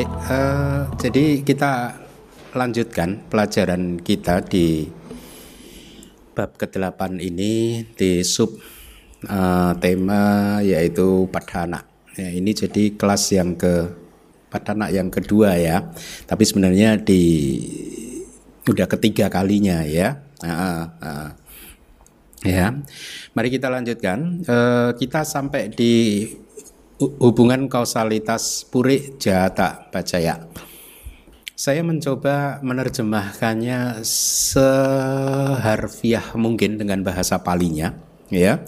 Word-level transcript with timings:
Baik, 0.00 0.16
uh, 0.32 0.88
jadi 0.96 1.24
kita 1.44 1.72
lanjutkan 2.56 3.20
pelajaran 3.28 4.00
kita 4.00 4.40
di 4.40 4.88
bab 6.32 6.56
ke-8 6.56 7.20
ini 7.20 7.84
di 7.84 8.24
sub 8.24 8.48
uh, 9.28 9.76
tema 9.76 10.56
yaitu 10.64 11.28
padana. 11.28 11.84
Ya, 12.16 12.32
ini 12.32 12.56
jadi 12.56 12.96
kelas 12.96 13.28
yang 13.36 13.60
ke 13.60 13.92
padana 14.48 14.88
yang 14.88 15.12
kedua 15.12 15.60
ya. 15.60 15.92
Tapi 16.24 16.48
sebenarnya 16.48 16.96
di 16.96 17.20
udah 18.72 18.88
ketiga 18.88 19.28
kalinya 19.28 19.84
ya. 19.84 20.16
Uh, 20.40 20.88
uh, 20.96 21.28
ya. 22.40 22.72
Mari 23.36 23.52
kita 23.52 23.68
lanjutkan. 23.68 24.48
Uh, 24.48 24.96
kita 24.96 25.28
sampai 25.28 25.68
di 25.68 26.24
hubungan 27.00 27.64
kausalitas 27.72 28.68
puri 28.68 29.16
jata 29.16 29.88
bacaya. 29.88 30.44
Saya 31.56 31.84
mencoba 31.84 32.60
menerjemahkannya 32.64 34.00
seharfiah 34.04 35.04
mungkin 36.36 36.80
dengan 36.80 37.04
bahasa 37.04 37.44
palinya, 37.44 37.92
ya, 38.32 38.64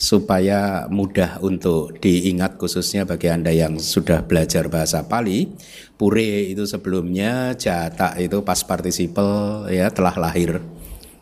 supaya 0.00 0.88
mudah 0.88 1.44
untuk 1.44 2.00
diingat 2.00 2.56
khususnya 2.56 3.04
bagi 3.04 3.28
anda 3.28 3.52
yang 3.52 3.76
sudah 3.76 4.24
belajar 4.24 4.72
bahasa 4.72 5.04
Pali. 5.04 5.52
Pure 6.00 6.56
itu 6.56 6.64
sebelumnya, 6.64 7.52
jata 7.60 8.16
itu 8.16 8.40
pas 8.40 8.64
participle 8.64 9.68
ya 9.68 9.92
telah 9.92 10.16
lahir. 10.16 10.64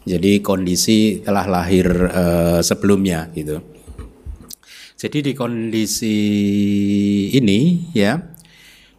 Jadi 0.07 0.39
kondisi 0.39 1.19
telah 1.27 1.51
lahir 1.51 1.91
uh, 1.91 2.63
sebelumnya 2.63 3.27
gitu. 3.35 3.78
Jadi 4.99 5.31
di 5.31 5.33
kondisi 5.39 6.19
ini 7.31 7.87
ya 7.95 8.19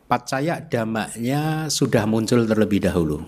pacaya 0.08 0.64
damaknya 0.64 1.68
sudah 1.68 2.08
muncul 2.08 2.48
terlebih 2.48 2.88
dahulu. 2.88 3.20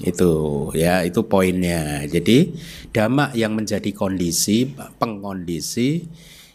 Itu 0.00 0.68
ya, 0.72 1.04
itu 1.04 1.28
poinnya. 1.28 2.08
Jadi 2.08 2.56
damak 2.88 3.36
yang 3.36 3.52
menjadi 3.52 3.92
kondisi 3.92 4.64
pengkondisi 4.96 6.08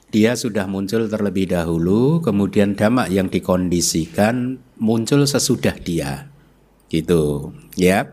dia 0.10 0.34
sudah 0.34 0.66
muncul 0.66 1.06
terlebih 1.06 1.54
dahulu, 1.54 2.26
kemudian 2.26 2.74
damak 2.74 3.14
yang 3.14 3.30
dikondisikan 3.30 4.58
muncul 4.82 5.30
sesudah 5.30 5.78
dia. 5.78 6.26
Gitu, 6.90 7.54
ya 7.80 8.12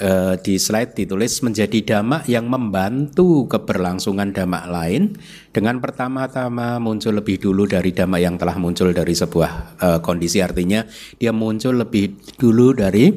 uh, 0.00 0.34
di 0.40 0.56
slide 0.60 0.96
ditulis 0.96 1.40
menjadi 1.44 1.96
damak 1.96 2.28
yang 2.28 2.48
membantu 2.48 3.48
keberlangsungan 3.48 4.32
damak 4.32 4.68
lain 4.68 5.16
dengan 5.52 5.80
pertama-tama 5.80 6.76
muncul 6.80 7.16
lebih 7.16 7.40
dulu 7.40 7.68
dari 7.68 7.92
damak 7.92 8.20
yang 8.20 8.36
telah 8.36 8.56
muncul 8.60 8.92
dari 8.92 9.14
sebuah 9.16 9.50
uh, 9.80 9.98
kondisi 10.04 10.40
artinya 10.40 10.84
dia 11.16 11.32
muncul 11.32 11.76
lebih 11.76 12.36
dulu 12.36 12.76
dari 12.76 13.12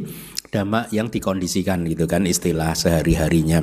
damak 0.49 0.89
yang 0.89 1.07
dikondisikan 1.13 1.85
gitu 1.85 2.09
kan 2.09 2.25
istilah 2.25 2.73
sehari-harinya. 2.73 3.61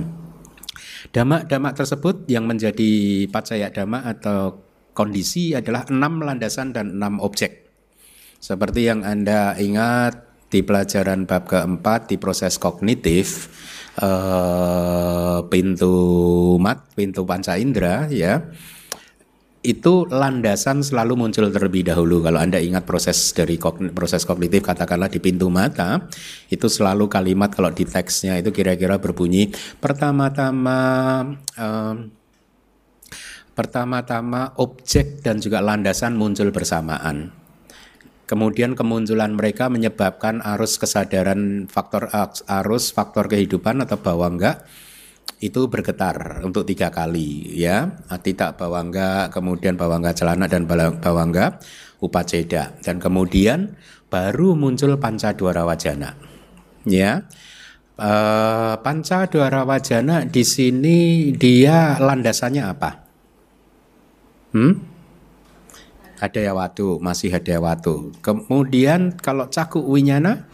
Damak-damak 1.10 1.78
tersebut 1.78 2.26
yang 2.26 2.46
menjadi 2.50 3.24
pacaya 3.30 3.70
damak 3.70 4.18
atau 4.18 4.66
kondisi 4.96 5.54
adalah 5.54 5.86
enam 5.86 6.22
landasan 6.22 6.74
dan 6.74 6.98
enam 6.98 7.22
objek. 7.22 7.66
Seperti 8.42 8.86
yang 8.86 9.02
Anda 9.02 9.54
ingat 9.58 10.25
di 10.46 10.62
pelajaran 10.62 11.26
bab 11.26 11.50
keempat 11.50 12.10
di 12.10 12.16
proses 12.22 12.56
kognitif 12.56 13.50
uh, 13.98 15.42
pintu 15.50 15.94
mat 16.62 16.86
pintu 16.94 17.26
panca 17.26 17.58
indera 17.58 18.06
ya 18.06 18.46
itu 19.66 20.06
landasan 20.06 20.86
selalu 20.86 21.18
muncul 21.18 21.50
terlebih 21.50 21.90
dahulu. 21.90 22.22
Kalau 22.22 22.38
anda 22.38 22.62
ingat 22.62 22.86
proses 22.86 23.34
dari 23.34 23.58
kogn 23.58 23.90
proses 23.90 24.22
kognitif 24.22 24.62
katakanlah 24.62 25.10
di 25.10 25.18
pintu 25.18 25.50
mata 25.50 26.06
itu 26.46 26.70
selalu 26.70 27.10
kalimat 27.10 27.50
kalau 27.50 27.74
di 27.74 27.82
teksnya 27.82 28.38
itu 28.38 28.54
kira-kira 28.54 29.02
berbunyi 29.02 29.50
pertama-tama 29.82 30.78
uh, 31.58 31.94
pertama-tama 33.58 34.54
objek 34.62 35.26
dan 35.26 35.42
juga 35.42 35.58
landasan 35.58 36.14
muncul 36.14 36.54
bersamaan 36.54 37.45
Kemudian 38.26 38.74
kemunculan 38.74 39.38
mereka 39.38 39.70
menyebabkan 39.70 40.42
arus 40.42 40.82
kesadaran 40.82 41.70
faktor 41.70 42.10
arus 42.42 42.90
faktor 42.90 43.30
kehidupan 43.30 43.86
atau 43.86 44.02
bawangga 44.02 44.66
itu 45.38 45.70
bergetar 45.70 46.42
untuk 46.42 46.66
tiga 46.66 46.90
kali 46.90 47.54
ya. 47.54 47.86
Tidak 48.10 48.58
bawangga 48.58 49.30
kemudian 49.30 49.78
bawangga 49.78 50.10
celana 50.10 50.50
dan 50.50 50.66
bawangga 50.98 51.62
upaceda 52.02 52.74
dan 52.82 52.98
kemudian 52.98 53.78
baru 54.10 54.58
muncul 54.58 54.98
panca 54.98 55.30
dua 55.30 55.62
wajana 55.62 56.18
ya. 56.82 57.22
E, 57.94 58.12
panca 58.82 59.30
dua 59.30 59.62
wajana 59.62 60.26
di 60.26 60.42
sini 60.42 61.30
dia 61.30 61.94
landasannya 62.02 62.62
apa? 62.66 62.90
Hmm? 64.50 64.95
Ada 66.20 66.42
waktu 66.56 66.86
masih 67.00 67.30
ada 67.32 67.56
waktu. 67.60 68.12
Kemudian 68.24 69.16
kalau 69.20 69.48
cakup 69.52 69.84
winyana 69.84 70.48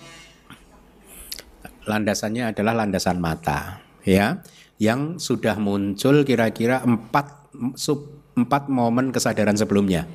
landasannya 1.87 2.55
adalah 2.55 2.79
landasan 2.79 3.19
mata, 3.19 3.83
ya, 4.07 4.43
yang 4.79 5.19
sudah 5.19 5.59
muncul 5.59 6.23
kira-kira 6.23 6.83
empat 6.83 7.51
sub 7.75 8.23
empat 8.35 8.71
momen 8.71 9.13
kesadaran 9.13 9.59
sebelumnya. 9.59 10.09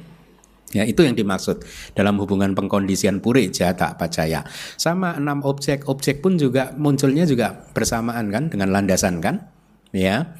Ya, 0.75 0.83
itu 0.83 0.99
yang 0.99 1.15
dimaksud 1.15 1.63
dalam 1.95 2.19
hubungan 2.19 2.51
pengkondisian 2.51 3.23
puri 3.23 3.47
jata 3.47 3.95
pacaya. 3.95 4.43
Sama 4.75 5.15
enam 5.15 5.39
objek, 5.47 5.87
objek 5.87 6.19
pun 6.19 6.35
juga 6.35 6.75
munculnya 6.75 7.23
juga 7.23 7.55
bersamaan 7.71 8.27
kan 8.27 8.51
dengan 8.51 8.75
landasan 8.75 9.23
kan? 9.23 9.47
Ya. 9.95 10.35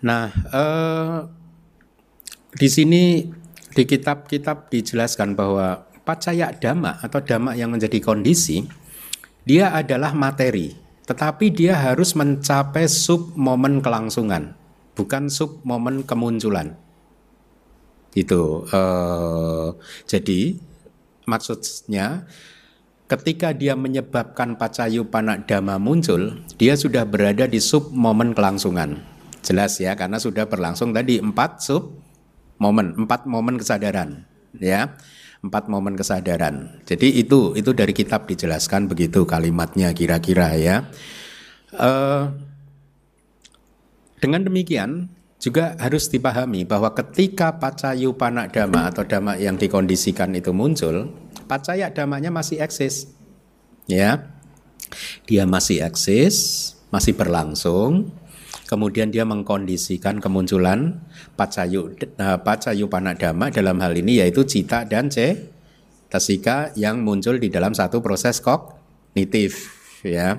Nah, 0.00 0.32
eh, 0.32 1.18
di 2.56 2.68
sini 2.72 3.28
di 3.72 3.88
kitab-kitab 3.88 4.68
dijelaskan 4.68 5.32
bahwa 5.32 5.88
pacaya 6.04 6.52
dhamma 6.52 7.00
atau 7.00 7.24
dhamma 7.24 7.56
yang 7.56 7.72
menjadi 7.72 7.98
kondisi 8.02 8.68
dia 9.42 9.74
adalah 9.74 10.14
materi, 10.14 10.70
tetapi 11.08 11.50
dia 11.50 11.74
harus 11.74 12.14
mencapai 12.14 12.86
sub 12.86 13.34
momen 13.34 13.82
kelangsungan, 13.82 14.54
bukan 14.94 15.26
sub 15.26 15.58
momen 15.66 16.06
kemunculan. 16.06 16.78
Itu 18.14 18.68
eh, 18.70 19.68
jadi 20.06 20.60
maksudnya 21.26 22.28
ketika 23.10 23.50
dia 23.50 23.74
menyebabkan 23.74 24.54
pacayu 24.54 25.08
panak 25.10 25.50
dhamma 25.50 25.80
muncul, 25.82 26.38
dia 26.54 26.78
sudah 26.78 27.02
berada 27.02 27.50
di 27.50 27.58
sub 27.58 27.90
momen 27.90 28.36
kelangsungan. 28.36 29.02
Jelas 29.42 29.82
ya, 29.82 29.98
karena 29.98 30.22
sudah 30.22 30.46
berlangsung 30.46 30.94
tadi 30.94 31.18
empat 31.18 31.66
sub 31.66 31.98
momen, 32.62 32.94
empat 32.94 33.26
momen 33.26 33.58
kesadaran, 33.58 34.22
ya, 34.54 34.94
empat 35.42 35.66
momen 35.66 35.98
kesadaran. 35.98 36.78
Jadi 36.86 37.18
itu 37.18 37.58
itu 37.58 37.74
dari 37.74 37.90
kitab 37.90 38.30
dijelaskan 38.30 38.86
begitu 38.86 39.26
kalimatnya 39.26 39.90
kira-kira 39.90 40.54
ya. 40.54 40.86
Uh, 41.74 42.30
dengan 44.22 44.46
demikian 44.46 45.10
juga 45.42 45.74
harus 45.82 46.06
dipahami 46.06 46.62
bahwa 46.62 46.94
ketika 46.94 47.58
pacayu 47.58 48.14
panak 48.14 48.54
dama 48.54 48.86
atau 48.86 49.02
dama 49.02 49.34
yang 49.34 49.58
dikondisikan 49.58 50.30
itu 50.38 50.54
muncul, 50.54 51.10
pacaya 51.50 51.90
damanya 51.90 52.30
masih 52.30 52.62
eksis, 52.62 53.10
ya, 53.90 54.30
dia 55.26 55.42
masih 55.42 55.82
eksis, 55.82 56.70
masih 56.94 57.18
berlangsung, 57.18 58.14
kemudian 58.70 59.10
dia 59.10 59.26
mengkondisikan 59.26 60.22
kemunculan 60.22 61.02
pacayu 61.42 61.98
pacayu 62.46 62.86
panadama 62.86 63.50
dalam 63.50 63.82
hal 63.82 63.98
ini 63.98 64.22
yaitu 64.22 64.46
cita 64.46 64.86
dan 64.86 65.10
c 65.10 65.34
tasika 66.06 66.70
yang 66.78 67.02
muncul 67.02 67.40
di 67.40 67.50
dalam 67.50 67.74
satu 67.74 67.98
proses 67.98 68.38
kognitif 68.38 69.74
ya. 70.06 70.38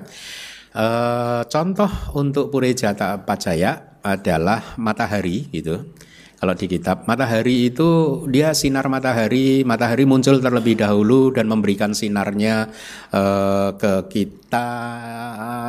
Uh, 0.74 1.46
contoh 1.50 1.90
untuk 2.14 2.50
purejata 2.50 3.22
pacaya 3.22 3.98
adalah 4.02 4.78
matahari 4.78 5.50
gitu. 5.50 5.86
Kalau 6.34 6.54
di 6.58 6.66
kitab 6.66 7.06
matahari 7.06 7.72
itu 7.72 8.20
dia 8.28 8.52
sinar 8.52 8.90
matahari, 8.90 9.62
matahari 9.64 10.04
muncul 10.04 10.42
terlebih 10.42 10.76
dahulu 10.76 11.30
dan 11.30 11.46
memberikan 11.46 11.94
sinarnya 11.94 12.68
uh, 13.14 13.72
ke 13.78 14.10
kita 14.10 14.68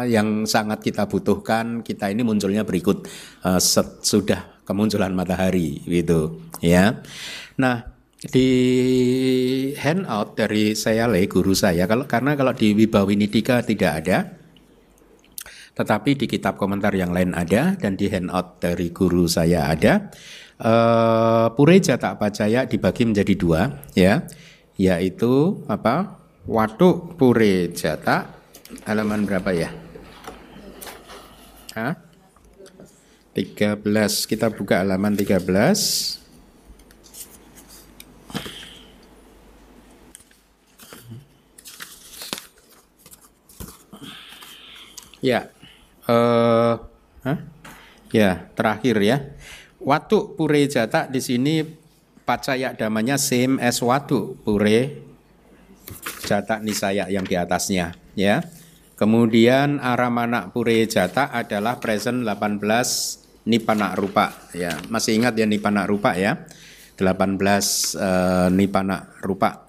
yang 0.10 0.44
sangat 0.50 0.82
kita 0.82 1.06
butuhkan. 1.06 1.86
Kita 1.86 2.10
ini 2.10 2.26
munculnya 2.26 2.66
berikut 2.66 3.08
uh, 3.46 3.62
sudah 4.04 4.55
kemunculan 4.66 5.14
matahari 5.14 5.80
gitu 5.86 6.42
ya. 6.60 7.06
Nah, 7.62 7.96
di 8.26 8.50
handout 9.78 10.34
dari 10.34 10.74
saya 10.74 11.06
le 11.06 11.30
guru 11.30 11.54
saya 11.54 11.86
kalau 11.86 12.10
karena 12.10 12.34
kalau 12.34 12.58
di 12.58 12.74
Wibawinidika 12.74 13.62
tidak 13.62 13.92
ada 14.02 14.18
tetapi 15.76 16.16
di 16.18 16.26
kitab 16.26 16.58
komentar 16.58 16.96
yang 16.96 17.12
lain 17.12 17.36
ada 17.36 17.78
dan 17.78 17.94
di 18.00 18.10
handout 18.10 18.64
dari 18.64 18.90
guru 18.90 19.30
saya 19.30 19.70
ada 19.70 20.10
uh, 20.64 21.52
Pureja 21.52 22.00
tak 22.00 22.16
pacaya 22.20 22.64
dibagi 22.64 23.04
menjadi 23.04 23.34
dua 23.36 23.62
ya. 23.92 24.24
yaitu 24.76 25.64
apa? 25.68 26.20
Watu 26.46 27.18
Pure 27.18 27.74
Jata 27.74 28.30
halaman 28.86 29.26
berapa 29.26 29.50
ya? 29.52 29.70
Hah? 31.74 32.05
13 33.36 33.84
kita 34.32 34.48
buka 34.48 34.80
halaman 34.80 35.12
13 35.12 36.24
Ya, 45.26 45.50
uh, 46.06 46.78
huh? 47.26 47.40
ya 48.14 48.46
terakhir 48.54 49.02
ya. 49.02 49.18
Watu 49.82 50.38
pure 50.38 50.70
jata 50.70 51.10
di 51.10 51.18
sini 51.18 51.66
pacaya 52.30 52.78
damanya 52.78 53.18
same 53.18 53.58
as 53.58 53.82
watu 53.82 54.38
pure 54.46 55.02
jata 56.30 56.62
nisaya 56.62 57.10
yang 57.10 57.26
di 57.26 57.34
atasnya 57.34 57.98
ya. 58.14 58.46
Kemudian 59.02 59.82
aramana 59.82 60.54
pure 60.54 60.86
jata 60.86 61.34
adalah 61.34 61.82
present 61.82 62.22
18 62.22 63.25
nipana 63.46 63.96
rupa 63.96 64.50
ya. 64.52 64.76
Masih 64.90 65.16
ingat 65.18 65.38
ya 65.38 65.46
nipana 65.46 65.86
rupa 65.88 66.18
ya? 66.18 66.46
18 66.98 67.38
uh, 68.00 68.48
nipana 68.52 69.12
rupa 69.24 69.66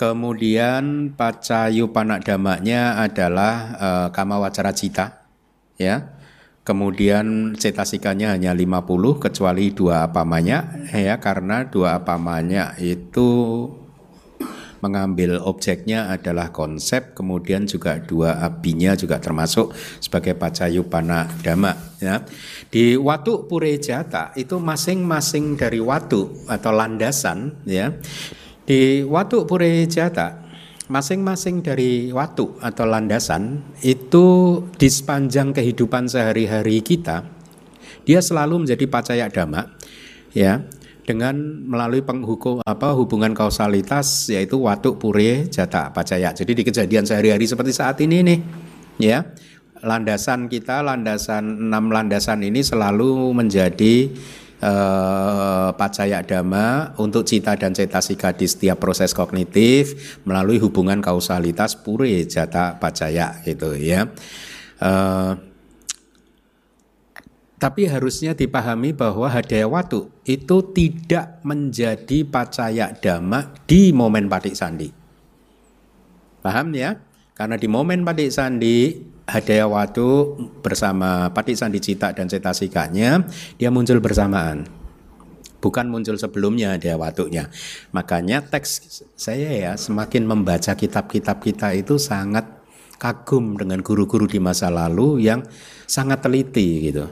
Kemudian 0.00 1.12
pacayu 1.12 1.92
panak 1.92 2.24
damaknya 2.24 2.96
adalah 3.04 3.52
uh, 3.76 4.08
kama 4.08 4.40
wacara 4.40 4.72
cita, 4.72 5.28
ya. 5.76 6.16
Kemudian 6.64 7.52
cetasikanya 7.52 8.32
hanya 8.32 8.56
50 8.56 8.80
kecuali 9.20 9.76
dua 9.76 10.08
apamanya 10.08 10.88
ya 10.88 11.20
karena 11.20 11.68
dua 11.68 12.00
apamanya 12.00 12.80
itu 12.80 13.28
mengambil 14.80 15.40
objeknya 15.44 16.08
adalah 16.12 16.52
konsep 16.52 17.12
kemudian 17.12 17.68
juga 17.68 18.00
dua 18.00 18.40
abinya 18.40 18.96
juga 18.96 19.20
termasuk 19.20 19.72
sebagai 20.00 20.36
pacayu 20.36 20.88
pana 20.88 21.28
dama 21.44 21.76
ya. 22.00 22.24
Di 22.68 22.96
watu 22.96 23.44
purejata 23.44 24.32
itu 24.36 24.56
masing-masing 24.56 25.56
dari 25.56 25.80
watu 25.80 26.44
atau 26.48 26.72
landasan 26.72 27.54
ya. 27.64 27.92
Di 28.70 29.02
Watu 29.02 29.50
Purejata, 29.50 30.46
masing-masing 30.86 31.58
dari 31.58 32.14
watu 32.14 32.54
atau 32.62 32.86
landasan 32.86 33.66
itu 33.82 34.62
di 34.78 34.86
sepanjang 34.86 35.50
kehidupan 35.50 36.06
sehari-hari 36.06 36.78
kita, 36.78 37.26
dia 38.06 38.22
selalu 38.22 38.62
menjadi 38.62 38.86
pacaya 38.86 39.26
dhamma, 39.26 39.74
ya, 40.30 40.62
dengan 41.04 41.34
melalui 41.66 42.04
penghukum 42.04 42.64
apa 42.64 42.92
hubungan 42.96 43.32
kausalitas 43.32 44.28
yaitu 44.32 44.60
watu 44.60 44.96
pure 44.96 45.48
jata 45.48 45.90
pacaya. 45.90 46.32
Jadi 46.32 46.52
di 46.52 46.62
kejadian 46.62 47.04
sehari-hari 47.04 47.44
seperti 47.48 47.72
saat 47.74 47.98
ini 48.04 48.22
nih, 48.24 48.38
ya, 49.00 49.24
landasan 49.80 50.46
kita, 50.46 50.84
landasan 50.84 51.68
enam 51.68 51.88
landasan 51.88 52.44
ini 52.44 52.60
selalu 52.60 53.32
menjadi 53.32 54.12
eh, 54.60 55.68
pacaya 55.74 56.20
dhamma 56.22 56.96
untuk 57.00 57.24
cita 57.24 57.56
dan 57.56 57.72
cetasika 57.72 58.36
di 58.36 58.46
setiap 58.46 58.80
proses 58.80 59.16
kognitif 59.16 60.20
melalui 60.28 60.60
hubungan 60.60 61.00
kausalitas 61.00 61.80
pure 61.80 62.24
jata 62.28 62.76
pacaya 62.76 63.40
gitu 63.42 63.72
ya. 63.76 64.06
Eh, 64.80 65.49
tapi 67.60 67.84
harusnya 67.84 68.32
dipahami 68.32 68.96
bahwa 68.96 69.28
hadaya 69.28 69.68
watu 69.68 70.08
itu 70.24 70.64
tidak 70.72 71.44
menjadi 71.44 72.24
pacaya 72.24 72.96
dhamma 72.96 73.52
di 73.68 73.92
momen 73.92 74.32
patik 74.32 74.56
sandi. 74.56 74.88
Paham 76.40 76.72
ya? 76.72 76.96
Karena 77.36 77.60
di 77.60 77.68
momen 77.68 78.00
patik 78.00 78.32
sandi 78.32 78.96
Hadaya 79.30 79.70
Watu 79.70 80.34
bersama 80.58 81.30
Patik 81.30 81.54
Sandi 81.54 81.78
Cita 81.78 82.10
dan 82.10 82.26
Cetasikanya 82.26 83.22
dia 83.54 83.70
muncul 83.70 84.02
bersamaan 84.02 84.66
bukan 85.62 85.86
muncul 85.86 86.18
sebelumnya 86.18 86.74
Hadaya 86.74 86.98
Watunya 86.98 87.46
makanya 87.94 88.42
teks 88.42 89.06
saya 89.14 89.54
ya 89.54 89.72
semakin 89.78 90.26
membaca 90.26 90.74
kitab-kitab 90.74 91.38
kita 91.38 91.78
itu 91.78 91.94
sangat 92.02 92.42
kagum 92.98 93.54
dengan 93.54 93.80
guru-guru 93.86 94.26
di 94.26 94.42
masa 94.42 94.66
lalu 94.68 95.22
yang 95.22 95.46
sangat 95.86 96.26
teliti 96.26 96.90
gitu 96.90 97.06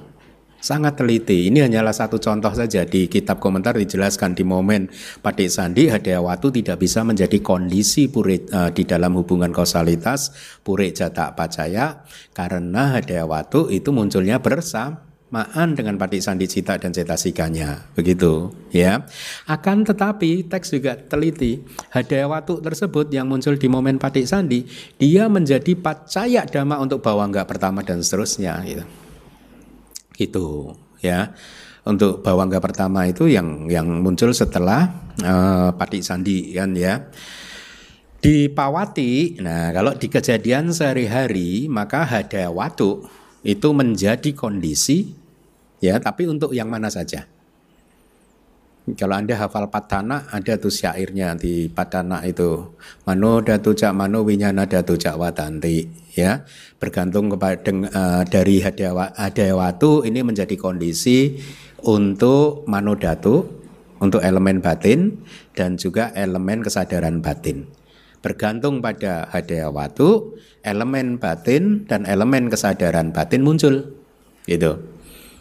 sangat 0.59 0.99
teliti. 0.99 1.49
Ini 1.49 1.67
hanyalah 1.71 1.95
satu 1.95 2.19
contoh 2.19 2.51
saja 2.53 2.83
di 2.83 3.07
kitab 3.07 3.39
komentar 3.39 3.79
dijelaskan 3.79 4.35
di 4.35 4.43
momen 4.43 4.91
Padik 5.23 5.51
Sandi 5.51 5.87
Hadayawatu 5.87 6.51
tidak 6.51 6.83
bisa 6.83 7.07
menjadi 7.07 7.39
kondisi 7.39 8.11
pure 8.11 8.47
uh, 8.51 8.71
di 8.75 8.83
dalam 8.85 9.15
hubungan 9.19 9.55
kausalitas 9.55 10.35
pure 10.67 10.91
jata 10.91 11.33
pacaya 11.35 12.03
karena 12.35 12.99
Hadayawatu 12.99 13.71
itu 13.71 13.95
munculnya 13.95 14.43
bersamaan 14.43 15.79
dengan 15.79 15.95
Padik 15.95 16.21
Sandi 16.27 16.51
Cita 16.51 16.75
dan 16.75 16.91
Cetasikanya 16.91 17.95
begitu 17.95 18.51
ya. 18.75 19.07
Akan 19.47 19.87
tetapi 19.87 20.51
teks 20.51 20.75
juga 20.75 20.99
teliti 20.99 21.63
Hadayawatu 21.95 22.59
tersebut 22.59 23.15
yang 23.15 23.31
muncul 23.31 23.55
di 23.55 23.71
momen 23.71 24.03
Padik 24.03 24.27
Sandi 24.27 24.67
dia 24.99 25.31
menjadi 25.31 25.79
pacaya 25.79 26.43
dhamma 26.51 26.83
untuk 26.83 26.99
bawangga 26.99 27.47
pertama 27.47 27.87
dan 27.87 28.03
seterusnya 28.03 28.59
gitu 28.67 29.08
itu 30.19 30.75
ya. 31.01 31.33
Untuk 31.89 32.21
bawangga 32.21 32.61
pertama 32.61 33.09
itu 33.09 33.33
yang 33.33 33.65
yang 33.73 33.89
muncul 34.05 34.29
setelah 34.37 35.09
uh, 35.25 35.73
Pati 35.73 36.05
Sandi 36.05 36.53
kan 36.53 36.77
ya. 36.77 37.09
Di 38.19 38.51
Pawati 38.51 39.39
nah 39.41 39.71
kalau 39.73 39.95
di 39.95 40.11
kejadian 40.11 40.75
sehari-hari 40.75 41.71
maka 41.71 42.05
Hadawatu 42.05 43.07
itu 43.47 43.69
menjadi 43.73 44.37
kondisi 44.37 45.17
ya. 45.81 45.97
Tapi 45.97 46.29
untuk 46.29 46.53
yang 46.53 46.69
mana 46.69 46.93
saja 46.93 47.38
kalau 48.95 49.19
Anda 49.19 49.35
hafal 49.35 49.69
Patana, 49.69 50.31
ada 50.31 50.55
tuh 50.57 50.71
syairnya 50.71 51.35
di 51.35 51.67
Patana 51.67 52.23
itu. 52.25 52.77
Mano 53.05 53.43
datu 53.43 53.75
cak 53.75 53.93
mano 53.93 54.23
winyana 54.23 54.65
datu 54.65 54.95
cak 54.95 55.19
watanti. 55.19 55.89
Ya, 56.15 56.47
bergantung 56.79 57.31
kepada 57.31 57.71
uh, 57.71 58.23
dari 58.27 58.59
hadawatu 58.63 60.03
ini 60.03 60.21
menjadi 60.23 60.55
kondisi 60.59 61.39
untuk 61.83 62.67
mano 62.67 62.99
datu, 62.99 63.47
untuk 64.03 64.23
elemen 64.23 64.63
batin 64.63 65.21
dan 65.55 65.79
juga 65.79 66.15
elemen 66.15 66.63
kesadaran 66.63 67.21
batin. 67.23 67.67
Bergantung 68.19 68.83
pada 68.83 69.31
hadawatu, 69.31 70.39
elemen 70.67 71.23
batin 71.23 71.87
dan 71.87 72.03
elemen 72.07 72.51
kesadaran 72.51 73.15
batin 73.15 73.47
muncul. 73.47 73.95
Gitu 74.49 74.98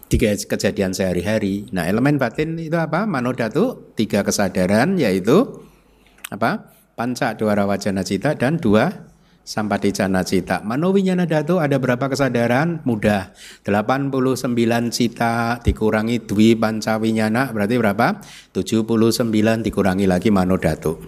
tiga 0.07 0.33
kejadian 0.35 0.95
sehari-hari. 0.95 1.67
Nah, 1.75 1.87
elemen 1.87 2.19
batin 2.19 2.59
itu 2.59 2.75
apa? 2.75 3.03
Manodatu, 3.07 3.93
tiga 3.95 4.23
kesadaran 4.23 4.95
yaitu 4.99 5.63
apa? 6.31 6.73
Panca 6.97 7.37
dua 7.37 7.53
wajana 7.53 8.01
cita 8.01 8.33
dan 8.33 8.57
dua 8.57 8.89
sampaticana 9.47 10.27
cita. 10.27 10.59
Manowinyana 10.65 11.23
datu 11.23 11.63
ada 11.63 11.79
berapa 11.79 12.11
kesadaran? 12.11 12.83
Mudah. 12.83 13.31
89 13.63 14.91
cita 14.91 15.63
dikurangi 15.63 16.27
dwi 16.27 16.59
panca 16.59 16.99
winyana 16.99 17.55
berarti 17.55 17.79
berapa? 17.79 18.19
79 18.51 19.63
dikurangi 19.63 20.03
lagi 20.03 20.29
manodatu. 20.33 20.99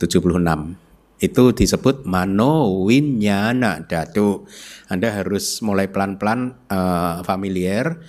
76 0.00 0.91
itu 1.22 1.54
disebut 1.54 2.02
mano 2.02 2.82
winyana 2.82 3.86
datu. 3.86 4.42
Anda 4.90 5.14
harus 5.22 5.62
mulai 5.62 5.86
pelan-pelan 5.86 6.66
uh, 6.66 7.22
familiar 7.22 8.02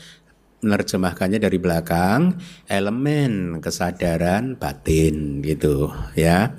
menerjemahkannya 0.65 1.37
dari 1.37 1.59
belakang 1.61 2.39
elemen 2.65 3.61
kesadaran 3.61 4.57
batin 4.57 5.45
gitu 5.45 5.93
ya. 6.17 6.57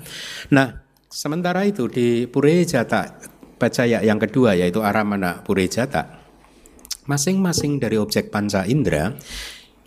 Nah, 0.55 0.85
sementara 1.11 1.67
itu 1.67 1.91
di 1.91 2.23
Purejata 2.29 3.33
Pacaya 3.55 4.03
yang 4.03 4.19
kedua 4.21 4.55
yaitu 4.55 4.79
Aramana 4.79 5.43
Purejata 5.43 6.23
masing-masing 7.05 7.77
dari 7.77 8.01
objek 8.01 8.33
panca 8.33 8.65
indera 8.65 9.13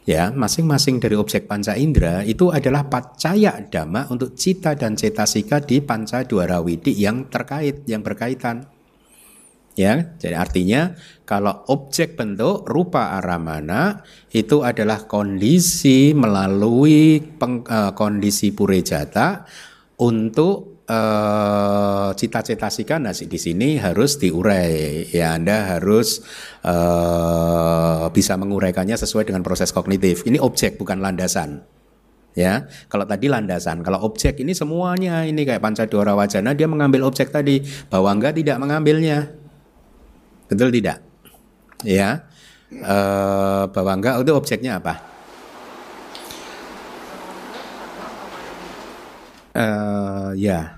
ya 0.08 0.32
masing-masing 0.32 0.96
dari 0.96 1.20
objek 1.20 1.44
panca 1.44 1.76
indera 1.76 2.24
itu 2.24 2.48
adalah 2.48 2.88
pacaya 2.88 3.60
dhamma 3.60 4.08
untuk 4.08 4.32
cita 4.32 4.72
dan 4.72 4.96
cetasika 4.96 5.60
di 5.60 5.84
panca 5.84 6.24
dwarawidi 6.24 6.96
yang 6.96 7.28
terkait 7.28 7.84
yang 7.84 8.00
berkaitan. 8.00 8.64
Ya 9.76 10.16
jadi 10.16 10.40
artinya 10.40 10.96
kalau 11.28 11.60
objek 11.68 12.16
bentuk 12.16 12.64
rupa 12.64 13.20
aramana 13.20 14.00
itu 14.32 14.64
adalah 14.64 15.04
kondisi 15.04 16.16
melalui 16.16 17.20
peng, 17.20 17.62
uh, 17.68 17.92
kondisi 17.92 18.50
purejata 18.50 19.44
untuk 20.00 20.77
uh, 20.88 22.10
cita-cita 22.16 22.72
sika 22.72 22.96
nasi 22.98 23.28
di 23.28 23.36
sini 23.36 23.76
harus 23.78 24.16
diurai 24.18 25.06
ya 25.12 25.36
Anda 25.36 25.76
harus 25.76 26.24
uh, 26.64 28.08
bisa 28.10 28.34
menguraikannya 28.40 28.96
sesuai 28.96 29.28
dengan 29.28 29.44
proses 29.44 29.70
kognitif 29.70 30.24
ini 30.24 30.40
objek 30.40 30.80
bukan 30.80 30.98
landasan 30.98 31.78
ya. 32.38 32.70
Kalau 32.86 33.02
tadi 33.02 33.26
landasan, 33.26 33.82
kalau 33.82 34.06
objek 34.06 34.38
ini 34.38 34.54
semuanya 34.54 35.26
ini 35.26 35.42
kayak 35.42 35.58
pancadora 35.58 36.14
wajana 36.14 36.54
dia 36.54 36.70
mengambil 36.70 37.10
objek 37.10 37.34
tadi, 37.34 37.66
bahwa 37.90 38.14
enggak 38.14 38.38
tidak 38.38 38.62
mengambilnya. 38.62 39.34
Betul 40.46 40.70
tidak? 40.70 41.02
Ya. 41.82 42.30
Eh, 42.70 43.64
bahwa 43.74 43.92
enggak 43.98 44.22
itu 44.22 44.32
objeknya 44.38 44.78
apa? 44.78 44.94
Eh, 49.58 50.30
ya. 50.38 50.77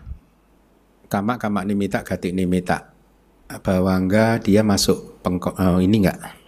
Kama 1.11 1.37
kama 1.37 1.67
nimita 1.67 2.07
gati 2.07 2.31
nimita. 2.31 2.95
Enggak 3.50 4.47
dia 4.47 4.62
masuk 4.62 5.19
pengko, 5.26 5.50
uh, 5.59 5.83
ini 5.83 6.07
enggak? 6.07 6.38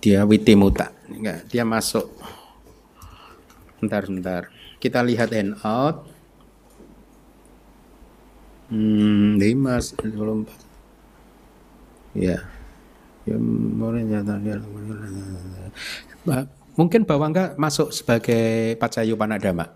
Dia 0.00 0.24
witimuta. 0.24 0.88
Enggak, 1.12 1.44
dia 1.52 1.68
masuk 1.68 2.08
Bentar, 3.82 4.06
bentar. 4.06 4.42
Kita 4.78 5.02
lihat 5.02 5.34
handout. 5.34 6.06
Hmm, 8.70 9.42
lima, 9.42 9.82
empat. 9.82 10.60
Ya. 12.14 12.38
Ya, 13.26 13.36
mungkin 16.78 17.02
Bawangga 17.02 17.58
masuk 17.58 17.90
sebagai 17.90 18.78
pacayu 18.78 19.18
panadama. 19.18 19.74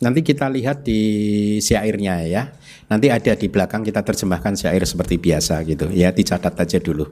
Nanti 0.00 0.24
kita 0.24 0.48
lihat 0.48 0.80
di 0.80 1.00
syairnya 1.60 2.24
ya. 2.24 2.48
Nanti 2.88 3.12
ada 3.12 3.36
di 3.36 3.46
belakang 3.52 3.84
kita 3.84 4.00
terjemahkan 4.00 4.56
syair 4.56 4.80
seperti 4.88 5.20
biasa 5.20 5.60
gitu. 5.68 5.92
Ya, 5.92 6.08
dicatat 6.08 6.56
aja 6.56 6.80
dulu. 6.80 7.04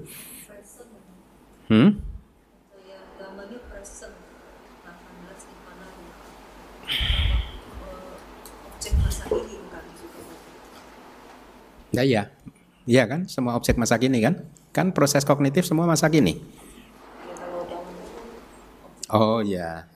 Hmm? 1.69 2.01
Ya 11.93 12.03
iya. 12.05 12.23
Iya 12.89 13.05
kan? 13.05 13.29
Semua 13.29 13.53
objek 13.61 13.77
masa 13.77 14.01
kini 14.01 14.25
kan? 14.25 14.49
Kan 14.73 14.97
proses 14.97 15.29
kognitif 15.29 15.69
semua 15.69 15.85
masa 15.85 16.09
kini. 16.09 16.41
Oh 19.09 19.41
ya, 19.41 19.89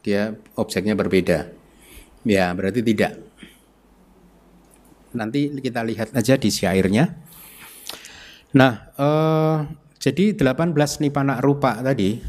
dia 0.00 0.32
objeknya 0.56 0.96
berbeda. 0.96 1.61
Ya, 2.22 2.54
berarti 2.54 2.80
tidak. 2.86 3.18
Nanti 5.12 5.52
kita 5.60 5.82
lihat 5.84 6.14
aja 6.14 6.38
di 6.38 6.48
syairnya. 6.48 7.10
Nah, 8.56 8.72
eh, 8.96 9.56
jadi 9.98 10.36
18 10.36 11.02
nipana 11.02 11.42
rupa 11.42 11.78
tadi 11.82 12.22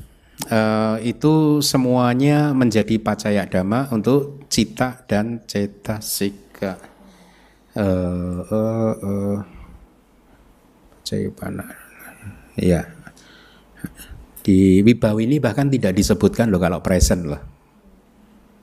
eh, 0.50 0.97
itu 1.05 1.63
semuanya 1.63 2.51
menjadi 2.51 2.97
pacaya 3.00 3.45
dhamma 3.45 3.91
untuk 3.93 4.50
cita 4.50 5.05
dan 5.07 5.45
cetasika 5.45 6.93
uh, 7.77 8.39
uh, 8.45 8.93
uh, 9.01 9.38
Jayapana. 11.03 11.65
Ya. 12.55 12.88
Di 14.43 14.83
Wibawi 14.83 15.27
ini 15.27 15.39
bahkan 15.39 15.71
tidak 15.71 15.95
disebutkan 15.95 16.51
loh 16.51 16.59
kalau 16.59 16.83
present 16.83 17.23
loh. 17.27 17.41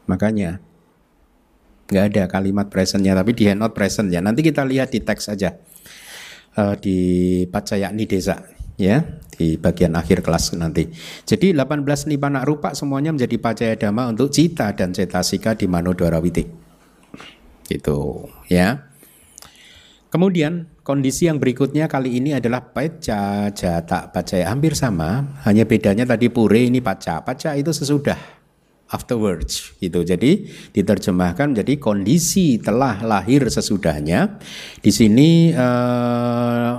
Makanya 0.09 0.61
nggak 1.91 2.05
ada 2.15 2.23
kalimat 2.31 2.71
presentnya 2.71 3.19
tapi 3.19 3.35
di 3.35 3.51
handout 3.51 3.75
present 3.75 4.09
ya. 4.15 4.23
Nanti 4.23 4.47
kita 4.47 4.63
lihat 4.63 4.95
di 4.95 5.03
teks 5.03 5.27
aja 5.27 5.59
uh, 6.55 6.75
di 6.79 6.99
Pacayakni 7.51 8.07
Desa 8.07 8.39
ya 8.81 9.05
di 9.37 9.61
bagian 9.61 9.93
akhir 9.99 10.25
kelas 10.25 10.57
nanti. 10.57 10.89
Jadi 11.29 11.53
18 11.53 11.85
nipana 12.09 12.47
rupa 12.47 12.73
semuanya 12.73 13.13
menjadi 13.13 13.37
pacaya 13.37 13.75
dhamma 13.77 14.09
untuk 14.09 14.33
cita 14.33 14.73
dan 14.73 14.97
cetasika 14.97 15.53
di 15.59 15.69
Manodwara 15.69 16.17
Witi. 16.23 16.47
Gitu 17.69 17.99
ya. 18.49 18.89
Kemudian 20.11 20.67
kondisi 20.83 21.31
yang 21.31 21.39
berikutnya 21.39 21.87
kali 21.87 22.19
ini 22.19 22.35
adalah 22.35 22.75
paca 22.75 23.47
jata 23.55 24.11
paca 24.11 24.37
hampir 24.43 24.75
sama, 24.75 25.39
hanya 25.47 25.63
bedanya 25.63 26.03
tadi 26.03 26.27
pure 26.27 26.67
ini 26.67 26.83
paca. 26.83 27.23
Paca 27.23 27.55
itu 27.55 27.71
sesudah 27.71 28.40
afterwards 28.91 29.73
gitu. 29.79 30.03
Jadi 30.03 30.51
diterjemahkan 30.75 31.57
jadi 31.63 31.79
kondisi 31.79 32.59
telah 32.59 33.01
lahir 33.03 33.47
sesudahnya. 33.47 34.39
Di 34.83 34.91
sini 34.91 35.55
eh, 35.55 36.73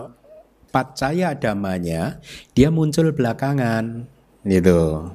pacaya 0.71 1.35
damanya 1.35 2.19
dia 2.55 2.69
muncul 2.71 3.11
belakangan 3.11 4.07
gitu. 4.45 5.11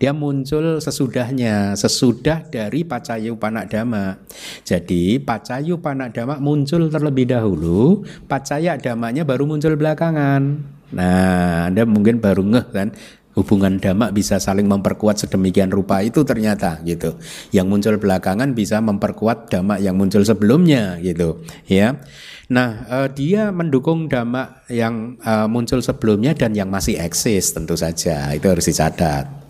Dia 0.00 0.12
muncul 0.16 0.80
sesudahnya, 0.80 1.76
sesudah 1.76 2.48
dari 2.48 2.84
Pacayu 2.84 3.36
Panakdama. 3.36 4.16
Jadi 4.64 5.20
Pacayu 5.20 5.80
Panakdama 5.80 6.40
muncul 6.40 6.88
terlebih 6.88 7.28
dahulu, 7.28 8.04
Pacaya 8.28 8.80
damanya 8.80 9.24
baru 9.24 9.44
muncul 9.44 9.76
belakangan. 9.76 10.64
Nah, 10.96 11.68
Anda 11.68 11.82
mungkin 11.84 12.22
baru 12.22 12.40
ngeh 12.44 12.66
kan, 12.72 12.88
hubungan 13.36 13.76
dhamma 13.76 14.10
bisa 14.10 14.40
saling 14.40 14.64
memperkuat 14.64 15.20
sedemikian 15.20 15.68
rupa 15.68 16.00
itu 16.00 16.24
ternyata 16.24 16.80
gitu. 16.82 17.20
Yang 17.52 17.66
muncul 17.68 17.94
belakangan 18.00 18.56
bisa 18.56 18.80
memperkuat 18.80 19.52
dhamma 19.52 19.76
yang 19.78 19.94
muncul 19.94 20.24
sebelumnya 20.24 20.96
gitu, 21.04 21.44
ya. 21.68 22.00
Nah, 22.48 22.88
uh, 22.88 23.08
dia 23.12 23.52
mendukung 23.52 24.08
dhamma 24.08 24.66
yang 24.72 25.20
uh, 25.20 25.46
muncul 25.46 25.84
sebelumnya 25.84 26.32
dan 26.32 26.56
yang 26.56 26.72
masih 26.72 26.96
eksis 26.96 27.52
tentu 27.52 27.76
saja. 27.76 28.32
Itu 28.32 28.48
harus 28.48 28.64
dicatat 28.64 29.46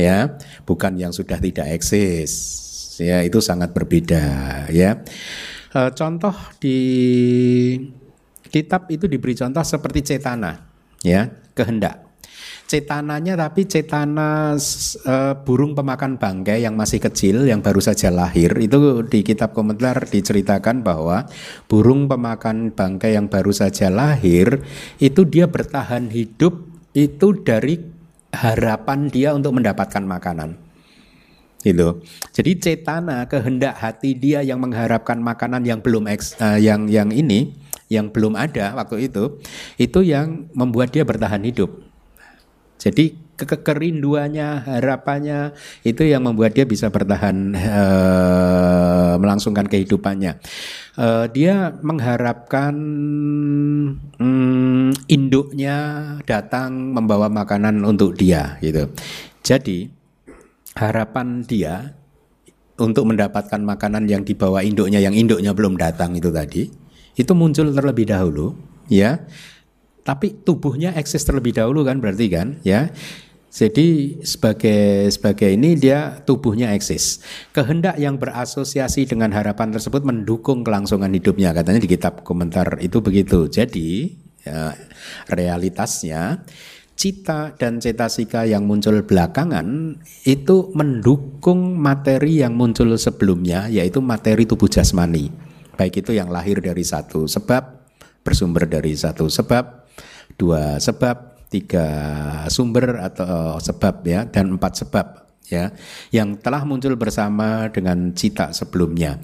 ya 0.00 0.38
bukan 0.64 0.96
yang 0.96 1.12
sudah 1.12 1.36
tidak 1.36 1.68
eksis 1.74 2.32
ya 3.00 3.20
itu 3.20 3.40
sangat 3.44 3.76
berbeda 3.76 4.66
ya 4.72 5.02
e, 5.72 5.80
contoh 5.96 6.34
di 6.56 6.78
kitab 8.48 8.88
itu 8.88 9.04
diberi 9.04 9.36
contoh 9.36 9.62
seperti 9.64 10.14
cetana 10.14 10.68
ya 11.04 11.28
kehendak 11.56 12.09
cetananya 12.70 13.34
tapi 13.34 13.66
cetana 13.66 14.54
e, 14.54 15.14
burung 15.42 15.74
pemakan 15.74 16.22
bangkai 16.22 16.62
yang 16.62 16.78
masih 16.78 17.02
kecil 17.02 17.42
yang 17.42 17.58
baru 17.58 17.82
saja 17.82 18.14
lahir 18.14 18.54
itu 18.62 19.02
di 19.10 19.26
kitab 19.26 19.50
komentar 19.58 20.06
diceritakan 20.06 20.86
bahwa 20.86 21.26
burung 21.66 22.06
pemakan 22.06 22.70
bangkai 22.70 23.18
yang 23.18 23.26
baru 23.26 23.50
saja 23.50 23.90
lahir 23.90 24.62
itu 25.02 25.26
dia 25.26 25.50
bertahan 25.50 26.14
hidup 26.14 26.62
itu 26.94 27.42
dari 27.42 27.82
harapan 28.30 29.10
dia 29.10 29.34
untuk 29.34 29.58
mendapatkan 29.58 30.06
makanan. 30.06 30.54
Gitu. 31.66 32.06
Jadi 32.30 32.50
cetana 32.56 33.26
kehendak 33.26 33.82
hati 33.82 34.14
dia 34.14 34.46
yang 34.46 34.62
mengharapkan 34.62 35.18
makanan 35.18 35.66
yang 35.66 35.82
belum 35.82 36.06
eks, 36.06 36.38
uh, 36.38 36.56
yang 36.56 36.86
yang 36.86 37.10
ini 37.10 37.52
yang 37.90 38.08
belum 38.08 38.38
ada 38.38 38.72
waktu 38.78 39.10
itu 39.10 39.42
itu 39.76 40.00
yang 40.06 40.46
membuat 40.54 40.94
dia 40.94 41.02
bertahan 41.02 41.42
hidup. 41.42 41.89
Jadi 42.80 43.12
ke 43.36 43.56
kerinduannya, 43.60 44.68
harapannya 44.68 45.52
itu 45.84 46.04
yang 46.04 46.24
membuat 46.24 46.52
dia 46.56 46.64
bisa 46.68 46.92
bertahan 46.92 47.56
uh, 47.56 49.14
melangsungkan 49.16 49.68
kehidupannya. 49.68 50.40
Uh, 50.96 51.24
dia 51.32 51.76
mengharapkan 51.80 52.74
um, 54.20 54.92
induknya 55.08 55.76
datang 56.28 56.92
membawa 56.92 57.32
makanan 57.32 57.80
untuk 57.84 58.16
dia 58.16 58.60
gitu. 58.60 58.88
Jadi 59.40 59.88
harapan 60.76 61.44
dia 61.44 61.96
untuk 62.80 63.04
mendapatkan 63.08 63.60
makanan 63.60 64.08
yang 64.08 64.24
dibawa 64.24 64.64
induknya 64.64 65.00
yang 65.00 65.12
induknya 65.12 65.52
belum 65.52 65.76
datang 65.76 66.16
itu 66.16 66.32
tadi 66.32 66.72
itu 67.12 67.32
muncul 67.36 67.68
terlebih 67.76 68.08
dahulu 68.08 68.56
ya 68.88 69.20
tapi 70.02 70.32
tubuhnya 70.42 70.96
eksis 70.96 71.22
terlebih 71.26 71.56
dahulu 71.56 71.84
kan 71.84 72.00
berarti 72.00 72.26
kan 72.32 72.56
ya 72.64 72.88
jadi 73.50 74.22
sebagai 74.22 75.10
sebagai 75.10 75.50
ini 75.50 75.74
dia 75.74 76.22
tubuhnya 76.22 76.70
eksis. 76.70 77.18
Kehendak 77.50 77.98
yang 77.98 78.14
berasosiasi 78.14 79.10
dengan 79.10 79.34
harapan 79.34 79.74
tersebut 79.74 80.06
mendukung 80.06 80.62
kelangsungan 80.62 81.10
hidupnya. 81.10 81.50
Katanya 81.50 81.82
di 81.82 81.90
kitab 81.90 82.22
komentar 82.22 82.78
itu 82.78 83.02
begitu. 83.02 83.50
Jadi 83.50 84.14
ya, 84.46 84.70
realitasnya 85.26 86.46
cita 86.94 87.58
dan 87.58 87.82
cetasika 87.82 88.46
yang 88.46 88.70
muncul 88.70 89.02
belakangan 89.02 89.98
itu 90.22 90.70
mendukung 90.78 91.74
materi 91.74 92.46
yang 92.46 92.54
muncul 92.54 92.94
sebelumnya 92.94 93.66
yaitu 93.66 93.98
materi 93.98 94.46
tubuh 94.46 94.70
jasmani. 94.70 95.26
Baik 95.74 96.06
itu 96.06 96.14
yang 96.14 96.30
lahir 96.30 96.62
dari 96.62 96.86
satu 96.86 97.26
sebab 97.26 97.80
bersumber 98.20 98.68
dari 98.68 98.92
satu 98.92 99.32
sebab, 99.32 99.79
dua 100.40 100.80
sebab 100.80 101.44
tiga 101.52 101.86
sumber 102.48 103.04
atau 103.04 103.60
sebab 103.60 104.00
ya 104.08 104.24
dan 104.24 104.56
empat 104.56 104.80
sebab 104.80 105.06
ya 105.50 105.74
yang 106.14 106.40
telah 106.40 106.64
muncul 106.64 106.96
bersama 106.96 107.68
dengan 107.68 108.16
cita 108.16 108.56
sebelumnya. 108.56 109.20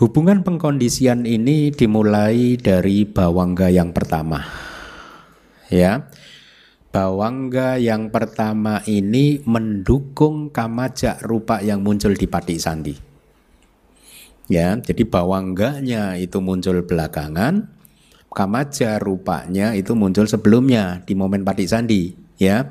Hubungan 0.00 0.40
pengkondisian 0.40 1.28
ini 1.28 1.74
dimulai 1.74 2.56
dari 2.56 3.04
bawangga 3.04 3.68
yang 3.68 3.92
pertama. 3.92 4.40
Ya. 5.68 6.08
Bawangga 6.90 7.78
yang 7.78 8.10
pertama 8.10 8.82
ini 8.88 9.44
mendukung 9.46 10.50
kamaja 10.50 11.22
rupa 11.22 11.62
yang 11.62 11.86
muncul 11.86 12.16
di 12.18 12.26
Pati 12.26 12.56
Sandi. 12.58 12.96
Ya, 14.50 14.74
jadi 14.74 15.06
bawangganya 15.06 16.18
itu 16.18 16.42
muncul 16.42 16.82
belakangan, 16.82 17.70
kamaja 18.30 18.96
rupanya 19.02 19.74
itu 19.74 19.98
muncul 19.98 20.24
sebelumnya 20.24 21.02
di 21.04 21.18
momen 21.18 21.42
Pati 21.42 21.66
Sandi. 21.66 22.14
Ya, 22.40 22.64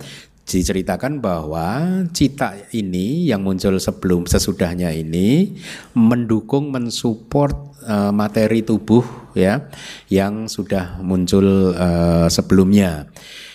diceritakan 0.49 1.21
bahwa 1.21 1.85
cita 2.09 2.57
ini 2.73 3.29
yang 3.29 3.45
muncul 3.45 3.77
sebelum 3.77 4.25
sesudahnya 4.25 4.89
ini 4.97 5.53
mendukung 5.93 6.73
mensupport 6.73 7.53
uh, 7.85 8.09
materi 8.09 8.65
tubuh 8.65 9.05
ya 9.37 9.69
yang 10.09 10.49
sudah 10.49 10.97
muncul 11.05 11.77
uh, 11.77 12.25
sebelumnya. 12.33 13.05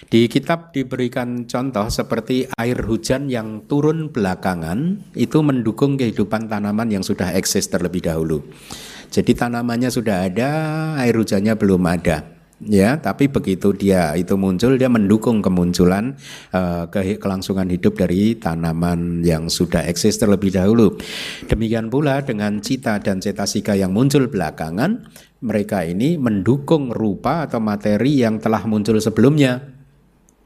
Di 0.07 0.31
kitab 0.31 0.71
diberikan 0.71 1.51
contoh 1.51 1.91
seperti 1.91 2.47
air 2.55 2.79
hujan 2.87 3.27
yang 3.27 3.67
turun 3.67 4.15
belakangan 4.15 5.03
itu 5.19 5.43
mendukung 5.43 5.99
kehidupan 5.99 6.47
tanaman 6.47 6.87
yang 6.95 7.03
sudah 7.03 7.35
eksis 7.35 7.67
terlebih 7.67 8.07
dahulu. 8.07 8.47
Jadi 9.15 9.31
tanamannya 9.31 9.95
sudah 9.95 10.27
ada, 10.27 10.51
air 10.99 11.15
hujannya 11.15 11.55
belum 11.55 11.87
ada. 11.87 12.35
Ya, 12.65 12.99
tapi 12.99 13.31
begitu 13.31 13.71
dia 13.75 14.15
itu 14.19 14.35
muncul, 14.35 14.75
dia 14.75 14.91
mendukung 14.91 15.39
kemunculan 15.39 16.19
uh, 16.51 16.91
ke 16.91 17.19
kelangsungan 17.23 17.71
hidup 17.71 17.95
dari 17.95 18.35
tanaman 18.35 19.23
yang 19.23 19.47
sudah 19.47 19.87
eksis 19.87 20.19
terlebih 20.19 20.51
dahulu. 20.51 20.99
Demikian 21.47 21.95
pula 21.95 22.27
dengan 22.27 22.59
cita 22.59 22.99
dan 22.99 23.23
cetasika 23.23 23.79
yang 23.79 23.95
muncul 23.95 24.27
belakangan, 24.27 25.07
mereka 25.47 25.87
ini 25.87 26.19
mendukung 26.19 26.91
rupa 26.91 27.47
atau 27.47 27.63
materi 27.63 28.23
yang 28.23 28.43
telah 28.43 28.67
muncul 28.67 28.99
sebelumnya. 28.99 29.71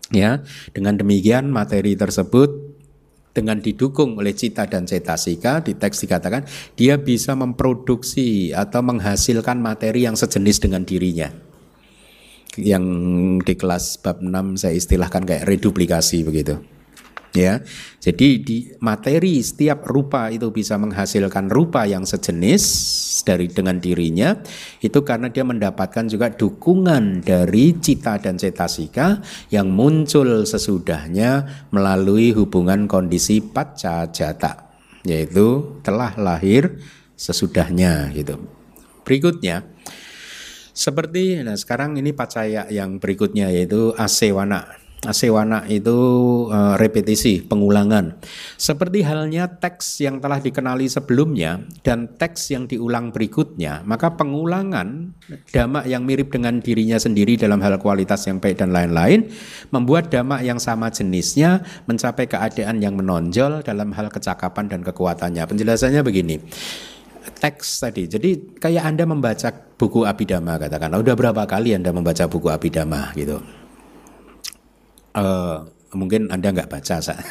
Ya, 0.09 0.45
dengan 0.73 0.97
demikian 0.97 1.53
materi 1.53 1.93
tersebut 1.93 2.68
dengan 3.39 3.63
didukung 3.63 4.19
oleh 4.19 4.35
cita 4.35 4.67
dan 4.67 4.83
cetasika 4.83 5.63
di 5.63 5.79
teks 5.79 6.03
dikatakan 6.03 6.43
dia 6.75 6.99
bisa 6.99 7.39
memproduksi 7.39 8.51
atau 8.51 8.83
menghasilkan 8.83 9.63
materi 9.63 10.11
yang 10.11 10.19
sejenis 10.19 10.59
dengan 10.59 10.83
dirinya. 10.83 11.31
Yang 12.59 12.85
di 13.47 13.55
kelas 13.55 14.03
bab 14.03 14.19
6 14.19 14.59
saya 14.59 14.75
istilahkan 14.75 15.23
kayak 15.23 15.47
reduplikasi 15.47 16.27
begitu 16.27 16.78
ya. 17.37 17.61
Jadi 17.99 18.29
di 18.41 18.59
materi 18.81 19.43
setiap 19.43 19.85
rupa 19.85 20.33
itu 20.33 20.49
bisa 20.55 20.81
menghasilkan 20.81 21.53
rupa 21.53 21.85
yang 21.85 22.09
sejenis 22.09 22.65
dari 23.27 23.51
dengan 23.51 23.83
dirinya 23.83 24.39
itu 24.81 25.03
karena 25.03 25.29
dia 25.29 25.45
mendapatkan 25.45 26.07
juga 26.09 26.31
dukungan 26.33 27.21
dari 27.21 27.77
cita 27.77 28.17
dan 28.23 28.39
cetasika 28.39 29.21
yang 29.53 29.69
muncul 29.69 30.47
sesudahnya 30.47 31.45
melalui 31.75 32.33
hubungan 32.33 32.87
kondisi 32.89 33.43
paca 33.43 34.09
jata 34.09 34.71
yaitu 35.05 35.79
telah 35.83 36.15
lahir 36.17 36.79
sesudahnya 37.19 38.15
gitu. 38.15 38.39
Berikutnya 39.03 39.67
seperti 40.73 41.43
nah 41.43 41.59
sekarang 41.59 41.99
ini 41.99 42.15
pacaya 42.15 42.71
yang 42.71 43.03
berikutnya 43.03 43.51
yaitu 43.51 43.91
asewana 43.99 44.79
Asewana 45.07 45.63
itu 45.71 45.95
uh, 46.51 46.75
repetisi, 46.75 47.39
pengulangan. 47.39 48.19
Seperti 48.59 49.07
halnya 49.07 49.47
teks 49.47 50.03
yang 50.03 50.19
telah 50.19 50.43
dikenali 50.43 50.91
sebelumnya 50.91 51.63
dan 51.87 52.11
teks 52.19 52.51
yang 52.51 52.67
diulang 52.67 53.15
berikutnya, 53.15 53.87
maka 53.87 54.19
pengulangan 54.19 55.15
damak 55.55 55.87
yang 55.87 56.03
mirip 56.03 56.35
dengan 56.35 56.59
dirinya 56.59 56.99
sendiri 56.99 57.39
dalam 57.39 57.63
hal 57.63 57.79
kualitas 57.79 58.27
yang 58.27 58.43
baik 58.43 58.59
dan 58.59 58.75
lain-lain 58.75 59.31
membuat 59.71 60.11
damak 60.11 60.43
yang 60.43 60.59
sama 60.59 60.91
jenisnya 60.91 61.63
mencapai 61.87 62.27
keadaan 62.27 62.83
yang 62.83 62.99
menonjol 62.99 63.63
dalam 63.63 63.95
hal 63.95 64.11
kecakapan 64.11 64.67
dan 64.67 64.83
kekuatannya. 64.83 65.47
Penjelasannya 65.47 66.03
begini 66.03 66.43
teks 67.39 67.87
tadi. 67.87 68.11
Jadi 68.11 68.59
kayak 68.59 68.83
Anda 68.83 69.07
membaca 69.07 69.55
buku 69.55 70.03
Abhidhamma 70.03 70.59
katakan. 70.59 70.91
Udah 70.99 71.15
berapa 71.15 71.47
kali 71.47 71.77
Anda 71.77 71.95
membaca 71.95 72.27
buku 72.27 72.51
Abhidhamma 72.51 73.15
gitu? 73.15 73.39
Uh, 75.15 75.65
mungkin 75.95 76.29
Anda 76.29 76.53
nggak 76.53 76.69
baca, 76.69 77.01
saya. 77.01 77.21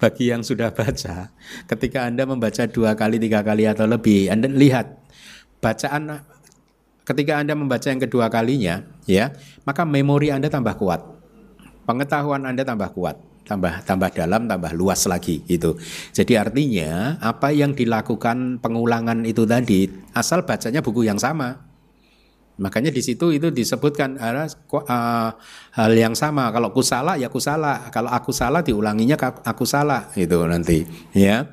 Bagi 0.00 0.30
yang 0.30 0.46
sudah 0.46 0.72
baca, 0.72 1.28
ketika 1.68 2.06
Anda 2.06 2.24
membaca 2.24 2.64
dua 2.70 2.96
kali, 2.96 3.20
tiga 3.20 3.44
kali 3.44 3.68
atau 3.68 3.84
lebih, 3.84 4.32
Anda 4.32 4.48
lihat 4.48 4.96
bacaan 5.60 6.24
ketika 7.04 7.42
Anda 7.42 7.58
membaca 7.58 7.90
yang 7.90 8.00
kedua 8.00 8.30
kalinya, 8.30 8.86
ya, 9.04 9.34
maka 9.66 9.84
memori 9.84 10.30
Anda 10.30 10.48
tambah 10.48 10.78
kuat, 10.78 11.02
pengetahuan 11.84 12.46
Anda 12.46 12.62
tambah 12.62 12.94
kuat, 12.94 13.18
tambah 13.44 13.82
tambah 13.82 14.14
dalam, 14.14 14.46
tambah 14.46 14.72
luas 14.72 15.04
lagi 15.10 15.42
itu. 15.50 15.74
Jadi 16.14 16.38
artinya 16.38 17.18
apa 17.18 17.50
yang 17.50 17.74
dilakukan 17.74 18.62
pengulangan 18.62 19.26
itu 19.26 19.42
tadi 19.42 19.90
asal 20.14 20.46
bacanya 20.46 20.80
buku 20.80 21.04
yang 21.04 21.18
sama, 21.18 21.69
Makanya 22.60 22.92
di 22.92 23.00
situ 23.00 23.32
itu 23.32 23.48
disebutkan 23.48 24.20
uh, 24.20 25.30
hal 25.74 25.92
yang 25.96 26.12
sama. 26.12 26.52
Kalau 26.52 26.70
kusala 26.76 27.16
ya 27.16 27.32
kusala, 27.32 27.88
kalau 27.88 28.12
aku 28.12 28.36
salah 28.36 28.60
diulanginya 28.60 29.16
aku 29.48 29.64
salah 29.64 30.12
itu 30.12 30.36
nanti 30.44 30.84
ya. 31.16 31.48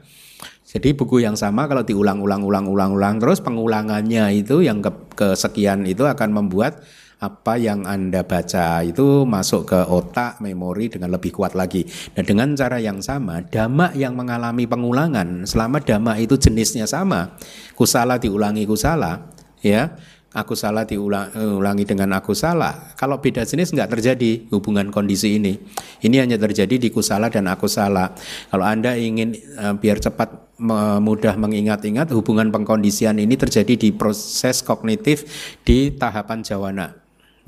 Jadi 0.68 0.92
buku 0.92 1.24
yang 1.24 1.40
sama 1.40 1.64
kalau 1.72 1.88
diulang-ulang-ulang-ulang-ulang 1.88 3.24
terus 3.24 3.40
pengulangannya 3.40 4.36
itu 4.36 4.60
yang 4.60 4.84
ke 4.84 4.92
kesekian 5.16 5.88
itu 5.88 6.04
akan 6.04 6.36
membuat 6.36 6.84
apa 7.18 7.58
yang 7.58 7.88
Anda 7.88 8.22
baca 8.22 8.86
itu 8.86 9.26
masuk 9.26 9.74
ke 9.74 9.80
otak, 9.90 10.38
memori 10.38 10.92
dengan 10.92 11.16
lebih 11.16 11.34
kuat 11.34 11.58
lagi. 11.58 11.88
Dan 12.14 12.28
dengan 12.30 12.54
cara 12.54 12.78
yang 12.78 13.02
sama, 13.02 13.42
dhamma 13.42 13.96
yang 13.98 14.14
mengalami 14.14 14.70
pengulangan 14.70 15.48
selama 15.50 15.82
dhamma 15.82 16.20
itu 16.22 16.38
jenisnya 16.38 16.86
sama, 16.86 17.34
kusala 17.74 18.22
diulangi 18.22 18.70
kusala, 18.70 19.34
ya 19.66 19.98
aku 20.34 20.54
salah 20.58 20.84
diulangi 20.84 21.88
dengan 21.88 22.16
aku 22.18 22.36
salah. 22.36 22.92
Kalau 23.00 23.24
beda 23.24 23.48
jenis 23.48 23.72
nggak 23.72 23.90
terjadi 23.96 24.52
hubungan 24.52 24.92
kondisi 24.92 25.40
ini. 25.40 25.56
Ini 26.04 26.28
hanya 26.28 26.36
terjadi 26.36 26.76
di 26.76 26.90
kusala 26.92 27.32
dan 27.32 27.48
aku 27.48 27.70
salah. 27.72 28.12
Kalau 28.52 28.66
Anda 28.68 29.00
ingin 29.00 29.38
uh, 29.56 29.76
biar 29.78 30.04
cepat 30.04 30.48
mudah 30.58 31.38
mengingat-ingat 31.38 32.10
hubungan 32.18 32.50
pengkondisian 32.50 33.22
ini 33.22 33.38
terjadi 33.38 33.78
di 33.78 33.94
proses 33.94 34.66
kognitif 34.66 35.30
di 35.62 35.94
tahapan 35.94 36.42
jawana. 36.42 36.98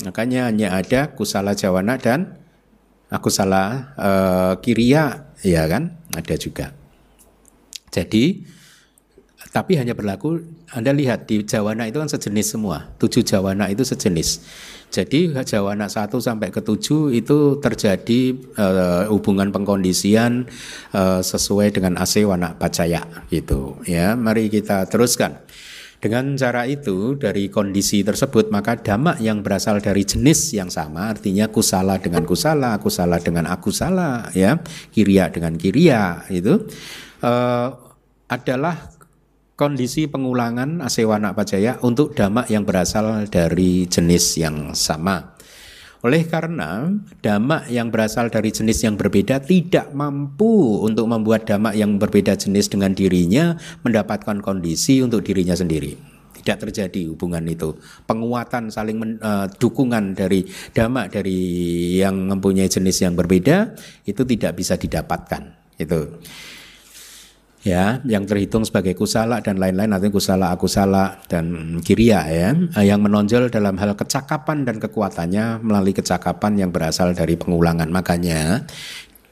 Makanya 0.05 0.47
hanya 0.47 0.77
ada 0.77 1.11
kusala 1.17 1.57
jawana 1.57 1.97
dan 1.97 2.37
aku 3.09 3.33
salah 3.33 3.97
uh, 3.97 4.53
kiria 4.61 5.33
ya 5.41 5.65
kan 5.65 5.97
ada 6.13 6.35
juga. 6.37 6.71
Jadi 7.89 8.45
tapi 9.49 9.81
hanya 9.81 9.97
berlaku 9.97 10.45
Anda 10.69 10.93
lihat 10.93 11.25
di 11.25 11.41
Jawana 11.41 11.89
itu 11.89 11.97
kan 11.97 12.09
sejenis 12.09 12.57
semua. 12.57 12.93
Tujuh 13.01 13.25
Jawana 13.25 13.69
itu 13.73 13.81
sejenis. 13.81 14.45
Jadi 14.89 15.33
Jawana 15.33 15.85
satu 15.85 16.17
sampai 16.17 16.49
ke 16.49 16.65
tujuh 16.65 17.13
itu 17.13 17.61
terjadi 17.61 18.33
uh, 18.57 19.05
hubungan 19.09 19.53
pengkondisian 19.53 20.49
uh, 20.93 21.21
sesuai 21.21 21.73
dengan 21.73 21.97
Asewana 22.01 22.57
Pacaya 22.57 23.05
gitu 23.29 23.77
ya. 23.85 24.17
Mari 24.17 24.49
kita 24.49 24.85
teruskan. 24.89 25.41
Dengan 25.99 26.39
cara 26.39 26.63
itu 26.63 27.19
dari 27.19 27.51
kondisi 27.51 28.07
tersebut 28.07 28.47
maka 28.55 28.79
damak 28.79 29.19
yang 29.19 29.43
berasal 29.43 29.83
dari 29.83 30.07
jenis 30.07 30.55
yang 30.55 30.71
sama 30.71 31.11
artinya 31.11 31.51
kusala 31.51 31.99
dengan 31.99 32.23
kusala, 32.23 32.79
kusala 32.79 33.19
dengan 33.19 33.51
akusala 33.51 34.31
ya, 34.31 34.63
kiria 34.95 35.27
dengan 35.27 35.59
kiria 35.59 36.23
itu 36.31 36.71
uh, 37.19 37.67
adalah 38.31 38.95
kondisi 39.59 40.07
pengulangan 40.07 40.79
asewana 40.79 41.35
pajaya 41.35 41.75
untuk 41.83 42.15
damak 42.15 42.47
yang 42.47 42.63
berasal 42.63 43.27
dari 43.27 43.83
jenis 43.91 44.39
yang 44.39 44.71
sama. 44.71 45.35
Oleh 45.99 46.23
karena 46.31 46.95
damak 47.19 47.67
yang 47.67 47.91
berasal 47.91 48.31
dari 48.31 48.55
jenis 48.55 48.87
yang 48.87 48.95
berbeda 48.95 49.43
tidak 49.43 49.91
mampu 49.91 50.79
untuk 50.79 51.11
membuat 51.11 51.43
damak 51.43 51.75
yang 51.75 51.99
berbeda 51.99 52.39
jenis 52.39 52.71
dengan 52.71 52.95
dirinya 52.95 53.59
mendapatkan 53.83 54.39
kondisi 54.39 55.03
untuk 55.03 55.27
dirinya 55.27 55.59
sendiri. 55.59 55.99
Tidak 56.39 56.55
terjadi 56.55 57.11
hubungan 57.11 57.43
itu. 57.51 57.75
Penguatan 58.07 58.71
saling 58.71 58.95
men, 58.95 59.11
uh, 59.19 59.51
dukungan 59.59 60.15
dari 60.15 60.47
damak 60.71 61.11
dari 61.11 61.35
yang 61.99 62.31
mempunyai 62.31 62.71
jenis 62.71 63.03
yang 63.03 63.19
berbeda 63.19 63.75
itu 64.07 64.23
tidak 64.23 64.55
bisa 64.55 64.79
didapatkan. 64.79 65.51
Itu 65.75 66.23
ya 67.59 67.99
yang 68.07 68.23
terhitung 68.23 68.63
sebagai 68.63 68.95
kusala 68.95 69.43
dan 69.43 69.59
lain-lain 69.59 69.91
artinya 69.91 70.15
kusala 70.15 70.45
akusala 70.55 71.19
dan 71.27 71.77
kiria 71.83 72.23
ya. 72.31 72.49
Eh, 72.79 72.85
yang 72.87 73.03
menonjol 73.03 73.51
dalam 73.51 73.75
hal 73.75 73.95
kecakapan 73.99 74.63
dan 74.63 74.79
kekuatannya 74.79 75.59
melalui 75.59 75.91
kecakapan 75.91 76.67
yang 76.67 76.69
berasal 76.71 77.11
dari 77.11 77.35
pengulangan. 77.35 77.91
Makanya 77.91 78.63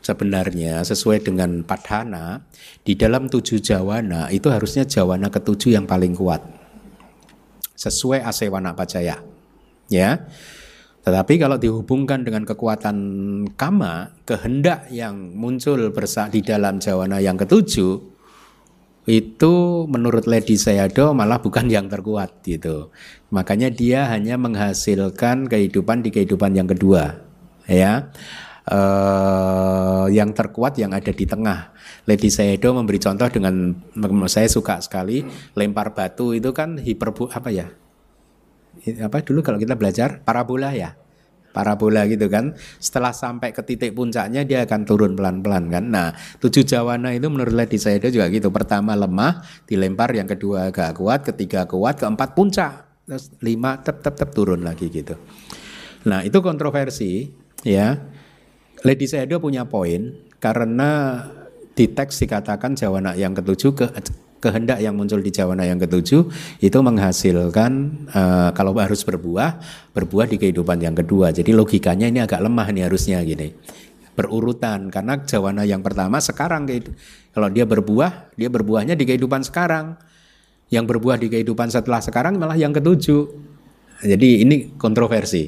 sebenarnya 0.03 0.83
sesuai 0.83 1.23
dengan 1.23 1.63
padhana 1.63 2.43
di 2.83 2.95
dalam 2.95 3.27
tujuh 3.31 3.59
jawana 3.59 4.31
itu 4.31 4.47
harusnya 4.51 4.83
jawana 4.83 5.31
ketujuh 5.31 5.79
yang 5.79 5.87
paling 5.87 6.15
kuat. 6.15 6.43
Sesuai 7.77 8.25
asewana 8.25 8.75
pacaya 8.75 9.23
ya. 9.87 10.27
Tetapi 11.07 11.39
kalau 11.39 11.55
dihubungkan 11.55 12.27
dengan 12.27 12.43
kekuatan 12.43 12.97
kama, 13.55 14.11
kehendak 14.27 14.91
yang 14.91 15.15
muncul 15.31 15.79
bersa 15.95 16.27
di 16.27 16.43
dalam 16.43 16.83
jawana 16.83 17.23
yang 17.23 17.39
ketujuh, 17.39 18.16
itu 19.07 19.87
menurut 19.87 20.27
Lady 20.27 20.59
Sayado 20.59 21.15
malah 21.15 21.39
bukan 21.39 21.71
yang 21.71 21.87
terkuat 21.87 22.43
gitu. 22.43 22.91
Makanya 23.31 23.71
dia 23.71 24.11
hanya 24.11 24.35
menghasilkan 24.35 25.47
kehidupan 25.47 26.03
di 26.03 26.11
kehidupan 26.11 26.51
yang 26.53 26.67
kedua, 26.67 27.23
ya. 27.65 28.11
Uh, 28.67 30.11
yang 30.11 30.35
terkuat 30.35 30.75
yang 30.75 30.91
ada 30.91 31.15
di 31.15 31.23
tengah. 31.23 31.71
Lady 32.03 32.27
Sayado 32.27 32.75
memberi 32.75 32.99
contoh 32.99 33.31
dengan 33.31 33.71
saya 34.27 34.51
suka 34.51 34.83
sekali 34.83 35.23
lempar 35.55 35.95
batu 35.95 36.35
itu 36.35 36.51
kan 36.51 36.75
hiperbu 36.75 37.31
apa 37.31 37.47
ya? 37.47 37.67
apa 38.77 39.25
dulu 39.25 39.41
kalau 39.41 39.57
kita 39.57 39.73
belajar 39.73 40.21
parabola 40.21 40.71
ya 40.71 40.93
parabola 41.57 42.05
gitu 42.05 42.29
kan. 42.29 42.53
Setelah 42.77 43.09
sampai 43.09 43.49
ke 43.49 43.65
titik 43.65 43.97
puncaknya 43.97 44.45
dia 44.45 44.61
akan 44.69 44.85
turun 44.85 45.17
pelan-pelan 45.17 45.73
kan. 45.73 45.89
Nah 45.89 46.13
tujuh 46.37 46.61
jawana 46.61 47.17
itu 47.17 47.25
menurut 47.25 47.57
Lady 47.57 47.81
Sayado 47.81 48.13
juga 48.13 48.29
gitu. 48.29 48.53
Pertama 48.53 48.93
lemah 48.93 49.41
dilempar 49.65 50.13
yang 50.13 50.29
kedua 50.29 50.69
agak 50.69 51.01
kuat 51.01 51.25
ketiga 51.25 51.65
kuat 51.65 51.97
keempat 51.97 52.37
puncak. 52.37 52.73
Terus 53.09 53.33
lima 53.41 53.81
tep 53.81 54.05
tep 54.05 54.13
tep 54.13 54.29
turun 54.29 54.61
lagi 54.61 54.93
gitu. 54.93 55.17
Nah 56.05 56.21
itu 56.21 56.37
kontroversi 56.45 57.25
ya. 57.65 57.97
Lady 58.85 59.09
Sayado 59.09 59.41
punya 59.41 59.65
poin 59.65 60.13
karena 60.37 61.17
di 61.73 61.89
teks 61.89 62.21
dikatakan 62.21 62.77
jawana 62.77 63.17
yang 63.17 63.33
ketujuh 63.33 63.73
ke 63.73 63.85
kehendak 64.37 64.77
yang 64.79 64.93
muncul 64.93 65.17
di 65.17 65.33
jawana 65.33 65.65
yang 65.65 65.81
ketujuh 65.81 66.29
itu 66.61 66.77
menghasilkan 66.77 67.71
uh, 68.13 68.49
kalau 68.53 68.73
harus 68.77 69.01
berbuah 69.01 69.57
berbuah 69.93 70.27
di 70.29 70.37
kehidupan 70.37 70.77
yang 70.81 70.93
kedua. 70.93 71.33
Jadi 71.33 71.53
logikanya 71.53 72.05
ini 72.09 72.21
agak 72.21 72.41
lemah 72.41 72.67
nih 72.69 72.85
harusnya 72.85 73.21
gini. 73.25 73.53
Berurutan 74.17 74.89
karena 74.89 75.21
jawana 75.21 75.61
yang 75.65 75.85
pertama 75.85 76.17
sekarang 76.17 76.65
kalau 77.33 77.49
dia 77.53 77.65
berbuah 77.65 78.33
dia 78.33 78.49
berbuahnya 78.49 78.93
di 78.97 79.05
kehidupan 79.05 79.45
sekarang. 79.45 79.97
Yang 80.67 80.85
berbuah 80.91 81.15
di 81.15 81.31
kehidupan 81.31 81.71
setelah 81.71 82.03
sekarang 82.03 82.35
malah 82.35 82.59
yang 82.59 82.75
ketujuh. 82.75 83.23
Jadi 84.03 84.43
ini 84.43 84.75
kontroversi. 84.75 85.47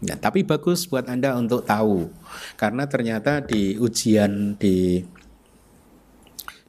Ya, 0.00 0.16
tapi 0.16 0.46
bagus 0.46 0.86
buat 0.86 1.10
Anda 1.10 1.36
untuk 1.36 1.66
tahu. 1.66 2.08
Karena 2.54 2.86
ternyata 2.86 3.42
di 3.42 3.76
ujian 3.76 4.56
di 4.56 5.02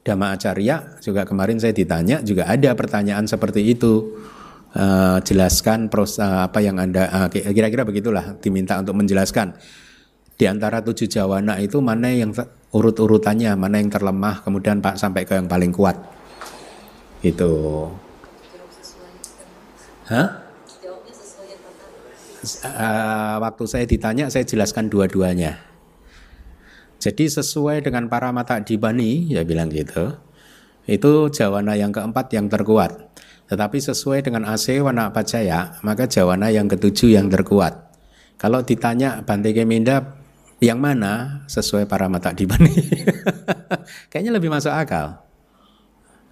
Dhamma 0.02 0.34
Acarya 0.34 0.98
juga 0.98 1.22
kemarin 1.22 1.62
saya 1.62 1.70
ditanya 1.70 2.18
juga 2.26 2.50
ada 2.50 2.74
pertanyaan 2.74 3.26
seperti 3.26 3.62
itu. 3.70 4.18
Uh, 4.72 5.20
jelaskan 5.20 5.92
pros 5.92 6.16
uh, 6.16 6.48
apa 6.48 6.64
yang 6.64 6.80
anda 6.80 7.04
uh, 7.12 7.28
kira-kira 7.28 7.84
begitulah 7.84 8.40
diminta 8.40 8.80
untuk 8.80 8.96
menjelaskan. 8.96 9.52
Di 10.32 10.48
antara 10.48 10.80
tujuh 10.80 11.12
jawana 11.12 11.60
itu 11.60 11.78
mana 11.84 12.08
yang 12.08 12.32
urut-urutannya 12.72 13.52
mana 13.52 13.78
yang 13.78 13.92
terlemah 13.92 14.40
kemudian 14.40 14.80
pak 14.80 14.96
sampai 14.96 15.28
ke 15.28 15.36
yang 15.36 15.46
paling 15.46 15.76
kuat. 15.76 16.00
Itu 17.20 17.52
Hah? 20.08 20.28
Uh, 22.64 23.36
waktu 23.38 23.64
saya 23.70 23.84
ditanya 23.86 24.26
saya 24.32 24.42
jelaskan 24.42 24.90
dua-duanya 24.90 25.71
jadi 27.02 27.26
sesuai 27.26 27.82
dengan 27.82 28.06
para 28.06 28.30
mata 28.30 28.62
dibani, 28.62 29.26
ya 29.26 29.42
bilang 29.42 29.74
gitu. 29.74 30.14
Itu 30.86 31.34
jawana 31.34 31.74
yang 31.74 31.90
keempat 31.90 32.30
yang 32.30 32.46
terkuat. 32.46 32.94
Tetapi 33.50 33.82
sesuai 33.82 34.22
dengan 34.22 34.46
AC 34.46 34.78
warna 34.78 35.10
pacaya, 35.10 35.82
maka 35.82 36.06
jawana 36.06 36.54
yang 36.54 36.70
ketujuh 36.70 37.18
yang 37.18 37.26
terkuat. 37.26 37.90
Kalau 38.38 38.62
ditanya 38.62 39.18
Bante 39.26 39.50
Keminda 39.50 40.14
yang 40.62 40.78
mana 40.78 41.42
sesuai 41.50 41.90
para 41.90 42.06
mata 42.06 42.30
dibani? 42.30 42.70
Kayaknya 44.10 44.38
lebih 44.38 44.54
masuk 44.54 44.70
akal. 44.70 45.26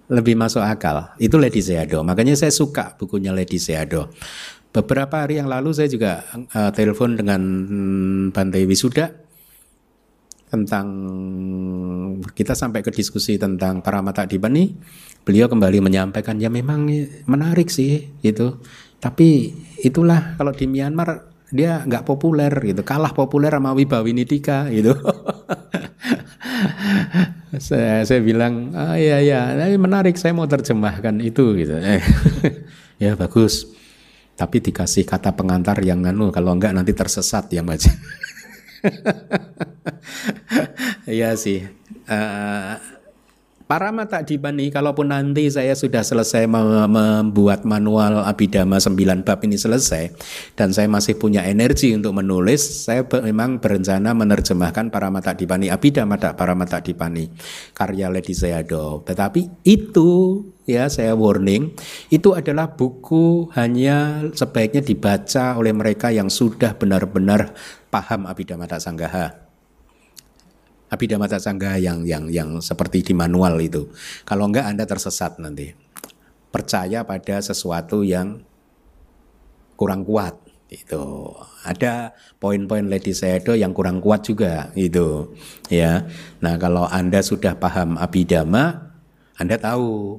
Lebih 0.07 0.39
masuk 0.39 0.63
akal. 0.63 1.11
Itu 1.19 1.35
Lady 1.35 1.59
Seado. 1.59 1.99
Makanya 2.07 2.39
saya 2.39 2.51
suka 2.55 2.95
bukunya 2.95 3.35
Lady 3.35 3.59
Seado. 3.59 4.07
Beberapa 4.71 5.27
hari 5.27 5.43
yang 5.43 5.51
lalu 5.51 5.75
saya 5.75 5.91
juga 5.91 6.23
uh, 6.31 6.71
telepon 6.71 7.19
dengan 7.19 7.43
hmm, 7.43 8.31
Bante 8.31 8.63
Wisuda 8.63 9.20
tentang 10.51 10.87
kita 12.35 12.51
sampai 12.51 12.83
ke 12.83 12.91
diskusi 12.91 13.39
tentang 13.39 13.79
para 13.79 14.03
mata 14.03 14.27
dibani, 14.27 14.75
beliau 15.23 15.47
kembali 15.47 15.79
menyampaikan 15.79 16.35
ya 16.35 16.51
memang 16.51 16.91
menarik 17.23 17.71
sih 17.71 18.11
gitu. 18.19 18.59
Tapi 18.99 19.55
itulah 19.81 20.35
kalau 20.35 20.51
di 20.51 20.67
Myanmar 20.67 21.31
dia 21.51 21.83
nggak 21.87 22.03
populer 22.03 22.51
gitu, 22.67 22.83
kalah 22.83 23.15
populer 23.15 23.51
sama 23.55 23.71
Wibawinidika 23.71 24.67
gitu. 24.75 24.91
saya, 27.67 28.03
saya 28.07 28.19
bilang, 28.23 28.71
ah, 28.75 28.95
iya 28.95 29.19
iya, 29.19 29.39
menarik 29.75 30.15
saya 30.15 30.31
mau 30.31 30.47
terjemahkan 30.47 31.19
itu 31.19 31.55
gitu. 31.59 31.75
ya 33.03 33.15
bagus. 33.15 33.67
Tapi 34.35 34.57
dikasih 34.63 35.03
kata 35.05 35.35
pengantar 35.35 35.77
yang 35.83 36.01
anu 36.07 36.31
kalau 36.31 36.55
enggak 36.55 36.71
nanti 36.71 36.95
tersesat 36.95 37.51
yang 37.51 37.67
baca. 37.67 37.91
Iya 41.11 41.35
sih. 41.35 41.67
Uh, 42.07 42.79
para 43.71 43.87
mata 43.95 44.19
dibani 44.19 44.67
kalaupun 44.67 45.15
nanti 45.15 45.47
saya 45.47 45.71
sudah 45.79 46.03
selesai 46.03 46.43
membuat 46.43 47.63
manual 47.63 48.19
Abidama 48.27 48.83
9 48.83 49.23
bab 49.23 49.39
ini 49.47 49.55
selesai 49.55 50.11
dan 50.59 50.75
saya 50.75 50.91
masih 50.91 51.15
punya 51.15 51.47
energi 51.47 51.95
untuk 51.95 52.19
menulis 52.19 52.83
saya 52.83 53.07
memang 53.23 53.63
berencana 53.63 54.11
menerjemahkan 54.11 54.91
para 54.91 55.07
mata 55.07 55.31
dibani 55.39 55.71
Abidama 55.71 56.19
para 56.19 56.51
mata 56.51 56.83
dibani 56.83 57.31
karya 57.71 58.11
Lady 58.11 58.35
Sayadaw 58.35 59.07
tetapi 59.07 59.63
itu 59.63 60.43
ya 60.67 60.91
saya 60.91 61.15
warning 61.15 61.71
itu 62.11 62.35
adalah 62.35 62.75
buku 62.75 63.47
hanya 63.55 64.27
sebaiknya 64.35 64.83
dibaca 64.83 65.55
oleh 65.55 65.71
mereka 65.71 66.11
yang 66.11 66.27
sudah 66.27 66.75
benar-benar 66.75 67.55
paham 67.91 68.25
Abhidhamma 68.25 68.65
Sanggaha. 68.79 69.51
Abhidhamma 70.87 71.27
Sanggaha 71.27 71.77
yang 71.77 72.07
yang 72.07 72.31
yang 72.31 72.63
seperti 72.63 73.03
di 73.03 73.13
manual 73.13 73.59
itu. 73.59 73.91
Kalau 74.23 74.47
enggak 74.47 74.71
Anda 74.71 74.87
tersesat 74.87 75.37
nanti. 75.37 75.75
Percaya 76.51 77.07
pada 77.07 77.39
sesuatu 77.39 78.03
yang 78.03 78.43
kurang 79.79 80.03
kuat 80.03 80.35
itu 80.71 81.35
ada 81.67 82.15
poin-poin 82.39 82.87
Lady 82.87 83.11
Sayado 83.11 83.59
yang 83.59 83.75
kurang 83.75 83.99
kuat 83.99 84.23
juga 84.23 84.71
itu 84.77 85.35
ya 85.67 86.07
nah 86.39 86.55
kalau 86.55 86.87
anda 86.87 87.19
sudah 87.19 87.59
paham 87.59 87.99
abidama 87.99 88.93
anda 89.35 89.59
tahu 89.59 90.15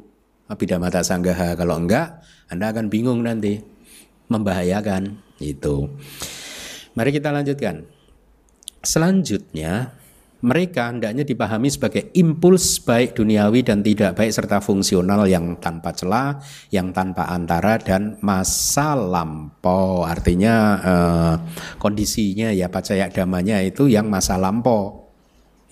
abidama 0.52 0.92
tak 0.92 1.08
sanggaha 1.08 1.56
kalau 1.56 1.80
enggak 1.80 2.20
anda 2.52 2.68
akan 2.68 2.92
bingung 2.92 3.24
nanti 3.24 3.64
membahayakan 4.28 5.16
itu 5.40 5.88
Mari 6.92 7.10
kita 7.10 7.32
lanjutkan. 7.32 7.88
Selanjutnya, 8.84 9.96
mereka 10.42 10.90
hendaknya 10.90 11.22
dipahami 11.22 11.70
sebagai 11.70 12.10
impuls 12.12 12.82
baik 12.82 13.14
duniawi 13.16 13.64
dan 13.64 13.80
tidak 13.80 14.18
baik 14.18 14.34
serta 14.34 14.58
fungsional 14.60 15.24
yang 15.24 15.56
tanpa 15.56 15.94
celah, 15.94 16.42
yang 16.68 16.90
tanpa 16.90 17.30
antara 17.30 17.78
dan 17.78 18.18
masa 18.20 18.92
lampau. 18.98 20.04
Artinya 20.04 20.54
eh, 20.82 21.34
kondisinya 21.78 22.52
ya 22.52 22.68
pacaya 22.68 23.08
damanya 23.08 23.62
itu 23.64 23.88
yang 23.88 24.10
masa 24.10 24.36
lampau. 24.36 25.08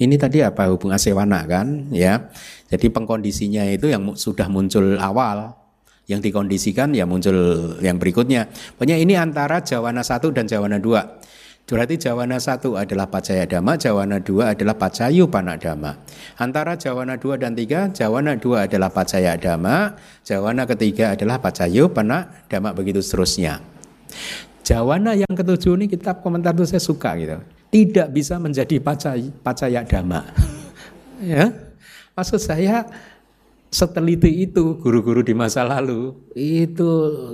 Ini 0.00 0.16
tadi 0.16 0.40
apa 0.40 0.72
hubungan 0.72 0.96
sewana 0.96 1.44
kan 1.44 1.92
ya. 1.92 2.32
Jadi 2.72 2.88
pengkondisinya 2.88 3.68
itu 3.68 3.92
yang 3.92 4.16
sudah 4.16 4.48
muncul 4.48 4.96
awal 4.96 5.59
yang 6.10 6.18
dikondisikan 6.18 6.90
ya 6.90 7.06
muncul 7.06 7.78
yang 7.78 8.02
berikutnya. 8.02 8.50
Pokoknya 8.74 8.98
ini 8.98 9.14
antara 9.14 9.62
Jawana 9.62 10.02
satu 10.02 10.34
dan 10.34 10.50
Jawana 10.50 10.82
dua. 10.82 11.22
Berarti 11.70 12.02
Jawana 12.02 12.42
satu 12.42 12.74
adalah 12.74 13.06
Pacaya 13.06 13.46
Dhamma, 13.46 13.78
Jawana 13.78 14.18
dua 14.18 14.58
adalah 14.58 14.74
Pacayu 14.74 15.30
Panadama. 15.30 15.94
Antara 16.34 16.74
Jawana 16.74 17.14
dua 17.14 17.38
dan 17.38 17.54
tiga, 17.54 17.86
Jawana 17.94 18.34
dua 18.34 18.66
adalah 18.66 18.90
Pacaya 18.90 19.38
Dhamma, 19.38 19.94
Jawana 20.26 20.66
ketiga 20.66 21.14
adalah 21.14 21.38
Pacayu 21.38 21.86
Panadama, 21.94 22.74
begitu 22.74 22.98
seterusnya. 22.98 23.62
Jawana 24.66 25.14
yang 25.14 25.30
ketujuh 25.30 25.78
ini 25.78 25.86
kitab 25.86 26.26
komentar 26.26 26.58
itu 26.58 26.66
saya 26.66 26.82
suka 26.82 27.14
gitu. 27.22 27.38
Tidak 27.70 28.10
bisa 28.10 28.34
menjadi 28.42 28.82
pacaya, 28.82 29.30
pacaya 29.46 29.86
dhamma. 29.86 30.26
ya. 31.22 31.54
Maksud 32.18 32.42
saya 32.42 32.82
seteliti 33.70 34.44
itu. 34.44 34.76
Guru-guru 34.82 35.22
di 35.22 35.32
masa 35.32 35.64
lalu. 35.64 36.12
Itu 36.34 36.90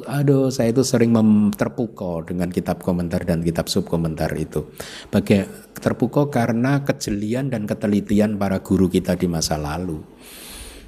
aduh 0.06 0.52
saya 0.52 0.70
itu 0.70 0.84
sering 0.84 1.16
terpukau 1.56 2.22
dengan 2.22 2.52
kitab 2.52 2.84
komentar 2.84 3.24
dan 3.24 3.42
kitab 3.42 3.66
subkomentar 3.66 4.30
itu. 4.36 4.68
Bagi 5.08 5.42
terpukau 5.76 6.28
karena 6.28 6.84
kejelian 6.84 7.48
dan 7.50 7.64
ketelitian 7.64 8.36
para 8.36 8.60
guru 8.60 8.86
kita 8.86 9.16
di 9.16 9.26
masa 9.26 9.56
lalu. 9.56 10.04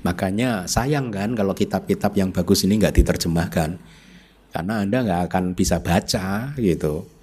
Makanya 0.07 0.71
sayang 0.71 1.11
kan 1.11 1.35
kalau 1.35 1.59
kitab-kitab 1.59 2.15
yang 2.15 2.31
bagus 2.31 2.63
ini 2.63 2.79
nggak 2.79 3.03
diterjemahkan. 3.03 3.81
Karena 4.49 4.75
anda 4.81 5.05
nggak 5.05 5.23
akan 5.29 5.45
bisa 5.53 5.83
baca 5.83 6.57
gitu 6.57 7.18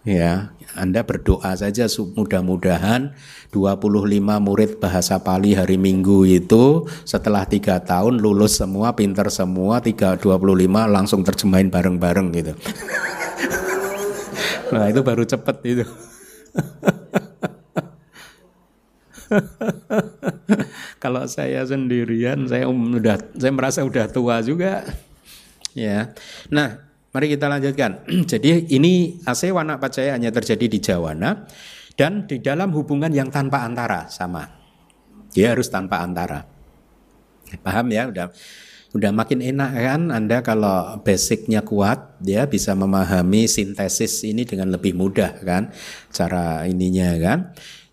Ya, 0.00 0.56
Anda 0.72 1.04
berdoa 1.04 1.52
saja 1.52 1.84
mudah-mudahan 2.16 3.12
25 3.52 4.00
murid 4.40 4.80
bahasa 4.80 5.20
Pali 5.20 5.52
hari 5.52 5.76
Minggu 5.76 6.24
itu 6.24 6.88
setelah 7.04 7.44
tiga 7.44 7.76
tahun 7.84 8.16
lulus 8.16 8.56
semua, 8.56 8.96
pinter 8.96 9.28
semua, 9.28 9.84
325 9.84 10.24
langsung 10.88 11.20
terjemahin 11.20 11.68
bareng-bareng 11.68 12.32
gitu. 12.32 12.56
nah 14.72 14.88
itu 14.88 15.04
baru 15.04 15.28
cepet 15.28 15.56
itu. 15.68 15.84
Kalau 21.04 21.28
saya 21.28 21.60
sendirian, 21.68 22.48
saya 22.48 22.72
udah 22.72 23.20
saya 23.36 23.52
merasa 23.52 23.84
udah 23.84 24.08
tua 24.08 24.40
juga. 24.40 24.80
Ya. 25.76 26.16
Nah, 26.48 26.88
mari 27.10 27.26
kita 27.30 27.46
lanjutkan. 27.46 28.06
Jadi 28.30 28.70
ini 28.74 29.18
asewana 29.26 29.78
pacaya 29.78 30.14
hanya 30.14 30.30
terjadi 30.30 30.66
di 30.66 30.78
Jawana 30.78 31.46
dan 31.98 32.24
di 32.26 32.38
dalam 32.40 32.72
hubungan 32.72 33.10
yang 33.10 33.28
tanpa 33.28 33.66
antara 33.66 34.06
sama. 34.08 34.46
Dia 35.30 35.54
harus 35.54 35.70
tanpa 35.70 36.02
antara. 36.02 36.46
Paham 37.62 37.90
ya? 37.90 38.10
Udah 38.10 38.30
udah 38.90 39.14
makin 39.14 39.38
enak 39.38 39.70
kan 39.70 40.02
Anda 40.10 40.42
kalau 40.42 40.98
basicnya 41.06 41.62
kuat 41.62 42.18
dia 42.18 42.50
bisa 42.50 42.74
memahami 42.74 43.46
sintesis 43.46 44.26
ini 44.26 44.42
dengan 44.42 44.74
lebih 44.74 44.98
mudah 44.98 45.38
kan 45.46 45.70
cara 46.10 46.66
ininya 46.66 47.14
kan. 47.22 47.38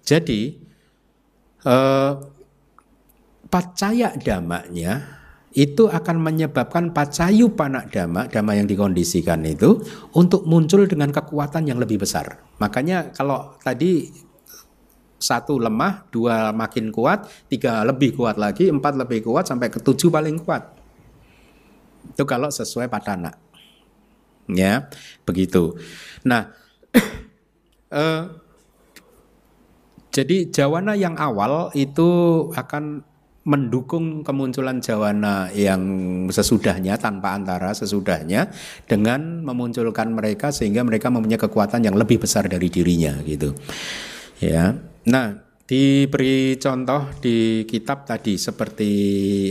Jadi 0.01 0.57
eh, 1.61 2.11
pacaya 3.47 4.09
damanya 4.17 5.16
itu 5.57 5.89
akan 5.89 6.21
menyebabkan 6.21 6.93
pacayu 6.93 7.49
panak 7.57 7.89
dama, 7.89 8.29
dama 8.29 8.53
yang 8.53 8.69
dikondisikan 8.69 9.41
itu 9.41 9.81
untuk 10.13 10.45
muncul 10.45 10.85
dengan 10.85 11.09
kekuatan 11.09 11.65
yang 11.65 11.81
lebih 11.81 12.05
besar. 12.05 12.37
Makanya 12.61 13.09
kalau 13.09 13.57
tadi 13.65 14.05
satu 15.17 15.57
lemah, 15.57 16.05
dua 16.13 16.53
makin 16.53 16.93
kuat, 16.93 17.25
tiga 17.49 17.81
lebih 17.81 18.13
kuat 18.13 18.37
lagi, 18.37 18.69
empat 18.69 19.01
lebih 19.01 19.25
kuat, 19.25 19.49
sampai 19.49 19.73
ke 19.73 19.81
tujuh 19.81 20.13
paling 20.13 20.37
kuat. 20.45 20.61
Itu 22.13 22.21
kalau 22.29 22.53
sesuai 22.53 22.85
padana. 22.85 23.33
Ya, 24.45 24.93
begitu. 25.25 25.73
Nah, 26.21 26.53
eh, 27.97 28.23
jadi 30.13 30.53
jawana 30.53 30.93
yang 30.93 31.17
awal 31.17 31.73
itu 31.73 32.09
akan 32.53 33.01
mendukung 33.47 34.27
kemunculan 34.27 34.83
jawana 34.83 35.47
yang 35.55 35.79
sesudahnya 36.27 36.99
tanpa 36.99 37.31
antara 37.31 37.71
sesudahnya 37.71 38.51
dengan 38.83 39.39
memunculkan 39.47 40.11
mereka 40.11 40.51
sehingga 40.51 40.83
mereka 40.83 41.07
mempunyai 41.07 41.39
kekuatan 41.39 41.87
yang 41.87 41.95
lebih 41.95 42.19
besar 42.19 42.51
dari 42.51 42.67
dirinya 42.67 43.15
gitu. 43.23 43.55
Ya. 44.43 44.75
Nah, 45.07 45.39
diberi 45.63 46.59
contoh 46.59 47.07
di 47.23 47.63
kitab 47.63 48.03
tadi 48.03 48.35
seperti 48.35 48.91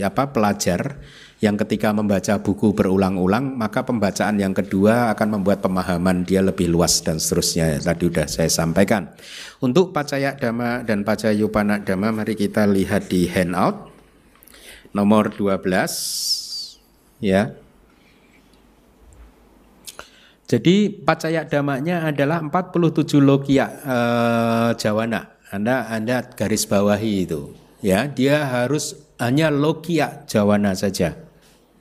apa 0.05 0.29
pelajar 0.29 1.01
yang 1.37 1.53
ketika 1.53 1.93
membaca 1.93 2.41
buku 2.41 2.73
berulang-ulang 2.73 3.53
maka 3.53 3.85
pembacaan 3.85 4.41
yang 4.41 4.57
kedua 4.57 5.13
akan 5.13 5.37
membuat 5.37 5.61
pemahaman 5.61 6.25
dia 6.25 6.41
lebih 6.41 6.65
luas 6.65 7.05
dan 7.05 7.21
seterusnya. 7.21 7.77
Tadi 7.77 8.09
sudah 8.09 8.25
saya 8.25 8.49
sampaikan. 8.49 9.13
Untuk 9.61 9.93
pacaya 9.93 10.33
dhamma 10.33 10.81
dan 10.81 11.05
pacayupana 11.05 11.85
dhamma 11.85 12.09
mari 12.09 12.33
kita 12.33 12.65
lihat 12.65 13.13
di 13.13 13.29
handout 13.29 13.93
nomor 14.97 15.29
12 15.29 17.21
ya. 17.21 17.53
Jadi 20.47 20.89
pacaya 20.89 21.43
damanya 21.43 22.07
adalah 22.07 22.41
47 22.41 23.19
logia 23.21 23.67
eh, 23.85 24.69
jawana. 24.73 25.37
Anda 25.53 25.85
Anda 25.85 26.25
garis 26.33 26.65
bawahi 26.65 27.29
itu. 27.29 27.53
Ya 27.85 28.09
dia 28.09 28.41
harus 28.41 28.97
hanya 29.21 29.53
logia 29.53 30.25
jawana 30.25 30.73
saja 30.73 31.26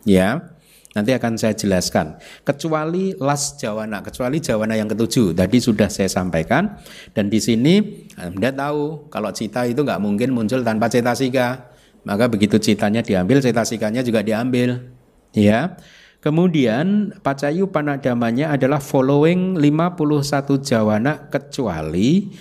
Ya, 0.06 0.54
nanti 0.94 1.12
akan 1.12 1.34
saya 1.36 1.52
jelaskan. 1.52 2.16
Kecuali 2.46 3.12
las 3.18 3.58
jawana, 3.60 4.00
kecuali 4.00 4.40
jawana 4.40 4.78
yang 4.78 4.88
ketujuh. 4.88 5.34
Tadi 5.36 5.58
sudah 5.60 5.90
saya 5.90 6.08
sampaikan. 6.08 6.78
Dan 7.12 7.28
di 7.28 7.42
sini 7.42 8.06
Anda 8.16 8.54
tahu 8.54 9.10
kalau 9.12 9.34
cita 9.34 9.66
itu 9.68 9.82
nggak 9.82 10.00
mungkin 10.00 10.32
muncul 10.32 10.64
tanpa 10.64 10.88
cetasika. 10.88 11.74
Maka 12.06 12.30
begitu 12.30 12.56
citanya 12.62 13.02
diambil, 13.02 13.42
cetasikanya 13.42 14.00
juga 14.06 14.22
diambil. 14.22 14.94
Ya. 15.34 15.76
Kemudian 16.24 17.14
pacayu 17.22 17.70
panadamanya 17.70 18.50
adalah 18.56 18.82
following 18.82 19.60
51 19.62 20.58
jawana 20.64 21.30
kecuali 21.30 22.34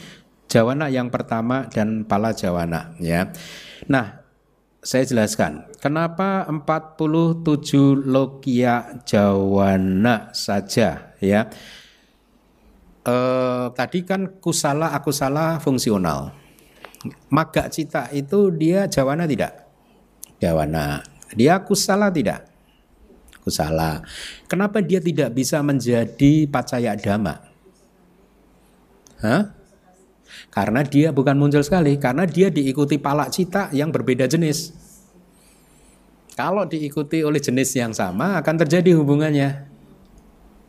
jawana 0.49 0.89
yang 0.89 1.13
pertama 1.13 1.69
dan 1.69 2.01
pala 2.08 2.34
jawana 2.34 2.97
ya. 2.97 3.30
Nah, 3.86 4.24
saya 4.86 5.02
jelaskan. 5.02 5.65
Kenapa 5.82 6.45
47 6.45 8.06
logia 8.06 9.02
jawana 9.02 10.30
saja 10.30 11.17
ya? 11.17 11.50
Eh, 13.06 13.65
tadi 13.74 14.06
kan 14.06 14.38
kusala 14.38 14.93
akusala 14.93 15.58
fungsional. 15.58 16.38
Maga 17.34 17.65
cita 17.74 18.13
itu 18.13 18.54
dia 18.54 18.86
jawana 18.86 19.26
tidak? 19.26 19.65
Jawana. 20.38 21.02
Dia 21.34 21.65
kusala 21.65 22.13
tidak? 22.13 22.45
Kusala. 23.41 24.06
Kenapa 24.45 24.82
dia 24.86 25.02
tidak 25.02 25.34
bisa 25.34 25.62
menjadi 25.65 26.45
pacaya 26.50 26.93
dhamma? 26.98 27.41
Hah? 29.21 29.64
Karena 30.56 30.88
dia 30.88 31.12
bukan 31.12 31.36
muncul 31.36 31.60
sekali, 31.68 32.00
karena 32.00 32.24
dia 32.24 32.48
diikuti 32.48 32.96
palak 32.96 33.28
cita 33.36 33.68
yang 33.76 33.91
berbeda 33.91 34.24
jenis. 34.24 34.72
Kalau 36.32 36.63
diikuti 36.63 37.28
oleh 37.28 37.44
jenis 37.44 37.76
yang 37.76 37.91
sama 37.91 38.39
akan 38.39 38.56
terjadi 38.63 38.96
hubungannya. 38.96 39.68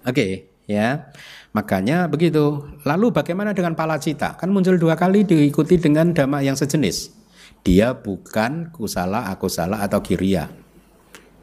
Oke, 0.03 0.11
okay, 0.11 0.33
ya. 0.67 1.15
Makanya 1.55 2.11
begitu. 2.11 2.67
Lalu 2.83 3.15
bagaimana 3.15 3.55
dengan 3.55 3.79
pala 3.79 4.03
cita? 4.03 4.35
Kan 4.35 4.51
muncul 4.51 4.75
dua 4.75 4.99
kali 4.99 5.23
diikuti 5.23 5.79
dengan 5.79 6.11
dhamma 6.11 6.43
yang 6.43 6.59
sejenis. 6.59 7.15
Dia 7.63 7.95
bukan 7.95 8.75
kusala, 8.75 9.31
akusala 9.31 9.87
atau 9.87 10.03
kiriya. 10.03 10.51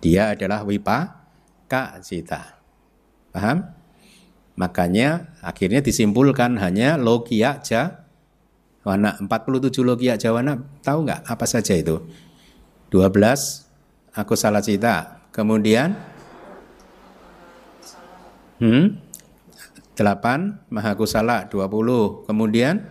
Dia 0.04 0.36
adalah 0.36 0.68
wipa 0.68 1.32
ka 1.72 2.04
cita. 2.04 2.60
Paham? 3.32 3.72
Makanya 4.60 5.40
akhirnya 5.40 5.80
disimpulkan 5.80 6.60
hanya 6.60 7.00
logia 7.00 7.64
ja 7.64 8.03
Wana 8.84 9.16
47 9.16 9.80
logia 9.80 10.20
jawana 10.20 10.60
tahu 10.84 11.08
nggak 11.08 11.24
apa 11.24 11.46
saja 11.48 11.72
itu? 11.80 12.04
12 12.92 13.10
aku 14.12 14.36
salah 14.36 14.60
cita. 14.60 15.24
Kemudian 15.34 15.96
hmm? 18.60 19.00
8 19.96 20.70
mahakusala 20.70 21.48
20. 21.50 22.28
Kemudian 22.28 22.84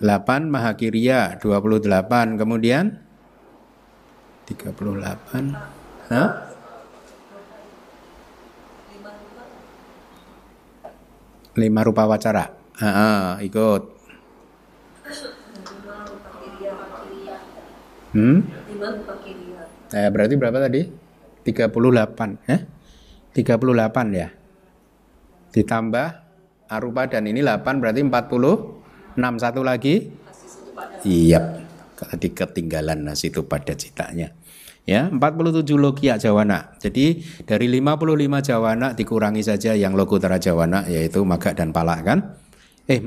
8 0.00 0.46
mahakirya 0.46 1.42
28. 1.42 2.40
Kemudian 2.40 3.02
38. 4.46 5.52
Hah? 6.06 6.30
Lima 11.56 11.80
rupa 11.82 12.04
wacara. 12.04 12.55
Ah, 12.76 13.40
ikut. 13.40 13.82
Hmm? 18.12 18.44
Eh, 19.96 20.08
berarti 20.12 20.34
berapa 20.36 20.58
tadi? 20.60 20.84
38, 21.44 22.36
eh? 22.48 22.60
38 23.32 24.12
ya. 24.12 24.28
Ditambah 25.52 26.08
arupa 26.68 27.08
dan 27.08 27.24
ini 27.24 27.40
8 27.40 27.80
berarti 27.80 28.00
40. 28.04 28.84
6 29.16 29.40
satu 29.40 29.64
lagi? 29.64 30.12
Iya. 31.04 31.64
Tadi 31.96 32.28
ketinggalan 32.36 33.08
nasi 33.08 33.32
itu 33.32 33.48
pada 33.48 33.72
citanya. 33.72 34.36
Ya, 34.86 35.08
47 35.08 35.80
logia 35.80 36.20
jawana. 36.20 36.76
Jadi 36.78 37.24
dari 37.42 37.66
55 37.72 38.38
jawana 38.44 38.92
dikurangi 38.92 39.42
saja 39.42 39.72
yang 39.72 39.96
logutara 39.96 40.36
jawana 40.36 40.84
yaitu 40.86 41.24
maga 41.24 41.56
dan 41.56 41.72
palak 41.72 42.04
kan? 42.04 42.18
Eh, 42.86 43.02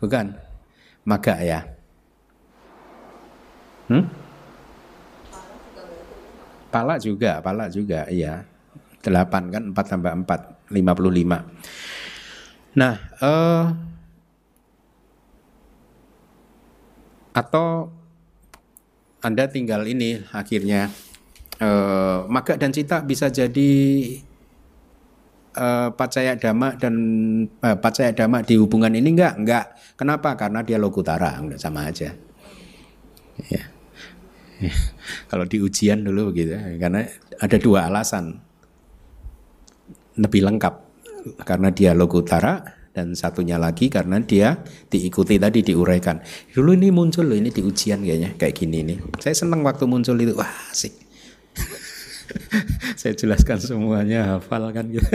bukan. 0.00 0.32
Maga 1.04 1.40
ya. 1.40 1.64
Hmm? 3.88 4.04
Pala 6.68 7.00
juga, 7.00 7.40
pala 7.40 7.72
juga, 7.72 8.04
iya. 8.12 8.44
Delapan 9.00 9.48
kan, 9.48 9.62
empat 9.72 9.86
tambah 9.88 10.12
empat, 10.12 10.40
lima 10.68 10.92
puluh 10.92 11.08
lima. 11.08 11.48
Nah, 12.76 12.94
eh, 13.24 13.64
atau 17.32 17.88
Anda 19.24 19.48
tinggal 19.48 19.88
ini 19.88 20.20
akhirnya 20.30 20.92
eh, 21.56 22.18
maga 22.28 22.60
dan 22.60 22.70
cita 22.76 23.00
bisa 23.00 23.32
jadi 23.32 23.72
uh, 25.58 25.88
pacaya 25.92 26.38
dhamma 26.38 26.78
dan 26.78 26.94
uh, 27.60 27.76
pacaya 27.76 28.14
dhamma 28.14 28.46
di 28.46 28.54
hubungan 28.54 28.94
ini 28.94 29.18
enggak? 29.18 29.34
Enggak. 29.34 29.64
Kenapa? 29.98 30.38
Karena 30.38 30.62
dia 30.62 30.78
lokutara, 30.78 31.34
enggak 31.42 31.58
sama 31.58 31.90
aja. 31.90 32.14
Ya. 33.50 33.62
ya. 34.62 34.72
Kalau 35.30 35.44
di 35.46 35.58
ujian 35.58 36.06
dulu 36.06 36.30
begitu, 36.30 36.54
karena 36.78 37.02
ada 37.38 37.56
dua 37.58 37.90
alasan. 37.90 38.38
Lebih 40.18 40.50
lengkap 40.50 40.74
karena 41.46 41.70
dia 41.70 41.94
lokutara 41.94 42.78
dan 42.90 43.14
satunya 43.14 43.54
lagi 43.62 43.86
karena 43.86 44.18
dia 44.18 44.58
diikuti 44.90 45.38
tadi 45.38 45.62
diuraikan. 45.62 46.18
Dulu 46.50 46.74
ini 46.74 46.90
muncul 46.90 47.30
loh 47.30 47.38
ini 47.38 47.54
di 47.54 47.62
ujian 47.62 48.02
kayaknya 48.02 48.34
kayak 48.34 48.54
gini 48.58 48.82
nih. 48.82 48.98
Saya 49.22 49.38
senang 49.38 49.62
waktu 49.62 49.86
muncul 49.86 50.18
itu 50.18 50.34
wah 50.34 50.50
asik. 50.74 50.90
saya 53.00 53.14
jelaskan 53.14 53.58
semuanya 53.60 54.36
hafal 54.36 54.70
kan 54.70 54.86
gitu. 54.88 55.08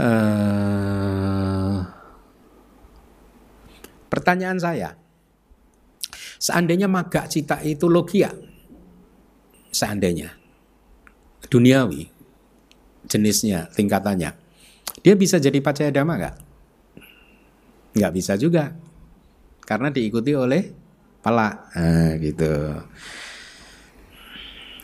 uh, 0.00 1.82
pertanyaan 4.12 4.60
saya, 4.60 4.96
seandainya 6.40 6.88
maga 6.88 7.28
cita 7.28 7.60
itu 7.64 7.88
logia, 7.88 8.32
seandainya 9.72 10.32
duniawi 11.46 12.10
jenisnya 13.06 13.70
tingkatannya 13.70 14.34
dia 15.06 15.14
bisa 15.14 15.38
jadi 15.38 15.62
pacaya 15.62 15.94
dhamma 15.94 16.18
nggak? 16.18 16.36
Nggak 17.94 18.10
bisa 18.10 18.34
juga, 18.34 18.74
karena 19.62 19.94
diikuti 19.94 20.34
oleh 20.34 20.74
pala, 21.22 21.70
nah, 21.78 22.18
gitu. 22.18 22.74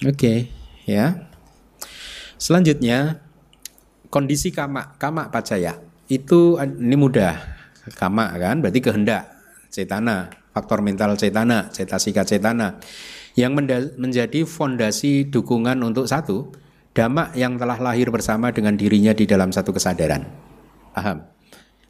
Oke, 0.02 0.18
okay, 0.18 0.38
ya. 0.82 1.30
Selanjutnya 2.34 3.22
kondisi 4.10 4.50
kama, 4.50 4.98
kama 4.98 5.30
pacaya 5.30 5.78
itu 6.10 6.58
ini 6.58 6.98
mudah. 6.98 7.38
Kama 7.94 8.34
kan 8.34 8.58
berarti 8.62 8.82
kehendak, 8.82 9.30
cetana, 9.70 10.30
faktor 10.50 10.82
mental 10.82 11.14
cetana, 11.14 11.70
cetasika 11.70 12.26
cetana 12.26 12.82
yang 13.38 13.54
menjadi 13.98 14.42
fondasi 14.42 15.30
dukungan 15.30 15.78
untuk 15.80 16.10
satu 16.10 16.50
Damak 16.92 17.32
yang 17.40 17.56
telah 17.56 17.80
lahir 17.80 18.12
bersama 18.12 18.52
dengan 18.52 18.76
dirinya 18.76 19.16
di 19.16 19.24
dalam 19.24 19.48
satu 19.48 19.72
kesadaran. 19.72 20.28
Paham? 20.92 21.31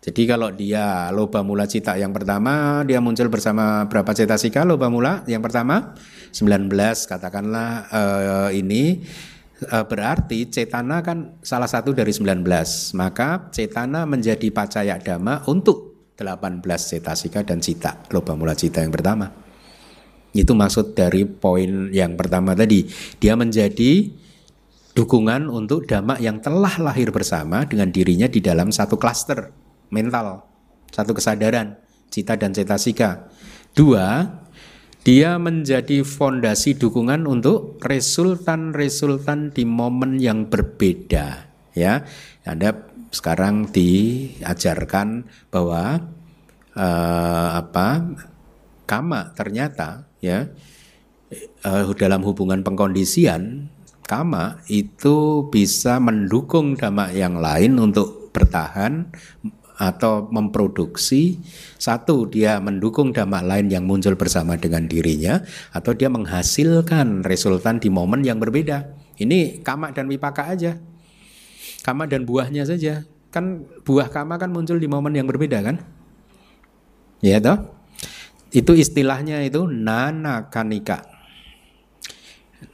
Jadi 0.03 0.27
kalau 0.27 0.51
dia 0.51 1.15
loba 1.15 1.47
mula 1.47 1.63
cita 1.71 1.95
yang 1.95 2.11
pertama 2.11 2.83
dia 2.83 2.99
muncul 2.99 3.31
bersama 3.31 3.87
berapa 3.87 4.11
cetasika 4.11 4.67
loba 4.67 4.91
mula 4.91 5.23
yang 5.31 5.39
pertama 5.39 5.95
19 6.35 6.75
katakanlah 7.07 7.87
uh, 7.87 8.51
ini 8.51 8.99
uh, 9.71 9.87
berarti 9.87 10.51
cetana 10.51 11.07
kan 11.07 11.39
salah 11.39 11.71
satu 11.71 11.95
dari 11.95 12.11
19 12.11 12.43
maka 12.99 13.47
cetana 13.55 14.03
menjadi 14.03 14.51
pacaya 14.51 14.99
dhamma 14.99 15.47
untuk 15.47 16.11
18 16.19 16.67
cetasika 16.67 17.47
dan 17.47 17.63
cita 17.63 18.03
loba 18.11 18.35
mula 18.35 18.59
cita 18.59 18.83
yang 18.83 18.91
pertama. 18.91 19.31
Itu 20.35 20.59
maksud 20.59 20.99
dari 20.99 21.31
poin 21.31 21.95
yang 21.95 22.19
pertama 22.19 22.59
tadi. 22.59 22.91
Dia 23.23 23.39
menjadi 23.39 24.11
dukungan 24.99 25.47
untuk 25.47 25.87
damak 25.87 26.19
yang 26.19 26.43
telah 26.43 26.75
lahir 26.83 27.15
bersama 27.15 27.63
dengan 27.71 27.93
dirinya 27.95 28.27
di 28.27 28.43
dalam 28.43 28.75
satu 28.75 28.99
klaster 28.99 29.62
mental, 29.93 30.49
satu 30.89 31.13
kesadaran, 31.13 31.77
cita 32.09 32.35
dan 32.41 32.57
cetasika. 32.57 33.29
Dua, 33.77 34.25
dia 35.05 35.37
menjadi 35.37 36.01
fondasi 36.03 36.81
dukungan 36.81 37.29
untuk 37.29 37.79
resultan-resultan 37.85 39.53
di 39.53 39.69
momen 39.69 40.17
yang 40.17 40.49
berbeda. 40.49 41.53
Ya, 41.77 42.09
Anda 42.49 42.89
sekarang 43.13 43.69
diajarkan 43.69 45.29
bahwa 45.53 46.01
uh, 46.77 47.49
apa 47.61 48.09
kama 48.89 49.37
ternyata 49.37 50.09
ya 50.25 50.49
uh, 51.65 51.93
dalam 51.93 52.25
hubungan 52.25 52.65
pengkondisian 52.65 53.69
kama 54.09 54.61
itu 54.69 55.49
bisa 55.49 56.01
mendukung 56.01 56.77
dhamma 56.77 57.13
yang 57.13 57.41
lain 57.41 57.81
untuk 57.81 58.33
bertahan 58.33 59.13
atau 59.83 60.31
memproduksi. 60.31 61.43
Satu 61.75 62.31
dia 62.31 62.63
mendukung 62.63 63.11
dhamma 63.11 63.43
lain 63.43 63.67
yang 63.67 63.83
muncul 63.83 64.15
bersama 64.15 64.55
dengan 64.55 64.87
dirinya 64.87 65.43
atau 65.75 65.91
dia 65.91 66.07
menghasilkan 66.07 67.27
resultan 67.27 67.83
di 67.83 67.91
momen 67.91 68.23
yang 68.23 68.39
berbeda. 68.39 68.95
Ini 69.19 69.67
kama 69.67 69.91
dan 69.91 70.07
wipaka 70.07 70.55
aja. 70.55 70.79
Kama 71.83 72.07
dan 72.07 72.23
buahnya 72.23 72.63
saja. 72.63 73.03
Kan 73.35 73.67
buah 73.83 74.07
kama 74.07 74.39
kan 74.39 74.55
muncul 74.55 74.79
di 74.79 74.87
momen 74.87 75.19
yang 75.19 75.27
berbeda 75.27 75.59
kan? 75.67 75.83
Ya 77.19 77.43
toh? 77.43 77.75
Itu 78.55 78.79
istilahnya 78.79 79.43
itu 79.43 79.65
nana 79.65 80.53
kanika 80.53 81.13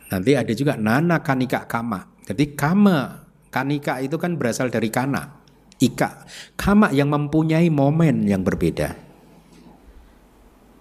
Nanti 0.09 0.33
ada 0.35 0.53
juga 0.57 0.75
nana 0.81 1.21
kanika 1.21 1.68
kama. 1.68 2.09
Jadi 2.25 2.57
kama, 2.57 3.29
kanika 3.53 4.01
itu 4.01 4.16
kan 4.16 4.37
berasal 4.40 4.73
dari 4.73 4.88
kana. 4.88 5.38
Ika, 5.79 6.27
kama 6.59 6.91
yang 6.91 7.11
mempunyai 7.14 7.71
momen 7.71 8.27
yang 8.27 8.43
berbeda. 8.43 8.99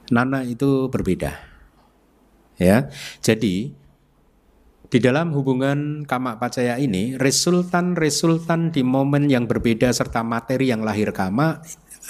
Nana 0.09 0.41
itu 0.41 0.89
berbeda. 0.89 1.37
Ya. 2.57 2.89
Jadi 3.21 3.69
di 4.87 4.99
dalam 5.03 5.35
hubungan 5.35 6.07
kama 6.07 6.39
pacaya 6.39 6.79
ini 6.79 7.19
resultan-resultan 7.19 8.71
di 8.71 8.81
momen 8.87 9.27
yang 9.27 9.45
berbeda 9.45 9.91
serta 9.91 10.23
materi 10.23 10.71
yang 10.71 10.79
lahir 10.81 11.11
kama 11.11 11.59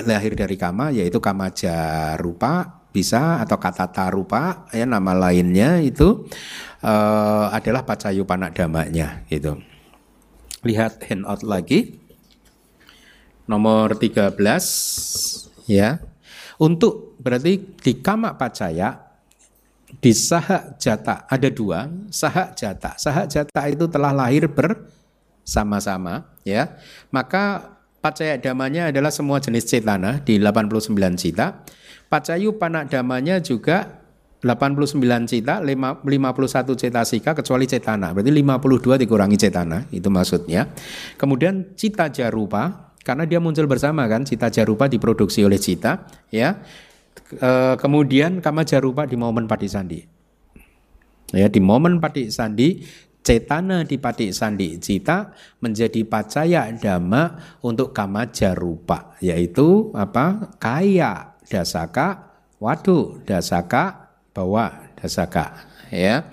lahir 0.06 0.38
dari 0.38 0.54
kama 0.62 0.94
yaitu 0.94 1.18
kama 1.18 1.50
jarupa 1.50 2.86
bisa 2.94 3.42
atau 3.42 3.58
kata 3.58 3.90
tarupa 3.90 4.70
ya 4.70 4.86
nama 4.86 5.18
lainnya 5.18 5.82
itu 5.82 6.30
uh, 6.86 7.50
adalah 7.50 7.82
pacayupana 7.82 8.54
damanya 8.54 9.26
gitu. 9.30 9.58
Lihat 10.62 11.02
handout 11.06 11.42
lagi. 11.42 12.07
Nomor 13.48 13.96
13 13.96 14.36
ya. 15.72 16.00
Untuk 16.58 17.16
berarti 17.22 17.60
di 17.60 17.94
kama 18.00 18.36
pacaya 18.36 19.08
di 20.04 20.12
saha 20.12 20.76
jata 20.76 21.24
ada 21.32 21.48
dua 21.48 21.88
saha 22.12 22.52
jata 22.52 23.00
saha 23.00 23.24
jata 23.24 23.62
itu 23.72 23.88
telah 23.88 24.12
lahir 24.12 24.52
bersama-sama 24.52 26.28
ya 26.44 26.76
maka 27.08 27.72
pacaya 28.04 28.36
damanya 28.36 28.92
adalah 28.92 29.10
semua 29.16 29.40
jenis 29.40 29.64
cetana 29.64 30.20
di 30.20 30.38
89 30.38 30.92
cita 31.16 31.64
pacayu 32.12 32.60
panak 32.60 32.92
damanya 32.92 33.40
juga 33.40 34.04
89 34.38 35.02
cita, 35.26 35.58
51 35.66 36.78
cetasika 36.78 37.34
kecuali 37.34 37.66
cetana. 37.66 38.14
Berarti 38.14 38.30
52 38.30 39.02
dikurangi 39.02 39.34
cetana, 39.34 39.90
itu 39.90 40.14
maksudnya. 40.14 40.70
Kemudian 41.18 41.74
cita 41.74 42.14
jarupa 42.14 42.87
karena 43.08 43.24
dia 43.24 43.40
muncul 43.40 43.64
bersama 43.72 44.04
kan, 44.12 44.28
cita 44.28 44.52
jarupa 44.52 44.92
diproduksi 44.92 45.48
oleh 45.48 45.56
cita, 45.56 46.04
ya. 46.28 46.60
E, 47.32 47.80
kemudian 47.80 48.44
kama 48.44 48.68
jarupa 48.68 49.08
di 49.08 49.16
momen 49.16 49.48
pati 49.48 49.72
sandi. 49.72 50.04
Ya, 51.32 51.48
di 51.48 51.64
momen 51.64 52.04
pati 52.04 52.28
sandi 52.28 52.84
cetana 53.24 53.88
di 53.88 54.00
pati 54.00 54.32
sandi 54.32 54.80
cita 54.80 55.32
menjadi 55.60 56.04
pacaya 56.08 56.72
dhamma 56.72 57.60
untuk 57.60 57.92
kama 57.92 58.32
jarupa 58.32 59.20
yaitu 59.20 59.92
apa 59.92 60.56
kaya 60.56 61.36
dasaka 61.44 62.40
wadu 62.64 63.20
dasaka 63.28 64.16
bawa 64.32 64.96
dasaka 65.00 65.68
ya. 65.92 66.28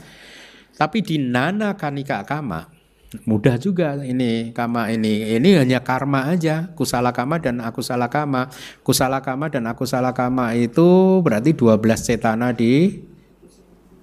Tapi 0.74 1.02
di 1.06 1.22
nana 1.22 1.74
kanika 1.74 2.22
kama 2.26 2.73
mudah 3.22 3.54
juga 3.62 3.94
ini 4.02 4.50
kama 4.50 4.90
ini. 4.90 5.38
Ini 5.38 5.62
hanya 5.62 5.86
karma 5.86 6.26
aja. 6.34 6.74
Kusala 6.74 7.14
kama 7.14 7.38
dan 7.38 7.62
aku 7.62 7.78
salah 7.80 8.10
kama 8.10 8.50
kusala 8.82 9.22
kama 9.22 9.46
dan 9.46 9.70
aku 9.70 9.86
salah 9.86 10.10
kama 10.10 10.58
itu 10.58 11.22
berarti 11.22 11.54
12 11.54 11.78
cetana 12.02 12.50
di 12.50 13.06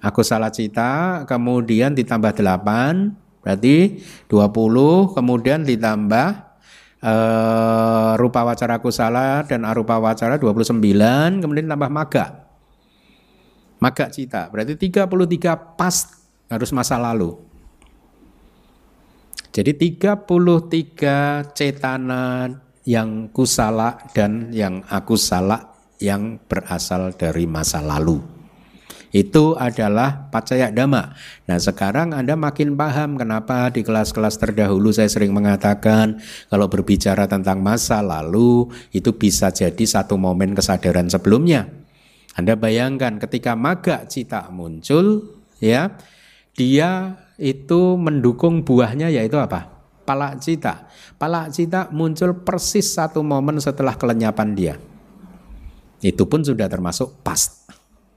aku 0.00 0.24
salah 0.24 0.50
cita 0.50 1.22
kemudian 1.28 1.94
ditambah 1.94 2.34
8 2.34 3.46
berarti 3.46 4.02
20 4.26 5.14
kemudian 5.14 5.62
ditambah 5.62 6.28
uh, 7.02 8.12
rupa 8.16 8.40
wacara 8.46 8.78
kusala 8.78 9.44
dan 9.44 9.66
arupa 9.66 9.98
wacara 9.98 10.38
29 10.38 10.78
kemudian 11.42 11.66
tambah 11.68 11.90
maga. 11.90 12.26
Maga 13.82 14.06
cita, 14.14 14.46
berarti 14.46 14.78
33 14.78 15.10
pas 15.74 15.96
harus 16.46 16.70
masa 16.70 16.94
lalu. 17.02 17.34
Jadi 19.52 20.00
33 20.00 21.52
cetana 21.52 22.48
yang 22.88 23.28
kusala 23.30 24.00
dan 24.16 24.48
yang 24.48 24.80
aku 24.88 25.14
salah 25.20 25.76
yang 26.00 26.40
berasal 26.48 27.12
dari 27.14 27.44
masa 27.44 27.84
lalu. 27.84 28.18
Itu 29.12 29.60
adalah 29.60 30.32
pacaya 30.32 30.72
dhamma. 30.72 31.12
Nah 31.44 31.60
sekarang 31.60 32.16
Anda 32.16 32.32
makin 32.32 32.80
paham 32.80 33.20
kenapa 33.20 33.68
di 33.68 33.84
kelas-kelas 33.84 34.40
terdahulu 34.40 34.88
saya 34.88 35.12
sering 35.12 35.36
mengatakan 35.36 36.16
kalau 36.48 36.72
berbicara 36.72 37.28
tentang 37.28 37.60
masa 37.60 38.00
lalu 38.00 38.72
itu 38.88 39.12
bisa 39.12 39.52
jadi 39.52 39.84
satu 39.84 40.16
momen 40.16 40.56
kesadaran 40.56 41.12
sebelumnya. 41.12 41.68
Anda 42.40 42.56
bayangkan 42.56 43.20
ketika 43.20 43.52
maga 43.52 44.08
cita 44.08 44.48
muncul 44.48 45.28
ya 45.60 45.92
dia 46.56 47.20
itu 47.42 47.98
mendukung 47.98 48.62
buahnya 48.62 49.10
yaitu 49.10 49.34
apa? 49.42 49.66
Palak 50.06 50.38
cita. 50.38 50.86
Palak 51.18 51.50
cita 51.50 51.90
muncul 51.90 52.46
persis 52.46 52.86
satu 52.94 53.26
momen 53.26 53.58
setelah 53.58 53.98
kelenyapan 53.98 54.48
dia. 54.54 54.74
Itu 55.98 56.30
pun 56.30 56.46
sudah 56.46 56.70
termasuk 56.70 57.18
pas, 57.26 57.66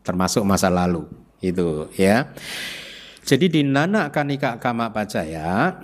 termasuk 0.05 0.45
masa 0.45 0.69
lalu. 0.69 1.09
Itu 1.41 1.89
ya. 1.97 2.29
Jadi 3.25 3.49
di 3.49 3.61
Nana 3.65 4.13
Kanika 4.13 4.61
Kama 4.61 4.93
Pacaya, 4.93 5.81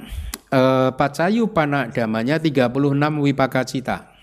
eh, 0.53 0.89
Pacayu 0.93 1.49
Panak 1.49 1.97
Damanya 1.97 2.37
36 2.37 3.17
Wipaka 3.17 3.65
Cita. 3.65 4.13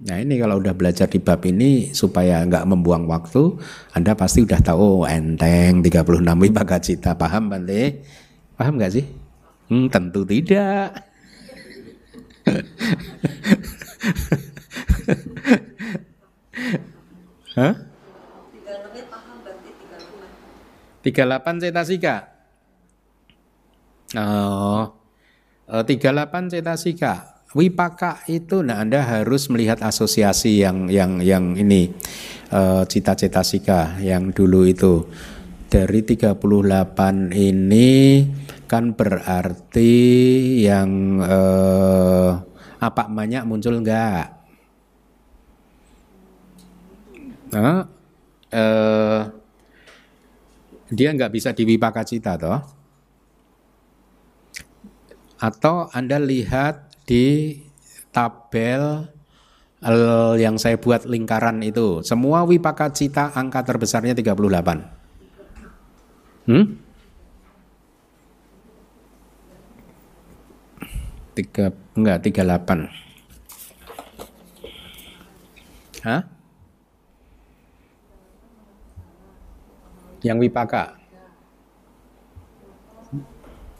Nah 0.00 0.16
ini 0.16 0.40
kalau 0.40 0.60
udah 0.60 0.72
belajar 0.72 1.08
di 1.12 1.20
bab 1.20 1.44
ini 1.44 1.92
supaya 1.92 2.40
nggak 2.44 2.64
membuang 2.64 3.04
waktu, 3.04 3.56
Anda 3.92 4.16
pasti 4.16 4.44
udah 4.44 4.60
tahu 4.60 5.04
oh, 5.04 5.08
enteng 5.08 5.84
36 5.84 6.24
Wipaka 6.24 6.80
Cita. 6.80 7.16
Paham 7.16 7.52
Bante? 7.52 8.00
Paham 8.60 8.76
nggak 8.76 8.92
sih? 8.92 9.08
Hmm, 9.72 9.88
tentu 9.88 10.20
tidak. 10.28 10.92
Hah? 17.56 17.74
38 21.00 21.64
cetasika. 21.64 22.28
Oh. 24.20 24.92
38 25.64 26.52
cetasika. 26.52 27.40
Wipaka 27.56 28.28
itu 28.28 28.60
nah 28.60 28.84
Anda 28.84 29.02
harus 29.02 29.48
melihat 29.48 29.80
asosiasi 29.80 30.60
yang 30.62 30.86
yang 30.92 31.18
yang 31.24 31.56
ini 31.56 31.90
uh, 32.52 32.84
cita 32.86 33.16
cetasika 33.16 33.98
yang 34.04 34.30
dulu 34.30 34.68
itu 34.68 35.08
dari 35.70 36.02
38 36.02 36.38
ini 37.34 37.90
kan 38.70 38.94
berarti 38.94 39.90
yang 40.62 41.18
uh, 41.18 42.38
apa 42.78 43.10
banyak 43.10 43.42
muncul 43.42 43.82
enggak? 43.82 44.30
Nah, 47.50 47.82
uh, 48.54 49.20
dia 50.86 51.10
nggak 51.10 51.34
bisa 51.34 51.50
diwipaka 51.50 52.06
cita 52.06 52.38
toh? 52.38 52.62
Atau 55.42 55.90
Anda 55.90 56.22
lihat 56.22 56.94
di 57.10 57.58
tabel 58.14 59.10
yang 60.38 60.62
saya 60.62 60.78
buat 60.78 61.10
lingkaran 61.10 61.58
itu, 61.66 62.06
semua 62.06 62.46
wipaka 62.46 62.94
cita 62.94 63.34
angka 63.34 63.66
terbesarnya 63.66 64.14
38. 64.14 66.46
Hmm? 66.46 66.89
Tiga 71.40 71.72
enggak 71.96 72.20
tiga 72.20 72.44
delapan 72.44 72.92
Hah? 76.00 76.24
Yang 80.24 80.38
wipaka. 80.48 80.96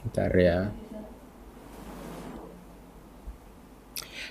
Bentar 0.01 0.31
ya. 0.37 0.57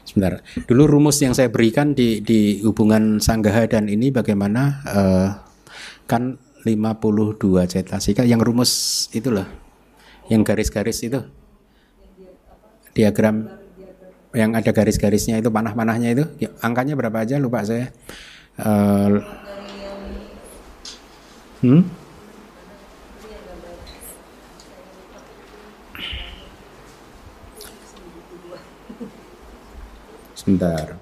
Sebentar. 0.06 0.42
Dulu 0.66 0.82
rumus 0.86 1.22
yang 1.22 1.34
saya 1.34 1.50
berikan 1.50 1.94
di 1.94 2.22
di 2.22 2.62
hubungan 2.66 3.22
sanggaha 3.22 3.66
dan 3.70 3.86
ini 3.86 4.10
bagaimana 4.10 4.62
uh, 4.86 5.28
kan 6.10 6.38
52 6.66 7.38
cetasika 7.70 8.26
yang 8.26 8.42
rumus 8.42 9.06
itu 9.14 9.30
loh. 9.30 9.46
Yang 10.30 10.42
garis-garis 10.46 10.98
itu 11.06 11.39
diagram 12.96 13.48
yang 14.30 14.54
ada 14.54 14.70
garis-garisnya 14.70 15.42
itu 15.42 15.50
panah-panahnya 15.50 16.08
itu. 16.14 16.24
Ya, 16.38 16.50
angkanya 16.62 16.94
berapa 16.94 17.22
aja 17.22 17.38
lupa 17.42 17.66
saya. 17.66 17.90
Uh, 18.60 19.18
hmm? 21.62 21.82
sebentar. 30.40 30.96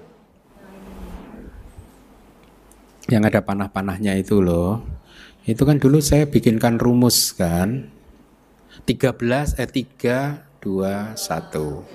Yang 3.09 3.23
ada 3.33 3.39
panah-panahnya 3.41 4.13
itu 4.19 4.43
loh. 4.43 4.85
Itu 5.47 5.65
kan 5.65 5.81
dulu 5.81 6.03
saya 6.03 6.29
bikinkan 6.29 6.77
rumus 6.77 7.33
kan. 7.33 7.89
13 8.85 9.57
eh 9.57 9.69
3 9.69 10.48
dua 10.59 11.15
satu 11.15 11.87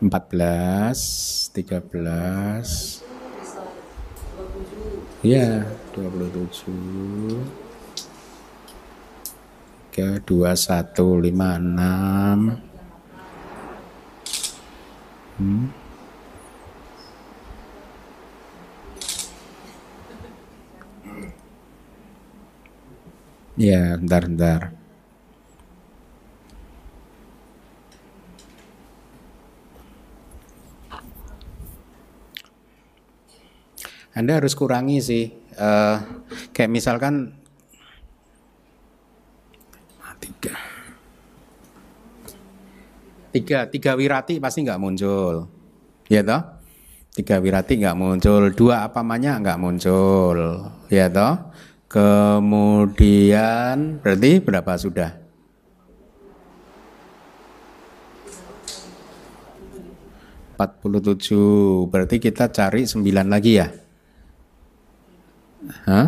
empat 0.00 0.32
belas 0.32 0.98
tiga 1.52 1.80
belas 1.84 3.00
ya 5.20 5.68
dua 5.92 6.08
puluh 6.08 6.28
tujuh 6.32 7.36
tiga 9.92 10.20
dua 10.24 10.56
satu 10.56 11.20
lima 11.20 11.60
enam 11.60 12.60
hmm. 15.36 15.86
Ya, 23.56 23.96
bentar, 23.96 24.28
bentar. 24.28 24.75
Anda 34.16 34.40
harus 34.40 34.56
kurangi 34.56 35.04
sih. 35.04 35.28
Uh, 35.60 36.00
kayak 36.56 36.72
misalkan 36.72 37.36
tiga, 40.16 40.56
tiga, 43.32 43.68
tiga 43.68 43.92
wirati 43.92 44.40
pasti 44.40 44.64
nggak 44.64 44.80
muncul, 44.80 45.48
ya 46.08 46.24
toh? 46.24 46.40
Tiga 47.12 47.40
wirati 47.40 47.76
nggak 47.76 47.96
muncul, 47.96 48.52
dua 48.56 48.88
apa 48.88 49.04
namanya 49.04 49.36
nggak 49.40 49.60
muncul, 49.60 50.36
ya 50.88 51.12
toh? 51.12 51.52
Kemudian 51.88 53.76
berarti 54.00 54.40
berapa 54.40 54.72
sudah? 54.80 55.12
Empat 60.56 60.80
puluh 60.80 61.04
tujuh, 61.04 61.84
berarti 61.92 62.16
kita 62.16 62.48
cari 62.48 62.88
sembilan 62.88 63.28
lagi 63.28 63.52
ya? 63.60 63.68
Hah? 65.86 66.06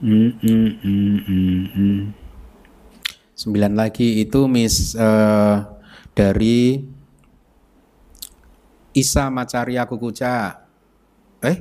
Hmm, 0.00 0.32
hmm, 0.40 0.68
hmm, 0.80 1.16
hmm, 1.28 1.62
hmm. 1.76 2.00
Sembilan 3.36 3.72
lagi 3.76 4.24
itu 4.24 4.48
mis 4.48 4.96
uh, 4.96 5.60
dari 6.16 6.80
Isa 8.96 9.28
Macaria 9.28 9.84
Kukuca. 9.84 10.64
Eh, 11.44 11.56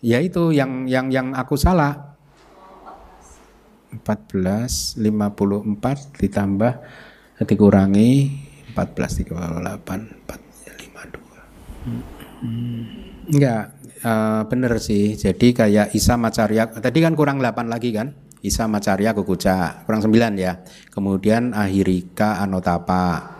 ya 0.00 0.20
itu 0.20 0.52
yang 0.52 0.88
yang 0.88 1.12
yang 1.12 1.36
aku 1.36 1.60
salah. 1.60 2.16
14 3.88 5.00
54 5.00 6.20
ditambah 6.20 6.72
dikurangi 7.40 8.12
14 8.76 9.28
38 9.28 10.28
4 10.28 10.68
52. 10.76 11.88
Hmm. 11.88 12.17
Hmm, 12.38 12.86
enggak, 13.26 13.62
uh, 14.06 14.42
bener 14.46 14.78
sih. 14.78 15.18
Jadi 15.18 15.50
kayak 15.50 15.90
Isa 15.94 16.14
Macarya, 16.14 16.70
tadi 16.70 16.98
kan 17.02 17.18
kurang 17.18 17.42
8 17.42 17.66
lagi 17.66 17.90
kan? 17.90 18.14
Isa 18.38 18.70
Macarya 18.70 19.10
Kukuca, 19.18 19.82
kurang 19.82 19.98
9 20.06 20.38
ya. 20.38 20.62
Kemudian 20.94 21.50
Ahirika 21.50 22.38
Anotapa. 22.38 23.34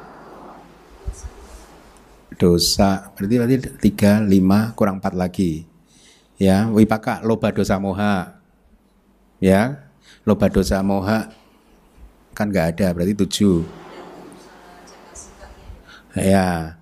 Dosa, 2.38 3.10
berarti 3.18 3.34
berarti 3.34 3.56
3, 3.82 4.22
5, 4.22 4.74
kurang 4.78 5.02
4 5.02 5.14
lagi. 5.14 5.66
Ya, 6.38 6.70
Wipaka 6.70 7.22
Loba 7.26 7.50
Dosa 7.50 7.82
Moha. 7.82 8.38
Ya, 9.42 9.90
Loba 10.22 10.46
Dosa 10.50 10.82
Moha 10.82 11.34
kan 12.34 12.50
enggak 12.50 12.78
ada, 12.78 12.94
berarti 12.94 13.14
7. 13.18 13.66
Ya, 16.14 16.77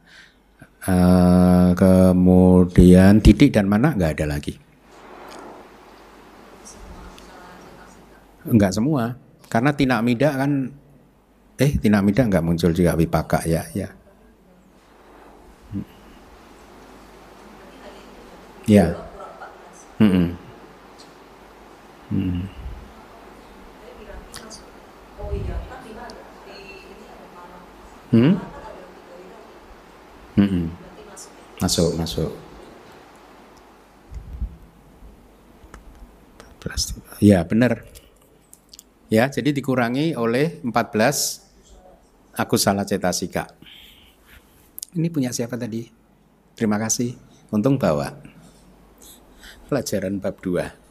Uh, 0.86 1.74
kemudian 1.74 3.18
didik 3.18 3.50
dan 3.50 3.66
mana 3.66 3.90
nggak 3.98 4.22
ada 4.22 4.38
lagi. 4.38 4.54
Enggak 8.46 8.70
semua, 8.70 9.18
karena 9.50 9.74
tinak 9.74 10.06
mida 10.06 10.30
kan, 10.38 10.70
eh 11.58 11.74
tinak 11.82 12.06
mida 12.06 12.22
nggak 12.22 12.46
muncul 12.46 12.70
juga 12.70 12.94
wipaka 12.94 13.42
ya, 13.42 13.66
ya. 13.74 13.90
Ya. 18.70 18.94
Hmm. 19.98 20.38
Hmm. 22.10 22.46
Hmm. 28.14 28.55
Hmm? 30.36 30.48
Hmm. 30.48 30.68
Masuk, 31.60 31.96
masuk. 31.96 32.30
Ya, 37.22 37.40
benar. 37.46 37.88
Ya, 39.08 39.30
jadi 39.32 39.54
dikurangi 39.54 40.12
oleh 40.18 40.60
14 40.60 42.36
aku 42.36 42.60
salah 42.60 42.84
cetasika. 42.84 43.48
Ini 44.92 45.08
punya 45.08 45.32
siapa 45.32 45.56
tadi? 45.56 45.88
Terima 46.52 46.76
kasih. 46.76 47.16
Untung 47.48 47.80
bawa 47.80 48.12
pelajaran 49.70 50.20
bab 50.20 50.36
2. 50.42 50.86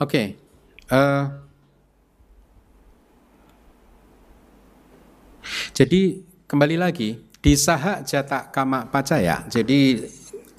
Oke, 0.00 0.16
okay. 0.16 0.49
Eh, 0.90 1.24
jadi 5.72 6.00
kembali 6.50 6.76
lagi 6.76 7.30
di 7.40 7.52
sahak 7.56 8.04
jatah 8.04 8.52
kama 8.52 8.92
pacaya. 8.92 9.48
Jadi 9.48 10.04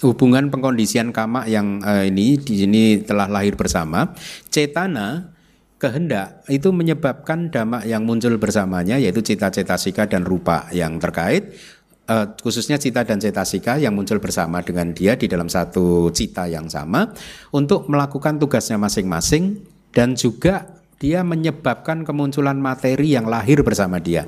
hubungan 0.01 0.49
pengkondisian 0.49 1.13
kama 1.13 1.45
yang 1.45 1.77
uh, 1.86 2.01
ini 2.01 2.41
di 2.41 2.65
sini 2.65 2.84
telah 3.05 3.29
lahir 3.29 3.53
bersama. 3.53 4.17
Cetana 4.49 5.29
kehendak 5.77 6.45
itu 6.49 6.69
menyebabkan 6.69 7.49
dhamma 7.49 7.86
yang 7.86 8.05
muncul 8.05 8.38
bersamanya 8.38 9.01
yaitu 9.01 9.25
cita-cita 9.25 9.77
sika 9.82 10.05
dan 10.05 10.21
rupa 10.21 10.69
yang 10.69 11.01
terkait 11.01 11.57
uh, 12.05 12.38
khususnya 12.38 12.77
cita 12.77 13.01
dan 13.01 13.17
cetasika 13.17 13.82
yang 13.82 13.97
muncul 13.97 14.21
bersama 14.21 14.61
dengan 14.61 14.93
dia 14.93 15.17
di 15.17 15.25
dalam 15.25 15.49
satu 15.49 16.13
cita 16.13 16.45
yang 16.45 16.69
sama 16.69 17.09
untuk 17.49 17.89
melakukan 17.89 18.38
tugasnya 18.38 18.77
masing-masing 18.77 19.57
dan 19.91 20.15
juga 20.15 20.79
dia 20.99 21.23
menyebabkan 21.25 22.03
kemunculan 22.07 22.59
materi 22.59 23.15
yang 23.15 23.27
lahir 23.27 23.63
bersama 23.65 23.97
dia 23.97 24.27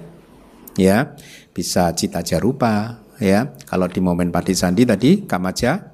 ya 0.79 1.13
bisa 1.53 1.93
cita 1.93 2.25
jarupa 2.25 3.03
ya 3.21 3.53
kalau 3.69 3.85
di 3.85 4.01
momen 4.01 4.33
sandi 4.53 4.83
tadi 4.83 5.23
kamaja 5.23 5.93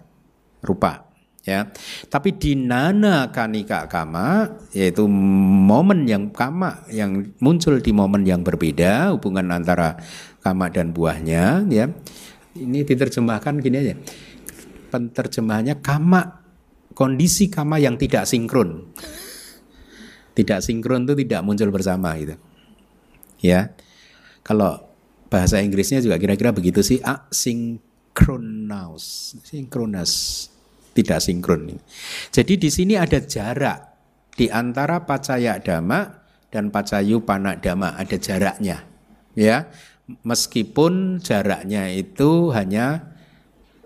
rupa 0.64 1.10
ya. 1.44 1.68
Tapi 2.08 2.36
di 2.38 2.54
nana 2.56 3.34
kanika 3.34 3.90
kama 3.90 4.48
yaitu 4.76 5.10
momen 5.10 6.06
yang 6.06 6.30
kama 6.30 6.86
yang 6.94 7.34
muncul 7.42 7.80
di 7.80 7.92
momen 7.92 8.24
yang 8.28 8.46
berbeda 8.46 9.16
hubungan 9.16 9.50
antara 9.50 10.00
kama 10.44 10.70
dan 10.72 10.92
buahnya 10.94 11.66
ya. 11.70 11.86
Ini 12.54 12.84
diterjemahkan 12.84 13.62
gini 13.62 13.78
aja. 13.78 13.96
Penterjemahannya 14.90 15.80
kama 15.80 16.42
kondisi 16.98 17.48
kama 17.48 17.78
yang 17.78 17.96
tidak 17.96 18.26
sinkron. 18.26 18.90
Tidak 20.40 20.64
sinkron 20.64 21.04
itu 21.04 21.20
tidak 21.28 21.44
muncul 21.44 21.68
bersama 21.68 22.16
gitu. 22.16 22.40
Ya. 23.44 23.76
Kalau 24.40 24.88
bahasa 25.28 25.60
Inggrisnya 25.60 26.00
juga 26.00 26.16
kira-kira 26.16 26.56
begitu 26.56 26.80
sih 26.80 27.04
asynchronous. 27.04 27.76
Synchronous 29.44 30.48
tidak 30.96 31.20
sinkron. 31.20 31.76
Jadi 32.32 32.56
di 32.56 32.70
sini 32.72 32.96
ada 32.96 33.20
jarak 33.20 33.90
di 34.40 34.48
antara 34.48 35.04
pacaya 35.04 35.60
dhamma 35.60 36.24
dan 36.50 36.72
pacayu 36.72 37.22
panak 37.28 37.60
dhamma 37.60 38.00
ada 38.00 38.16
jaraknya. 38.16 38.88
Ya, 39.38 39.70
meskipun 40.26 41.22
jaraknya 41.22 41.94
itu 41.94 42.50
hanya 42.52 43.14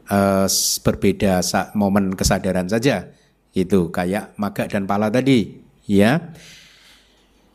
uh, 0.08 0.48
berbeda 0.86 1.44
momen 1.76 2.16
kesadaran 2.16 2.70
saja. 2.72 3.12
Itu 3.54 3.94
kayak 3.94 4.34
maga 4.42 4.66
dan 4.66 4.90
pala 4.90 5.14
tadi, 5.14 5.63
ya. 5.86 6.34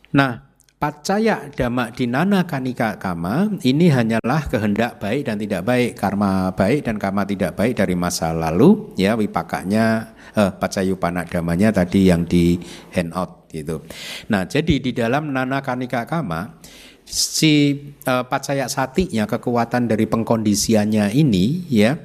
Nah, 0.09 0.49
Pacaya 0.79 1.51
dhamma 1.51 1.91
dinana 1.91 2.47
kanika 2.47 2.95
kama 2.95 3.51
ini 3.67 3.91
hanyalah 3.91 4.47
kehendak 4.47 4.95
baik 4.95 5.27
dan 5.27 5.35
tidak 5.35 5.67
baik, 5.67 5.91
karma 5.99 6.55
baik 6.55 6.87
dan 6.87 6.95
karma 6.95 7.27
tidak 7.27 7.51
baik 7.59 7.75
dari 7.75 7.99
masa 7.99 8.31
lalu. 8.31 8.95
Ya 8.95 9.19
wipakanya 9.19 10.15
eh, 10.39 10.47
pacayupana 10.55 11.27
damanya 11.27 11.75
tadi 11.83 12.07
yang 12.07 12.23
di 12.23 12.55
handout 12.95 13.51
gitu. 13.51 13.83
Nah 14.31 14.47
jadi 14.47 14.79
di 14.79 14.95
dalam 14.95 15.35
nana 15.35 15.59
kanika 15.59 16.07
kama 16.07 16.63
si 17.03 17.75
eh, 17.99 18.23
pacaya 18.31 18.71
satinya 18.71 19.27
kekuatan 19.27 19.91
dari 19.91 20.07
pengkondisiannya 20.07 21.11
ini 21.11 21.67
ya 21.67 21.99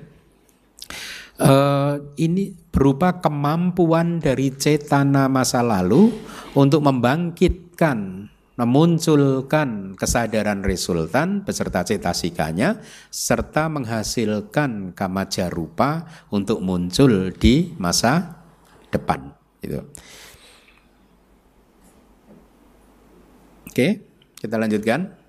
eh, 1.39 1.95
ini 2.19 2.64
berupa 2.75 3.23
kemampuan 3.23 4.19
dari 4.19 4.51
cetana 4.51 5.31
masa 5.31 5.63
lalu 5.63 6.11
untuk 6.59 6.83
membangkitkan 6.83 8.27
memunculkan 8.55 9.99
kesadaran 9.99 10.63
resultan 10.63 11.43
beserta 11.43 11.83
cetasikanya 11.83 12.79
serta 13.11 13.67
menghasilkan 13.71 14.95
kamaja 14.95 15.51
rupa 15.51 16.07
untuk 16.31 16.63
muncul 16.63 17.35
di 17.35 17.75
masa 17.79 18.43
depan 18.91 19.35
itu. 19.59 19.83
Oke, 23.71 24.07
kita 24.39 24.55
lanjutkan. 24.55 25.24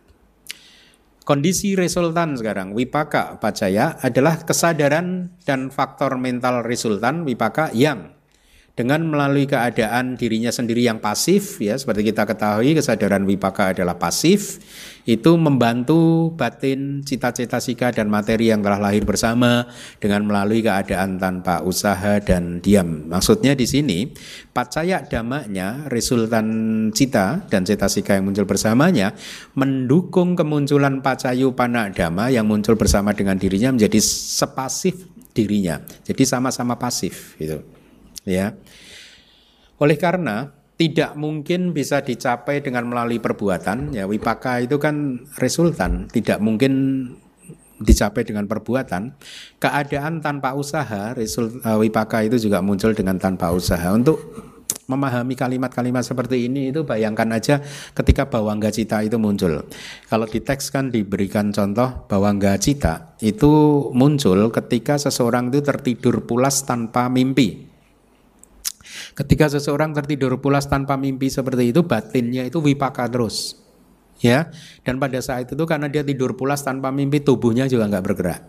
Kondisi 1.26 1.73
resultan 1.73 2.38
sekarang 2.38 2.78
wipaka 2.78 3.41
pacaya 3.41 3.97
adalah 3.97 4.45
kesadaran 4.45 5.34
dan 5.41 5.73
faktor 5.73 6.21
mental 6.21 6.61
resultan 6.61 7.26
wipaka 7.26 7.73
yang 7.73 8.13
dengan 8.76 9.07
melalui 9.07 9.47
keadaan 9.47 10.19
dirinya 10.19 10.51
sendiri 10.51 10.84
yang 10.84 10.99
pasif 10.99 11.63
ya 11.63 11.80
seperti 11.80 12.11
kita 12.11 12.28
ketahui 12.28 12.76
kesadaran 12.76 13.23
wipaka 13.23 13.71
adalah 13.71 13.95
pasif 13.95 14.59
itu 15.07 15.32
membantu 15.39 16.34
batin 16.36 16.99
cita-cita 17.07 17.63
sika 17.63 17.95
dan 17.95 18.11
materi 18.11 18.51
yang 18.51 18.59
telah 18.59 18.84
lahir 18.84 19.07
bersama 19.07 19.63
dengan 20.03 20.28
melalui 20.28 20.59
keadaan 20.59 21.21
tanpa 21.21 21.61
usaha 21.61 22.17
dan 22.19 22.59
diam. 22.59 23.05
Maksudnya 23.07 23.53
di 23.53 23.69
sini 23.69 24.11
pacaya 24.49 25.05
damanya 25.05 25.86
resultan 25.93 26.89
cita 26.91 27.45
dan 27.47 27.63
cita 27.63 27.86
sika 27.86 28.17
yang 28.17 28.28
muncul 28.28 28.49
bersamanya 28.49 29.13
mendukung 29.53 30.34
kemunculan 30.34 31.05
pacayu 31.05 31.53
panak 31.53 31.95
dama 31.95 32.34
yang 32.34 32.49
muncul 32.49 32.73
bersama 32.73 33.13
dengan 33.13 33.38
dirinya 33.38 33.71
menjadi 33.78 34.01
sepasif 34.01 35.05
dirinya. 35.38 35.80
Jadi 36.01 36.26
sama-sama 36.26 36.82
pasif 36.82 37.38
gitu 37.38 37.74
ya. 38.28 38.57
Oleh 39.80 39.95
karena 39.95 40.51
tidak 40.76 41.15
mungkin 41.15 41.71
bisa 41.71 42.03
dicapai 42.03 42.59
dengan 42.59 42.84
melalui 42.91 43.23
perbuatan 43.23 43.95
ya 43.95 44.03
wipaka 44.03 44.59
itu 44.59 44.76
kan 44.76 45.23
resultan. 45.39 46.11
Tidak 46.11 46.43
mungkin 46.43 46.73
dicapai 47.80 48.28
dengan 48.28 48.47
perbuatan. 48.47 49.15
Keadaan 49.59 50.19
tanpa 50.19 50.55
usaha 50.55 51.15
result 51.15 51.63
uh, 51.63 51.80
wipaka 51.80 52.28
itu 52.28 52.39
juga 52.39 52.59
muncul 52.59 52.91
dengan 52.91 53.15
tanpa 53.19 53.51
usaha. 53.55 53.88
Untuk 53.91 54.19
memahami 54.86 55.34
kalimat-kalimat 55.34 56.05
seperti 56.05 56.45
ini 56.45 56.69
itu 56.69 56.86
bayangkan 56.86 57.26
aja 57.34 57.57
ketika 57.97 58.30
bawangga 58.30 58.69
cita 58.69 59.01
itu 59.01 59.17
muncul. 59.17 59.65
Kalau 60.05 60.28
di 60.30 60.39
teks 60.41 60.69
kan 60.69 60.93
diberikan 60.93 61.49
contoh 61.49 62.05
bawangga 62.05 62.57
cita 62.61 63.17
itu 63.21 63.49
muncul 63.97 64.53
ketika 64.53 65.01
seseorang 65.01 65.49
itu 65.49 65.65
tertidur 65.65 66.30
pulas 66.30 66.61
tanpa 66.69 67.09
mimpi 67.09 67.64
Ketika 69.16 69.47
seseorang 69.47 69.95
tertidur 69.95 70.36
pulas 70.43 70.68
tanpa 70.68 70.99
mimpi 70.99 71.32
seperti 71.32 71.72
itu, 71.72 71.88
batinnya 71.88 72.43
itu 72.43 72.59
wipaka 72.59 73.07
terus. 73.07 73.63
Ya, 74.20 74.47
dan 74.88 74.95
pada 74.95 75.20
saat 75.20 75.51
itu 75.51 75.63
karena 75.68 75.91
dia 75.91 75.99
tidur 75.99 76.39
pulas 76.39 76.63
tanpa 76.63 76.88
mimpi, 76.88 77.20
tubuhnya 77.20 77.68
juga 77.68 77.88
nggak 77.91 78.03
bergerak. 78.03 78.41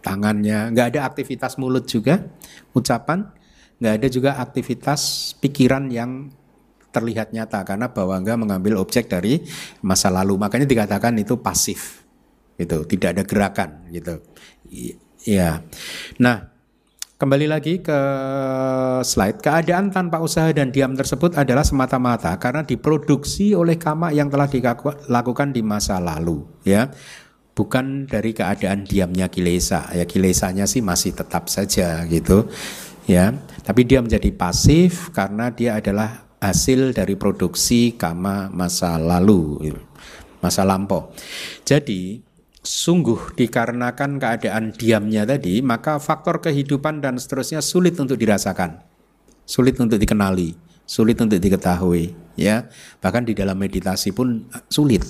Tangannya 0.00 0.72
nggak 0.72 0.86
ada 0.96 1.00
aktivitas 1.04 1.60
mulut 1.60 1.84
juga, 1.84 2.24
ucapan, 2.72 3.28
nggak 3.76 3.94
ada 4.00 4.08
juga 4.08 4.40
aktivitas 4.40 5.32
pikiran 5.44 5.92
yang 5.92 6.32
terlihat 6.88 7.36
nyata 7.36 7.60
karena 7.68 7.92
bawangga 7.92 8.40
mengambil 8.40 8.80
objek 8.80 9.12
dari 9.12 9.44
masa 9.84 10.08
lalu. 10.08 10.40
Makanya 10.40 10.64
dikatakan 10.64 11.12
itu 11.20 11.36
pasif, 11.36 12.00
gitu, 12.56 12.88
tidak 12.88 13.12
ada 13.12 13.22
gerakan, 13.28 13.92
gitu. 13.92 14.24
Ya, 15.28 15.60
nah 16.16 16.55
Kembali 17.16 17.48
lagi 17.48 17.80
ke 17.80 18.00
slide. 19.00 19.40
Keadaan 19.40 19.88
tanpa 19.88 20.20
usaha 20.20 20.52
dan 20.52 20.68
diam 20.68 20.92
tersebut 20.92 21.32
adalah 21.32 21.64
semata-mata 21.64 22.36
karena 22.36 22.60
diproduksi 22.60 23.56
oleh 23.56 23.80
kama 23.80 24.12
yang 24.12 24.28
telah 24.28 24.44
dilakukan 24.44 25.48
di 25.48 25.64
masa 25.64 25.96
lalu, 25.96 26.44
ya. 26.60 26.92
Bukan 27.56 28.04
dari 28.04 28.36
keadaan 28.36 28.84
diamnya 28.84 29.32
kilesa. 29.32 29.88
Ya 29.96 30.04
kilesanya 30.04 30.68
sih 30.68 30.84
masih 30.84 31.16
tetap 31.16 31.48
saja 31.48 32.04
gitu. 32.04 32.52
Ya, 33.08 33.32
tapi 33.64 33.88
dia 33.88 34.04
menjadi 34.04 34.28
pasif 34.36 35.08
karena 35.16 35.48
dia 35.48 35.80
adalah 35.80 36.28
hasil 36.36 36.92
dari 36.92 37.16
produksi 37.16 37.96
kama 37.96 38.52
masa 38.52 39.00
lalu, 39.00 39.72
masa 40.44 40.68
lampau. 40.68 41.16
Jadi 41.64 42.20
sungguh 42.66 43.38
dikarenakan 43.38 44.18
keadaan 44.18 44.74
diamnya 44.74 45.22
tadi, 45.22 45.62
maka 45.62 46.02
faktor 46.02 46.42
kehidupan 46.42 46.98
dan 46.98 47.14
seterusnya 47.14 47.62
sulit 47.62 47.94
untuk 48.02 48.18
dirasakan, 48.18 48.82
sulit 49.46 49.78
untuk 49.78 50.02
dikenali, 50.02 50.58
sulit 50.82 51.14
untuk 51.22 51.38
diketahui, 51.38 52.10
ya. 52.34 52.66
Bahkan 52.98 53.22
di 53.30 53.38
dalam 53.38 53.54
meditasi 53.54 54.10
pun 54.10 54.50
sulit, 54.66 55.06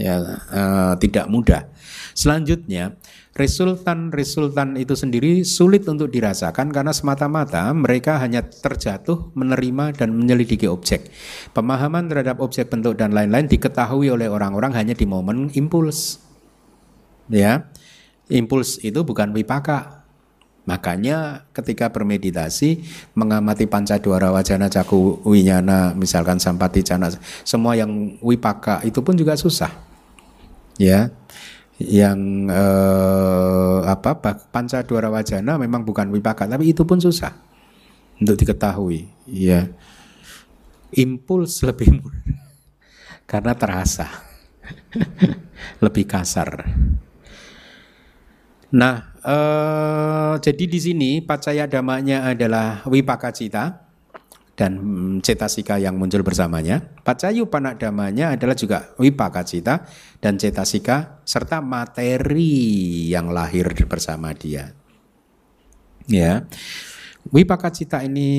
ya, 0.00 0.24
uh, 0.24 0.96
tidak 0.96 1.28
mudah. 1.28 1.68
Selanjutnya, 2.16 2.96
resultan-resultan 3.36 4.80
itu 4.80 4.96
sendiri 4.96 5.44
sulit 5.44 5.84
untuk 5.84 6.08
dirasakan 6.08 6.72
karena 6.72 6.96
semata-mata 6.96 7.68
mereka 7.76 8.16
hanya 8.24 8.40
terjatuh, 8.40 9.36
menerima 9.36 9.92
dan 10.00 10.16
menyelidiki 10.16 10.64
objek. 10.64 11.12
Pemahaman 11.52 12.08
terhadap 12.08 12.40
objek 12.40 12.72
bentuk 12.72 12.96
dan 12.96 13.12
lain-lain 13.12 13.52
diketahui 13.52 14.08
oleh 14.08 14.32
orang-orang 14.32 14.72
hanya 14.72 14.96
di 14.96 15.04
momen 15.04 15.52
impuls 15.52 16.23
ya. 17.28 17.68
Impuls 18.32 18.80
itu 18.80 19.04
bukan 19.04 19.32
wipaka. 19.36 20.04
Makanya 20.64 21.44
ketika 21.52 21.92
bermeditasi 21.92 22.80
mengamati 23.12 23.68
panca 23.68 24.00
dua 24.00 24.16
wajana 24.32 24.72
caku 24.72 25.20
winyana 25.28 25.92
misalkan 25.92 26.40
sampati 26.40 26.80
cana 26.80 27.12
semua 27.44 27.76
yang 27.76 28.16
wipaka 28.24 28.80
itu 28.80 29.04
pun 29.04 29.12
juga 29.12 29.36
susah. 29.36 29.68
Ya. 30.80 31.12
Yang 31.76 32.48
eh, 32.48 33.78
apa 33.84 34.16
panca 34.48 34.80
dua 34.80 35.12
wajana 35.12 35.60
memang 35.60 35.84
bukan 35.84 36.08
wipaka 36.08 36.48
tapi 36.48 36.72
itu 36.72 36.80
pun 36.88 36.96
susah 36.96 37.36
untuk 38.16 38.40
diketahui. 38.40 39.04
Ya. 39.28 39.68
Impuls 40.96 41.60
lebih 41.60 42.00
mudah 42.00 42.24
karena 43.30 43.52
terasa. 43.52 44.08
Lebih 45.84 46.08
kasar 46.08 46.64
Nah, 48.74 49.14
eh, 49.22 50.34
jadi 50.42 50.64
di 50.66 50.80
sini 50.82 51.10
pacaya 51.22 51.70
damanya 51.70 52.26
adalah 52.26 52.82
wipaka 52.90 53.30
cita 53.30 53.86
dan 54.58 54.74
cetasika 55.22 55.78
yang 55.78 55.94
muncul 55.94 56.26
bersamanya. 56.26 56.82
Pacayu 57.06 57.46
panak 57.46 57.78
damanya 57.78 58.34
adalah 58.34 58.58
juga 58.58 58.90
wipaka 58.98 59.46
cita 59.46 59.86
dan 60.18 60.42
cetasika 60.42 61.22
serta 61.22 61.62
materi 61.62 63.06
yang 63.14 63.30
lahir 63.30 63.70
bersama 63.86 64.34
dia. 64.34 64.74
Ya, 66.10 66.42
wipaka 67.30 67.70
cita 67.70 68.02
ini 68.02 68.30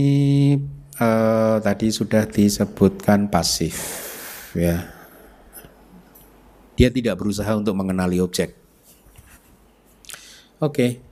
eh, 1.00 1.58
tadi 1.64 1.88
sudah 1.96 2.28
disebutkan 2.28 3.32
pasif, 3.32 3.76
ya. 4.52 4.92
Dia 6.76 6.92
tidak 6.92 7.24
berusaha 7.24 7.56
untuk 7.56 7.72
mengenali 7.72 8.20
objek 8.20 8.65
Oke. 10.64 11.04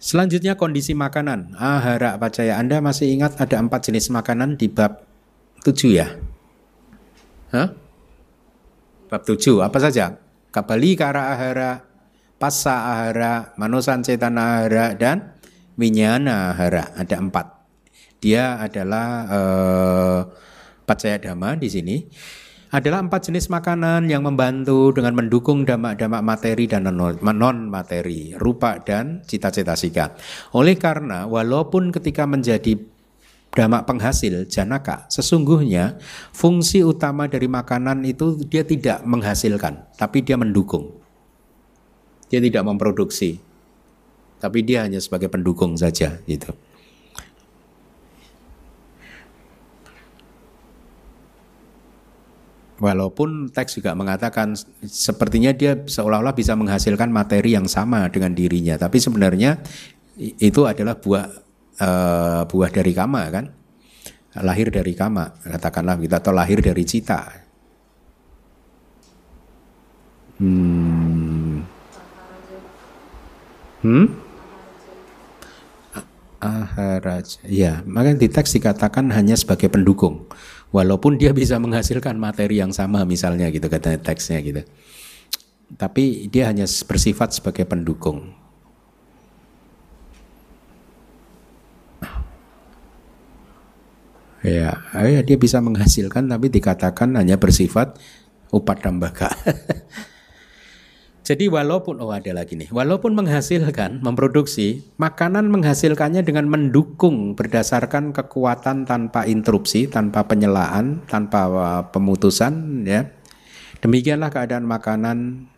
Selanjutnya 0.00 0.56
kondisi 0.56 0.92
makanan. 0.92 1.56
Ahara 1.56 2.20
pacaya. 2.20 2.60
Anda 2.60 2.80
masih 2.84 3.08
ingat 3.08 3.40
ada 3.40 3.56
empat 3.56 3.88
jenis 3.88 4.12
makanan 4.12 4.60
di 4.60 4.68
bab 4.68 5.00
tujuh 5.64 5.96
ya? 5.96 6.08
Hah? 7.52 7.72
Bab 9.08 9.22
tujuh 9.24 9.64
apa 9.64 9.80
saja? 9.80 10.20
Kabali 10.52 10.94
kara 10.94 11.32
ahara, 11.34 11.82
pasa 12.36 12.84
ahara, 12.84 13.56
manusan 13.56 14.04
cetana 14.04 14.60
ahara, 14.60 14.92
dan 14.92 15.34
winyana 15.80 16.52
ahara. 16.52 16.92
Ada 16.94 17.16
empat. 17.18 17.46
Dia 18.20 18.60
adalah 18.60 19.06
uh, 19.28 20.20
pacaya 20.84 21.16
dhamma 21.20 21.56
di 21.56 21.68
sini 21.68 21.96
adalah 22.74 23.06
empat 23.06 23.30
jenis 23.30 23.54
makanan 23.54 24.10
yang 24.10 24.26
membantu 24.26 24.90
dengan 24.90 25.14
mendukung 25.14 25.62
damak-damak 25.62 26.26
materi 26.26 26.66
dan 26.66 26.90
non-materi, 26.90 28.34
rupa 28.34 28.82
dan 28.82 29.22
cita-cita 29.22 29.78
sika. 29.78 30.18
Oleh 30.58 30.74
karena 30.74 31.22
walaupun 31.30 31.94
ketika 31.94 32.26
menjadi 32.26 32.74
damak 33.54 33.86
penghasil 33.86 34.50
janaka, 34.50 35.06
sesungguhnya 35.06 36.02
fungsi 36.34 36.82
utama 36.82 37.30
dari 37.30 37.46
makanan 37.46 38.02
itu 38.02 38.42
dia 38.42 38.66
tidak 38.66 39.06
menghasilkan, 39.06 39.94
tapi 39.94 40.26
dia 40.26 40.34
mendukung. 40.34 40.98
Dia 42.26 42.42
tidak 42.42 42.66
memproduksi, 42.66 43.38
tapi 44.42 44.66
dia 44.66 44.82
hanya 44.82 44.98
sebagai 44.98 45.30
pendukung 45.30 45.78
saja 45.78 46.18
gitu. 46.26 46.50
Walaupun 52.84 53.48
teks 53.48 53.80
juga 53.80 53.96
mengatakan 53.96 54.52
sepertinya 54.84 55.56
dia 55.56 55.72
seolah-olah 55.72 56.36
bisa 56.36 56.52
menghasilkan 56.52 57.08
materi 57.08 57.56
yang 57.56 57.64
sama 57.64 58.04
dengan 58.12 58.36
dirinya, 58.36 58.76
tapi 58.76 59.00
sebenarnya 59.00 59.56
itu 60.20 60.68
adalah 60.68 61.00
buah 61.00 61.26
uh, 61.80 62.42
buah 62.44 62.68
dari 62.68 62.92
kama 62.92 63.24
kan, 63.32 63.48
lahir 64.44 64.68
dari 64.68 64.92
kama 64.92 65.32
katakanlah 65.48 65.96
kita 65.96 66.20
atau 66.20 66.36
lahir 66.36 66.60
dari 66.60 66.84
cita. 66.84 67.24
Hmm. 70.36 71.64
Hmm? 73.80 74.06
Aharaj. 76.44 77.40
Ya, 77.48 77.80
maka 77.88 78.12
di 78.12 78.28
teks 78.28 78.60
dikatakan 78.60 79.08
hanya 79.16 79.40
sebagai 79.40 79.72
pendukung 79.72 80.28
walaupun 80.74 81.14
dia 81.14 81.30
bisa 81.30 81.54
menghasilkan 81.62 82.18
materi 82.18 82.58
yang 82.58 82.74
sama 82.74 83.06
misalnya 83.06 83.46
gitu 83.54 83.70
kata 83.70 83.94
teksnya 84.02 84.42
gitu. 84.42 84.66
Tapi 85.78 86.26
dia 86.26 86.50
hanya 86.50 86.66
bersifat 86.66 87.30
sebagai 87.30 87.62
pendukung. 87.62 88.34
Ya, 94.44 94.76
ya 94.92 95.24
dia 95.24 95.40
bisa 95.40 95.56
menghasilkan 95.64 96.28
tapi 96.28 96.52
dikatakan 96.52 97.16
hanya 97.16 97.40
bersifat 97.40 97.96
upadambaka 98.52 99.32
Jadi 101.24 101.48
walaupun 101.48 102.04
oh 102.04 102.12
ada 102.12 102.36
lagi 102.36 102.52
nih, 102.52 102.68
walaupun 102.68 103.16
menghasilkan, 103.16 104.04
memproduksi, 104.04 104.84
makanan 105.00 105.48
menghasilkannya 105.48 106.20
dengan 106.20 106.52
mendukung 106.52 107.32
berdasarkan 107.32 108.12
kekuatan 108.12 108.84
tanpa 108.84 109.24
interupsi, 109.24 109.88
tanpa 109.88 110.28
penyelaan, 110.28 111.00
tanpa 111.08 111.48
uh, 111.48 111.82
pemutusan 111.88 112.84
ya. 112.84 113.08
Demikianlah 113.80 114.28
keadaan 114.28 114.68
makanan 114.68 115.48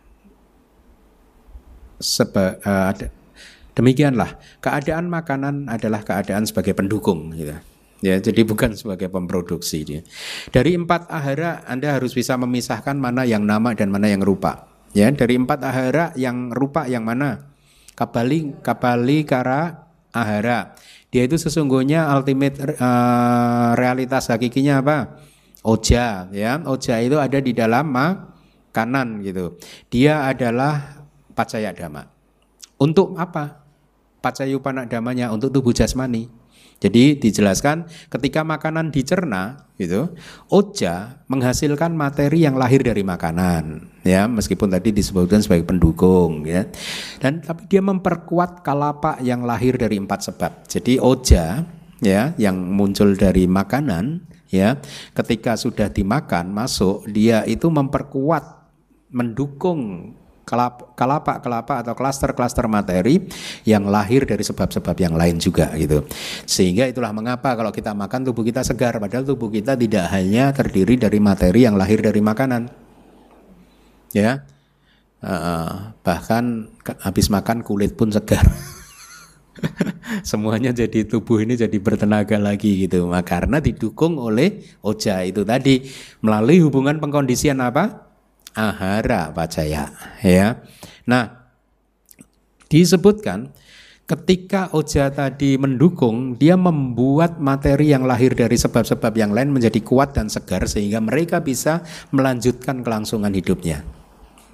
seba, 1.99 2.63
uh, 2.63 2.95
demikianlah 3.75 4.39
keadaan 4.63 5.11
makanan 5.11 5.67
adalah 5.67 6.07
keadaan 6.07 6.47
sebagai 6.47 6.79
pendukung 6.79 7.35
gitu. 7.35 7.59
Ya, 8.07 8.23
jadi 8.23 8.47
bukan 8.47 8.79
sebagai 8.79 9.11
pemproduksi 9.11 9.83
dia. 9.83 10.07
Dari 10.55 10.79
empat 10.79 11.11
ahara 11.11 11.67
Anda 11.67 11.99
harus 11.99 12.15
bisa 12.15 12.39
memisahkan 12.39 12.95
mana 12.95 13.27
yang 13.27 13.43
nama 13.43 13.75
dan 13.75 13.91
mana 13.91 14.07
yang 14.07 14.23
rupa. 14.23 14.76
Ya, 14.97 15.13
dari 15.13 15.37
empat 15.37 15.61
ahara 15.61 16.17
yang 16.17 16.49
rupa 16.57 16.89
yang 16.89 17.05
mana? 17.05 17.53
Kabali, 17.93 18.57
kabali 18.65 19.29
kara 19.29 19.93
ahara. 20.09 20.73
Dia 21.13 21.29
itu 21.29 21.37
sesungguhnya 21.37 22.09
ultimate 22.17 22.57
uh, 22.81 23.77
realitas 23.77 24.33
hakikinya 24.33 24.81
apa? 24.81 25.21
Oja, 25.61 26.33
ya. 26.33 26.65
Oja 26.65 26.97
itu 27.05 27.21
ada 27.21 27.37
di 27.45 27.53
dalam 27.53 27.93
makanan 27.93 29.21
gitu. 29.21 29.61
Dia 29.93 30.33
adalah 30.33 31.05
pacaya 31.37 31.77
dhamma. 31.77 32.09
Untuk 32.81 33.21
apa? 33.21 33.69
Pacayupana 34.25 34.89
damanya 34.89 35.29
untuk 35.29 35.53
tubuh 35.53 35.77
jasmani. 35.77 36.33
Jadi 36.77 37.17
dijelaskan 37.17 37.89
ketika 38.13 38.45
makanan 38.45 38.93
dicerna 38.93 39.65
gitu, 39.81 40.13
oja 40.53 41.25
menghasilkan 41.25 41.97
materi 41.97 42.45
yang 42.45 42.61
lahir 42.61 42.85
dari 42.85 43.01
makanan 43.01 43.89
ya, 44.05 44.29
meskipun 44.29 44.69
tadi 44.69 44.93
disebutkan 44.93 45.41
sebagai 45.41 45.65
pendukung 45.65 46.45
ya. 46.45 46.69
Dan 47.17 47.41
tapi 47.41 47.65
dia 47.73 47.81
memperkuat 47.81 48.61
kalapa 48.61 49.17
yang 49.25 49.49
lahir 49.49 49.81
dari 49.81 49.97
empat 49.97 50.29
sebab. 50.29 50.53
Jadi 50.69 51.01
oja 51.01 51.65
ya 52.05 52.37
yang 52.37 52.61
muncul 52.61 53.17
dari 53.17 53.49
makanan 53.49 54.29
ya, 54.53 54.77
ketika 55.17 55.57
sudah 55.57 55.89
dimakan 55.89 56.53
masuk 56.53 57.09
dia 57.09 57.41
itu 57.49 57.73
memperkuat 57.73 58.69
mendukung 59.17 60.13
kelapa-kelapa 60.47 61.83
atau 61.83 61.99
klaster-klaster 61.99 62.71
materi 62.71 63.19
yang 63.67 63.83
lahir 63.91 64.23
dari 64.23 64.47
sebab-sebab 64.47 64.95
yang 64.95 65.19
lain 65.19 65.43
juga 65.43 65.75
gitu. 65.75 66.07
Sehingga 66.47 66.87
itulah 66.87 67.11
mengapa 67.11 67.59
kalau 67.59 67.75
kita 67.75 67.91
makan 67.99 68.23
tubuh 68.31 68.47
kita 68.47 68.63
segar 68.63 68.95
padahal 69.03 69.27
tubuh 69.27 69.51
kita 69.51 69.75
tidak 69.75 70.07
hanya 70.15 70.55
terdiri 70.55 70.95
dari 71.03 71.19
materi 71.19 71.67
yang 71.67 71.75
lahir 71.75 71.99
dari 71.99 72.23
makanan. 72.23 72.71
Ya. 74.15 74.47
Uh, 75.19 75.91
bahkan 76.07 76.71
habis 77.03 77.27
makan 77.27 77.67
kulit 77.67 77.99
pun 77.99 78.15
segar. 78.15 78.47
Semuanya 80.31 80.71
jadi 80.71 81.03
tubuh 81.03 81.43
ini 81.43 81.59
jadi 81.59 81.75
bertenaga 81.83 82.39
lagi 82.39 82.87
gitu. 82.87 83.03
Nah, 83.11 83.27
karena 83.27 83.59
didukung 83.59 84.15
oleh 84.23 84.63
oja 84.87 85.27
itu 85.27 85.43
tadi 85.43 85.91
melalui 86.23 86.63
hubungan 86.63 87.03
pengkondisian 87.03 87.59
apa? 87.59 88.06
Ahara 88.57 89.31
pacaya 89.31 89.93
ya. 90.25 90.65
Nah, 91.05 91.53
disebutkan 92.73 93.53
ketika 94.09 94.73
Oja 94.73 95.13
tadi 95.13 95.61
mendukung, 95.61 96.35
dia 96.41 96.57
membuat 96.57 97.39
materi 97.39 97.93
yang 97.93 98.09
lahir 98.09 98.33
dari 98.33 98.57
sebab-sebab 98.57 99.13
yang 99.15 99.37
lain 99.37 99.53
menjadi 99.53 99.79
kuat 99.85 100.17
dan 100.17 100.33
segar 100.33 100.65
sehingga 100.65 100.99
mereka 101.05 101.45
bisa 101.45 101.85
melanjutkan 102.11 102.81
kelangsungan 102.81 103.31
hidupnya. 103.37 103.85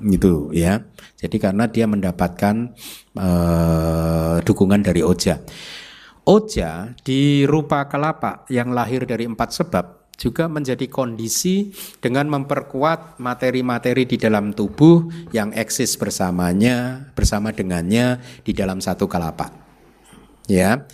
Gitu 0.02 0.50
ya. 0.50 0.82
Jadi 1.14 1.38
karena 1.38 1.70
dia 1.70 1.86
mendapatkan 1.86 2.74
uh, 3.14 4.42
dukungan 4.42 4.82
dari 4.82 5.06
Oja. 5.06 5.38
Oja 6.22 6.90
di 7.06 7.46
rupa 7.46 7.86
kelapa 7.86 8.46
yang 8.50 8.74
lahir 8.74 9.06
dari 9.06 9.26
empat 9.26 9.54
sebab 9.54 10.01
juga 10.22 10.46
menjadi 10.46 10.86
kondisi 10.86 11.74
dengan 11.98 12.30
memperkuat 12.30 13.18
materi-materi 13.18 14.06
di 14.06 14.14
dalam 14.14 14.54
tubuh 14.54 15.10
yang 15.34 15.50
eksis 15.50 15.98
bersamanya, 15.98 17.10
bersama 17.18 17.50
dengannya 17.50 18.22
di 18.46 18.54
dalam 18.54 18.78
satu 18.78 19.10
kelapa. 19.10 19.50
Ya. 20.46 20.86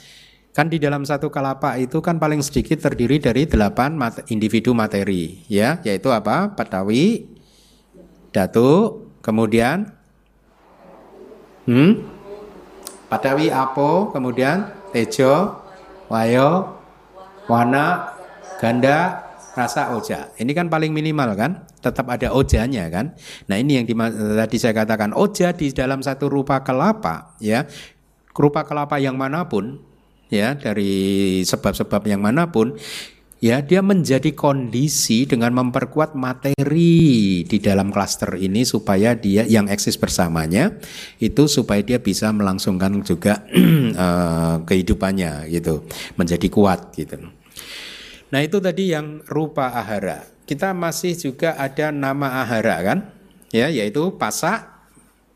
Kan 0.56 0.72
di 0.72 0.80
dalam 0.80 1.04
satu 1.04 1.28
kelapa 1.28 1.76
itu 1.76 2.00
kan 2.00 2.16
paling 2.16 2.40
sedikit 2.40 2.80
terdiri 2.82 3.20
dari 3.20 3.44
delapan 3.46 3.94
individu 4.32 4.74
materi, 4.74 5.44
ya, 5.46 5.78
yaitu 5.86 6.10
apa? 6.10 6.50
Patawi, 6.56 7.30
datu, 8.34 9.04
kemudian 9.22 9.92
hmm? 11.68 12.18
Patawi 13.08 13.48
apo, 13.48 14.10
kemudian 14.10 14.68
tejo, 14.90 15.62
wayo, 16.10 16.76
wana, 17.48 18.17
ganda 18.58 19.24
rasa 19.58 19.90
oja. 19.94 20.30
Ini 20.38 20.54
kan 20.54 20.70
paling 20.70 20.94
minimal 20.94 21.34
kan, 21.34 21.66
tetap 21.82 22.06
ada 22.06 22.30
ojanya 22.30 22.86
kan. 22.90 23.14
Nah 23.50 23.56
ini 23.58 23.82
yang 23.82 23.86
tadi 24.38 24.56
saya 24.58 24.74
katakan 24.74 25.10
oja 25.14 25.50
di 25.50 25.74
dalam 25.74 25.98
satu 25.98 26.30
rupa 26.30 26.62
kelapa 26.62 27.34
ya, 27.42 27.66
rupa 28.34 28.62
kelapa 28.62 29.02
yang 29.02 29.18
mana 29.18 29.50
pun 29.50 29.82
ya 30.30 30.54
dari 30.54 31.40
sebab-sebab 31.42 32.04
yang 32.06 32.22
mana 32.22 32.52
pun 32.52 32.76
ya 33.38 33.62
dia 33.62 33.80
menjadi 33.80 34.34
kondisi 34.34 35.24
dengan 35.24 35.54
memperkuat 35.54 36.18
materi 36.18 37.42
di 37.46 37.58
dalam 37.62 37.94
klaster 37.94 38.34
ini 38.34 38.66
supaya 38.66 39.14
dia 39.14 39.46
yang 39.46 39.70
eksis 39.70 39.94
bersamanya 39.94 40.74
itu 41.22 41.46
supaya 41.46 41.80
dia 41.82 42.02
bisa 42.02 42.34
melangsungkan 42.34 42.98
juga 43.06 43.46
uh, 43.94 44.62
kehidupannya 44.68 45.50
gitu 45.54 45.86
menjadi 46.18 46.46
kuat 46.50 46.94
gitu. 46.98 47.37
Nah 48.28 48.40
itu 48.44 48.60
tadi 48.60 48.92
yang 48.92 49.24
rupa 49.28 49.72
ahara. 49.72 50.28
Kita 50.44 50.72
masih 50.72 51.16
juga 51.16 51.56
ada 51.56 51.92
nama 51.92 52.44
ahara 52.44 52.76
kan? 52.84 52.98
Ya, 53.52 53.72
yaitu 53.72 54.16
pasak, 54.20 54.68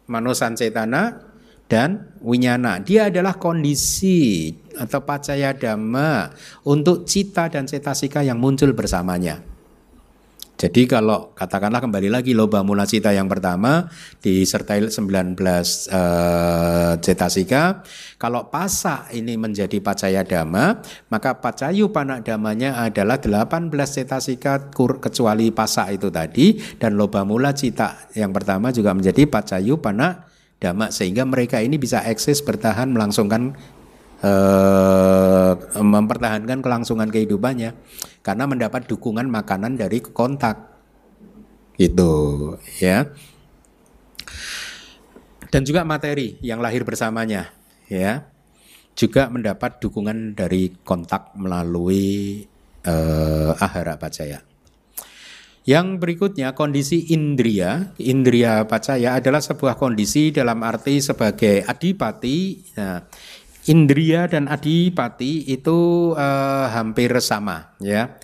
manusan 0.09 0.57
cetana, 0.57 1.33
dan 1.73 2.13
winyana. 2.21 2.85
Dia 2.85 3.09
adalah 3.09 3.41
kondisi 3.41 4.53
atau 4.77 5.01
pacaya 5.05 5.57
dhamma 5.57 6.33
untuk 6.69 7.09
cita 7.09 7.49
dan 7.49 7.65
cetasika 7.65 8.21
yang 8.21 8.37
muncul 8.37 8.77
bersamanya. 8.77 9.52
Jadi 10.63 10.87
kalau 10.87 11.35
katakanlah 11.35 11.83
kembali 11.83 12.07
lagi 12.07 12.39
loba 12.39 12.63
mula 12.63 12.87
cita 12.87 13.11
yang 13.11 13.27
pertama 13.27 13.91
disertai 14.23 14.87
19 14.87 15.35
uh, 15.35 16.95
cetasika, 17.03 17.83
kalau 18.15 18.47
pasa 18.47 19.11
ini 19.11 19.35
menjadi 19.35 19.83
pacaya 19.83 20.23
dhamma, 20.23 20.79
maka 21.11 21.43
pacayu 21.43 21.91
panak 21.91 22.23
damanya 22.23 22.79
adalah 22.79 23.19
18 23.19 23.75
cetasika 23.75 24.71
kecuali 25.03 25.51
pasa 25.51 25.91
itu 25.91 26.15
tadi. 26.15 26.55
Dan 26.79 26.95
loba 26.95 27.27
mula 27.27 27.51
cita 27.51 28.07
yang 28.15 28.31
pertama 28.31 28.71
juga 28.71 28.95
menjadi 28.95 29.27
pacayu 29.27 29.83
panak 29.83 30.31
dhamma. 30.63 30.95
Sehingga 30.95 31.27
mereka 31.27 31.59
ini 31.59 31.75
bisa 31.75 32.07
eksis 32.07 32.39
bertahan 32.47 32.87
melangsungkan 32.95 33.59
uh, 34.23 35.53
mempertahankan 35.79 36.63
kelangsungan 36.63 37.11
kehidupannya 37.11 37.75
karena 38.23 38.45
mendapat 38.47 38.87
dukungan 38.87 39.29
makanan 39.29 39.77
dari 39.77 40.01
kontak 40.01 40.73
itu 41.77 42.13
ya 42.79 43.11
dan 45.51 45.63
juga 45.67 45.83
materi 45.83 46.39
yang 46.41 46.63
lahir 46.63 46.87
bersamanya 46.87 47.51
ya 47.91 48.33
juga 48.93 49.29
mendapat 49.33 49.81
dukungan 49.81 50.37
dari 50.37 50.73
kontak 50.85 51.33
melalui 51.37 52.45
uh, 52.85 53.53
ahara 53.57 53.97
pacaya. 53.97 54.45
Yang 55.63 56.03
berikutnya 56.03 56.59
kondisi 56.59 57.15
indria, 57.15 57.95
indria 58.03 58.67
pacaya 58.67 59.15
adalah 59.15 59.39
sebuah 59.39 59.79
kondisi 59.79 60.35
dalam 60.35 60.59
arti 60.67 60.99
sebagai 60.99 61.63
adipati. 61.63 62.67
Nah, 62.75 63.07
Indria 63.71 64.27
dan 64.27 64.51
adipati 64.51 65.47
itu 65.47 66.11
uh, 66.19 66.67
hampir 66.67 67.15
sama 67.23 67.79
ya. 67.79 68.19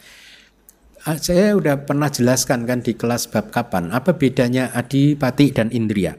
Ah, 1.06 1.14
saya 1.14 1.54
udah 1.54 1.86
pernah 1.86 2.10
jelaskan 2.10 2.66
kan 2.66 2.82
di 2.82 2.98
kelas 2.98 3.30
bab 3.30 3.54
kapan 3.54 3.94
apa 3.94 4.18
bedanya 4.18 4.74
adipati 4.74 5.54
dan 5.54 5.70
indria. 5.70 6.18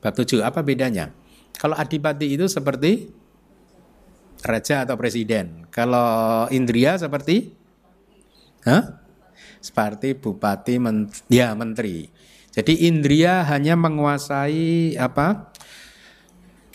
Bab 0.00 0.16
7 0.16 0.42
apa 0.42 0.64
bedanya? 0.64 1.12
Kalau 1.60 1.76
adipati 1.76 2.32
itu 2.32 2.48
seperti 2.48 3.12
raja 4.42 4.88
atau 4.88 4.96
presiden. 4.98 5.68
Kalau 5.70 6.48
indria 6.50 6.98
seperti 6.98 7.52
Hah? 8.62 9.02
Seperti 9.62 10.14
bupati 10.18 10.78
men 10.78 11.10
ya 11.30 11.54
menteri. 11.54 12.10
Jadi 12.52 12.86
indria 12.86 13.46
hanya 13.48 13.78
menguasai 13.78 14.98
apa? 14.98 15.51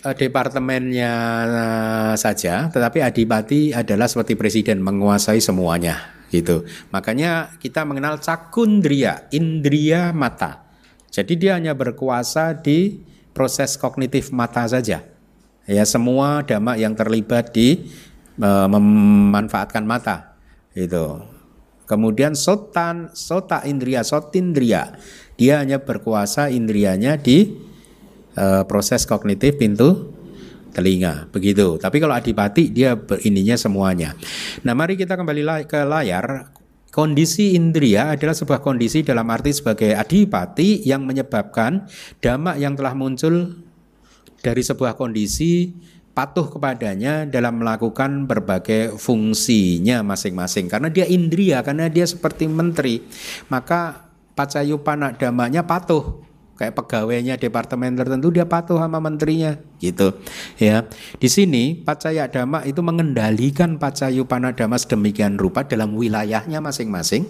Eh, 0.08 0.16
departemennya 0.16 1.14
eh, 1.44 2.14
saja, 2.16 2.72
tetapi 2.72 3.04
adipati 3.04 3.76
adalah 3.76 4.08
seperti 4.08 4.40
presiden 4.40 4.80
menguasai 4.80 5.44
semuanya 5.44 6.16
gitu. 6.32 6.64
Makanya 6.96 7.60
kita 7.60 7.84
mengenal 7.84 8.16
cakundria, 8.24 9.28
indria 9.36 10.16
mata. 10.16 10.64
Jadi 11.12 11.36
dia 11.36 11.60
hanya 11.60 11.76
berkuasa 11.76 12.56
di 12.56 13.04
proses 13.36 13.76
kognitif 13.76 14.32
mata 14.32 14.64
saja. 14.64 15.04
Ya 15.68 15.84
semua 15.84 16.48
dhamma 16.48 16.80
yang 16.80 16.96
terlibat 16.96 17.52
di 17.52 17.92
uh, 18.40 18.68
memanfaatkan 18.72 19.84
mata 19.84 20.40
itu. 20.72 21.20
Kemudian 21.88 22.36
sotan, 22.36 23.12
sota 23.16 23.64
indria, 23.64 24.04
sotindria, 24.04 25.00
dia 25.40 25.64
hanya 25.64 25.80
berkuasa 25.80 26.52
indrianya 26.52 27.16
di 27.16 27.67
uh, 28.38 28.64
proses 28.70 29.04
kognitif 29.10 29.58
pintu 29.58 30.14
telinga 30.78 31.26
begitu. 31.34 31.82
Tapi 31.82 31.98
kalau 31.98 32.14
adipati 32.14 32.70
dia 32.70 32.94
ininya 33.26 33.58
semuanya. 33.58 34.14
Nah, 34.62 34.78
mari 34.78 34.94
kita 34.94 35.18
kembali 35.18 35.66
ke 35.66 35.82
layar. 35.82 36.54
Kondisi 36.88 37.54
indria 37.54 38.16
adalah 38.16 38.34
sebuah 38.34 38.64
kondisi 38.64 39.06
dalam 39.06 39.28
arti 39.30 39.54
sebagai 39.54 39.94
adipati 39.94 40.82
yang 40.82 41.06
menyebabkan 41.06 41.86
damak 42.24 42.58
yang 42.58 42.74
telah 42.74 42.98
muncul 42.98 43.54
dari 44.42 44.66
sebuah 44.66 44.98
kondisi 44.98 45.78
patuh 46.18 46.50
kepadanya 46.50 47.30
dalam 47.30 47.62
melakukan 47.62 48.26
berbagai 48.26 48.98
fungsinya 48.98 50.02
masing-masing 50.02 50.66
karena 50.66 50.90
dia 50.90 51.06
indria 51.06 51.62
karena 51.62 51.86
dia 51.86 52.10
seperti 52.10 52.50
menteri 52.50 53.06
maka 53.54 54.10
pacayupana 54.34 55.14
damanya 55.14 55.62
patuh 55.62 56.26
kayak 56.58 56.74
pegawainya 56.74 57.38
departemen 57.38 57.94
tertentu 57.94 58.34
dia 58.34 58.50
patuh 58.50 58.82
sama 58.82 58.98
menterinya 58.98 59.56
gitu 59.78 60.18
ya. 60.58 60.90
Di 61.22 61.30
sini 61.30 61.78
pacaya 61.78 62.26
dhamma 62.28 62.66
itu 62.66 62.82
mengendalikan 62.82 63.78
pacayu 63.78 64.26
panadama 64.26 64.76
sedemikian 64.76 65.38
rupa 65.38 65.64
dalam 65.64 65.94
wilayahnya 65.94 66.60
masing-masing 66.60 67.30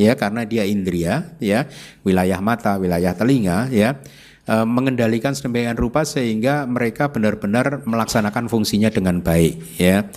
ya 0.00 0.16
karena 0.16 0.48
dia 0.48 0.64
indria 0.64 1.36
ya 1.36 1.68
wilayah 2.04 2.40
mata 2.40 2.80
wilayah 2.80 3.12
telinga 3.12 3.68
ya 3.68 4.00
e, 4.48 4.54
mengendalikan 4.64 5.36
sedemikian 5.36 5.76
rupa 5.76 6.08
sehingga 6.08 6.64
mereka 6.64 7.12
benar-benar 7.12 7.84
melaksanakan 7.84 8.48
fungsinya 8.48 8.88
dengan 8.88 9.20
baik 9.20 9.60
ya 9.76 10.08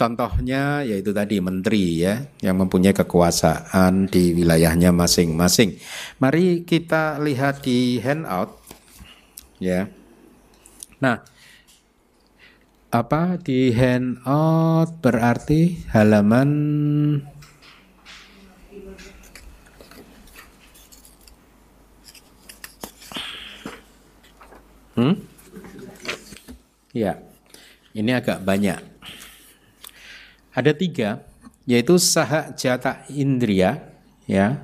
Contohnya 0.00 0.80
yaitu 0.80 1.12
tadi 1.12 1.44
menteri 1.44 2.00
ya 2.00 2.24
yang 2.40 2.56
mempunyai 2.56 2.96
kekuasaan 2.96 4.08
di 4.08 4.32
wilayahnya 4.32 4.96
masing-masing. 4.96 5.76
Mari 6.16 6.64
kita 6.64 7.20
lihat 7.20 7.60
di 7.60 8.00
handout 8.00 8.56
ya. 9.60 9.92
Nah, 11.04 11.20
apa 12.88 13.36
di 13.44 13.68
handout 13.76 15.04
berarti 15.04 15.84
halaman 15.92 16.50
Hmm? 24.96 25.16
Ya, 26.92 27.16
ini 27.96 28.12
agak 28.12 28.44
banyak. 28.44 28.89
Ada 30.60 30.76
tiga, 30.76 31.24
yaitu 31.64 31.96
saha 31.96 32.52
jata 32.52 33.00
indria, 33.08 33.80
ya. 34.28 34.60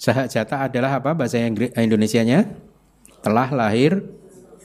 Saha 0.00 0.24
jata 0.24 0.64
adalah 0.64 0.96
apa 0.96 1.12
bahasa 1.12 1.36
Indonesia-nya? 1.76 2.48
Telah 3.20 3.52
lahir, 3.52 4.00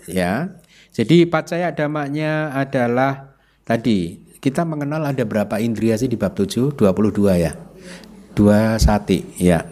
ya. 0.07 0.55
Jadi 0.95 1.27
pacaya 1.27 1.75
damanya 1.75 2.55
adalah 2.55 3.35
tadi 3.67 4.23
kita 4.39 4.63
mengenal 4.63 5.03
ada 5.03 5.27
berapa 5.27 5.59
indria 5.59 5.99
sih 5.99 6.07
di 6.07 6.15
bab 6.15 6.31
7? 6.31 6.71
22 6.71 7.35
ya. 7.35 7.51
Dua 8.31 8.79
sati, 8.79 9.35
ya. 9.35 9.67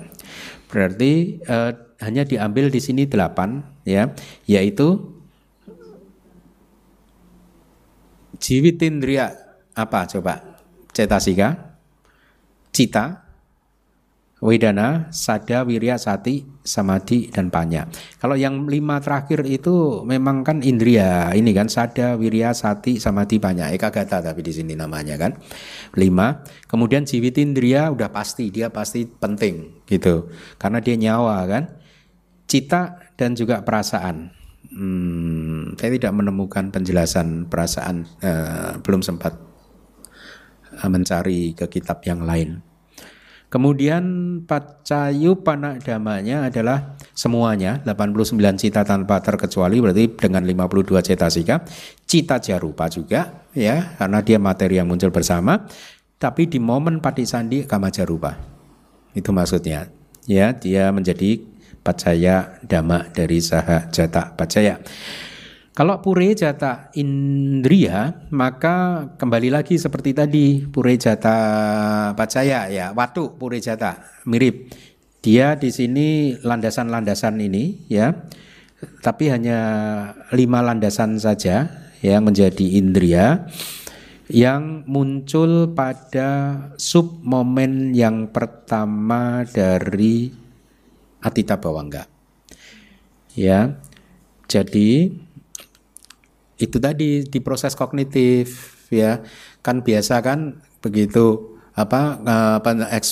Berarti 0.68 1.40
eh, 1.40 1.72
hanya 2.04 2.28
diambil 2.28 2.68
di 2.68 2.84
sini 2.84 3.08
delapan, 3.08 3.64
ya, 3.88 4.12
yaitu 4.44 5.16
jiwitindria 8.44 9.39
apa 9.80 10.04
coba? 10.12 10.60
Cetasika, 10.92 11.80
cita, 12.76 13.30
Wedana, 14.40 15.12
Sada, 15.12 15.68
Wirya, 15.68 16.00
Sati, 16.00 16.48
Samadhi, 16.64 17.28
dan 17.28 17.52
Panya. 17.52 17.92
Kalau 18.24 18.40
yang 18.40 18.72
lima 18.72 19.04
terakhir 19.04 19.44
itu 19.44 20.08
memang 20.08 20.48
kan 20.48 20.64
indria, 20.64 21.36
ini 21.36 21.52
kan 21.52 21.68
Sada, 21.68 22.16
Wirya, 22.16 22.56
Sati, 22.56 23.04
Samadhi, 23.04 23.36
Panya. 23.36 23.68
Eka 23.68 23.92
Gata 23.92 24.24
tapi 24.24 24.40
di 24.40 24.56
sini 24.56 24.80
namanya 24.80 25.20
kan. 25.20 25.36
Lima. 26.00 26.40
Kemudian 26.72 27.04
Jiwitindria 27.04 27.92
udah 27.92 28.08
pasti, 28.16 28.48
dia 28.48 28.72
pasti 28.72 29.04
penting 29.04 29.84
gitu. 29.84 30.32
Karena 30.56 30.80
dia 30.80 30.96
nyawa 30.96 31.44
kan. 31.44 31.64
Cita 32.48 33.12
dan 33.20 33.36
juga 33.36 33.60
perasaan. 33.62 34.32
Hmm, 34.72 35.76
saya 35.76 36.00
tidak 36.00 36.16
menemukan 36.16 36.72
penjelasan 36.72 37.50
perasaan, 37.52 38.08
uh, 38.24 38.80
belum 38.86 39.02
sempat 39.04 39.49
mencari 40.88 41.52
ke 41.52 41.68
kitab 41.68 42.00
yang 42.08 42.24
lain. 42.24 42.64
Kemudian 43.50 44.06
pacayu 44.46 45.42
panakdamanya 45.42 46.54
adalah 46.54 46.94
semuanya 47.18 47.82
89 47.82 48.38
cita 48.62 48.86
tanpa 48.86 49.26
terkecuali 49.26 49.82
berarti 49.82 50.06
dengan 50.14 50.46
52 50.46 51.02
cetasika. 51.02 51.66
Cita 52.06 52.38
jarupa 52.38 52.86
juga 52.94 53.50
ya 53.58 53.98
karena 53.98 54.22
dia 54.22 54.38
materi 54.38 54.78
yang 54.78 54.86
muncul 54.86 55.10
bersama 55.10 55.66
tapi 56.22 56.46
di 56.46 56.62
momen 56.62 57.02
sandi 57.26 57.66
kama 57.66 57.90
jarupa. 57.90 58.38
Itu 59.18 59.34
maksudnya. 59.34 59.90
Ya, 60.30 60.54
dia 60.54 60.94
menjadi 60.94 61.42
pacaya 61.82 62.62
dama 62.62 63.10
dari 63.10 63.42
saha 63.42 63.90
jata 63.90 64.38
pacaya. 64.38 64.78
Kalau 65.80 66.04
pure 66.04 66.36
jata 66.36 66.92
indria, 67.00 68.28
maka 68.36 69.08
kembali 69.16 69.48
lagi 69.48 69.80
seperti 69.80 70.12
tadi 70.12 70.60
pure 70.68 71.00
jata 71.00 71.40
pacaya 72.20 72.68
ya, 72.68 72.92
watu 72.92 73.40
pure 73.40 73.64
jata 73.64 74.04
mirip. 74.28 74.76
Dia 75.24 75.56
di 75.56 75.72
sini 75.72 76.36
landasan-landasan 76.36 77.40
ini 77.40 77.88
ya, 77.88 78.12
tapi 79.00 79.32
hanya 79.32 79.60
lima 80.36 80.60
landasan 80.60 81.16
saja 81.16 81.72
yang 82.04 82.28
menjadi 82.28 82.76
indria 82.76 83.48
yang 84.28 84.84
muncul 84.84 85.72
pada 85.72 86.60
sub 86.76 87.24
momen 87.24 87.96
yang 87.96 88.28
pertama 88.36 89.48
dari 89.48 90.28
Atita 91.24 91.56
Bawangga. 91.56 92.04
Ya. 93.32 93.80
Jadi 94.50 95.14
itu 96.60 96.78
tadi 96.78 97.24
di 97.24 97.40
proses 97.40 97.74
kognitif 97.74 98.76
ya. 98.92 99.24
Kan 99.64 99.82
biasa 99.82 100.20
kan 100.20 100.60
begitu 100.84 101.56
apa 101.76 102.20
apa 102.60 102.70
eks, 102.92 103.10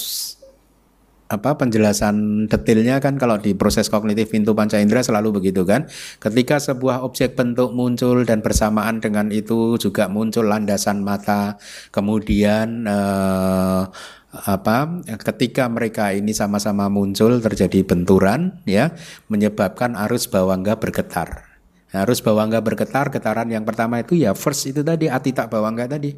apa 1.28 1.60
penjelasan 1.60 2.48
detailnya 2.48 3.04
kan 3.04 3.20
kalau 3.20 3.36
di 3.36 3.52
proses 3.52 3.92
kognitif 3.92 4.32
pintu 4.32 4.56
panca 4.56 4.80
indera 4.80 5.04
selalu 5.04 5.40
begitu 5.44 5.64
kan. 5.64 5.88
Ketika 6.20 6.60
sebuah 6.60 7.04
objek 7.04 7.36
bentuk 7.36 7.72
muncul 7.76 8.24
dan 8.28 8.40
bersamaan 8.44 9.00
dengan 9.04 9.32
itu 9.32 9.80
juga 9.80 10.08
muncul 10.08 10.48
landasan 10.48 11.04
mata. 11.04 11.60
Kemudian 11.92 12.88
eh, 12.88 13.84
apa 14.28 14.78
ketika 15.24 15.72
mereka 15.72 16.12
ini 16.12 16.36
sama-sama 16.36 16.92
muncul 16.92 17.40
terjadi 17.40 17.82
benturan 17.88 18.60
ya 18.68 18.92
menyebabkan 19.32 19.96
arus 19.96 20.28
bawangga 20.28 20.78
bergetar 20.78 21.47
Harus 21.92 22.20
bawangga 22.20 22.60
bergetar, 22.60 23.08
getaran 23.08 23.48
yang 23.48 23.64
pertama 23.64 24.04
itu 24.04 24.20
ya 24.20 24.36
first 24.36 24.68
itu 24.68 24.84
tadi 24.84 25.08
atita 25.08 25.48
bawangga 25.48 25.88
tadi. 25.88 26.12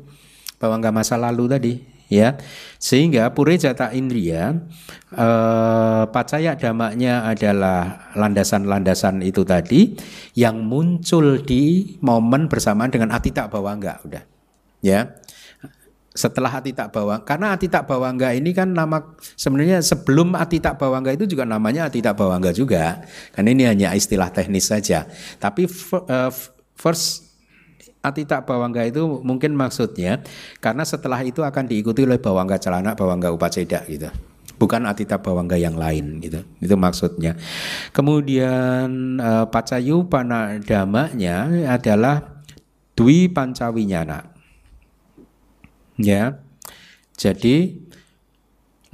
Bawangga 0.58 0.90
masa 0.90 1.16
lalu 1.16 1.46
tadi 1.46 1.74
ya. 2.10 2.36
Sehingga 2.82 3.32
pure 3.38 3.56
jata 3.56 3.94
indria 3.94 4.58
eh, 5.14 6.04
pacaya 6.10 6.58
damaknya 6.58 7.24
adalah 7.30 8.12
landasan-landasan 8.18 9.22
itu 9.22 9.46
tadi 9.46 9.94
yang 10.34 10.66
muncul 10.66 11.40
di 11.46 11.96
momen 12.02 12.50
bersamaan 12.50 12.90
dengan 12.90 13.14
atita 13.14 13.46
bawangga 13.48 14.02
udah. 14.04 14.24
Ya 14.82 15.20
setelah 16.20 16.52
hati 16.52 16.76
tak 16.76 16.92
bawang 16.92 17.24
karena 17.24 17.56
hati 17.56 17.72
tak 17.72 17.88
bawangga 17.88 18.36
ini 18.36 18.52
kan 18.52 18.76
nama 18.76 19.16
sebenarnya 19.40 19.80
sebelum 19.80 20.36
hati 20.36 20.60
tak 20.60 20.76
bawangga 20.76 21.16
itu 21.16 21.24
juga 21.24 21.48
namanya 21.48 21.88
hati 21.88 22.04
tak 22.04 22.20
bawangga 22.20 22.52
juga. 22.52 23.00
Kan 23.32 23.48
ini 23.48 23.64
hanya 23.64 23.96
istilah 23.96 24.28
teknis 24.28 24.68
saja. 24.68 25.08
Tapi 25.40 25.64
uh, 25.96 26.28
first 26.76 27.32
hati 28.04 28.28
tak 28.28 28.44
bawangga 28.44 28.84
itu 28.84 29.24
mungkin 29.24 29.56
maksudnya 29.56 30.20
karena 30.60 30.84
setelah 30.84 31.24
itu 31.24 31.40
akan 31.40 31.72
diikuti 31.72 32.04
oleh 32.04 32.20
bawangga 32.20 32.60
celana 32.60 33.00
bawangga 33.00 33.32
upaceda 33.32 33.88
gitu. 33.88 34.12
Bukan 34.60 34.84
atita 34.84 35.24
bawangga 35.24 35.56
yang 35.56 35.80
lain 35.80 36.20
gitu. 36.20 36.44
Itu 36.60 36.76
maksudnya. 36.76 37.40
Kemudian 37.96 39.16
uh, 39.24 39.48
pacayu 39.48 40.04
panadamanya 40.12 41.48
adalah 41.64 42.44
dwi 42.92 43.32
pancawinyana 43.32 44.29
Ya. 46.00 46.40
Jadi 47.20 47.76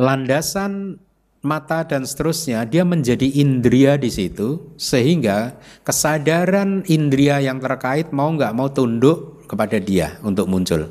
landasan 0.01 0.97
mata 1.45 1.85
dan 1.85 2.03
seterusnya 2.03 2.65
dia 2.65 2.81
menjadi 2.81 3.29
indria 3.37 4.01
di 4.01 4.09
situ 4.09 4.73
sehingga 4.81 5.61
kesadaran 5.85 6.81
indria 6.89 7.37
yang 7.37 7.61
terkait 7.61 8.09
mau 8.09 8.33
nggak 8.33 8.51
mau 8.57 8.73
tunduk 8.73 9.45
kepada 9.45 9.77
dia 9.77 10.17
untuk 10.25 10.49
muncul. 10.49 10.89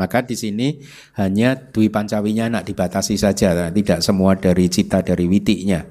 Maka 0.00 0.24
di 0.24 0.32
sini 0.32 0.80
hanya 1.20 1.52
dwi 1.52 1.92
pancawinya 1.92 2.48
nak 2.48 2.64
dibatasi 2.64 3.20
saja, 3.20 3.68
tidak 3.68 4.00
semua 4.00 4.32
dari 4.32 4.72
cita 4.72 5.04
dari 5.04 5.28
witinya. 5.28 5.84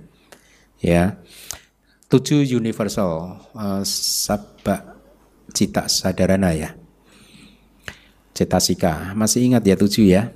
Ya, 0.82 1.22
tujuh 2.10 2.42
universal 2.42 3.46
uh, 3.54 3.86
sabak 3.86 4.98
cita 5.54 5.86
sadarana 5.86 6.58
ya 6.58 6.81
cetasika. 8.42 9.14
Masih 9.14 9.46
ingat 9.46 9.62
ya 9.62 9.78
tujuh 9.78 10.06
ya? 10.10 10.34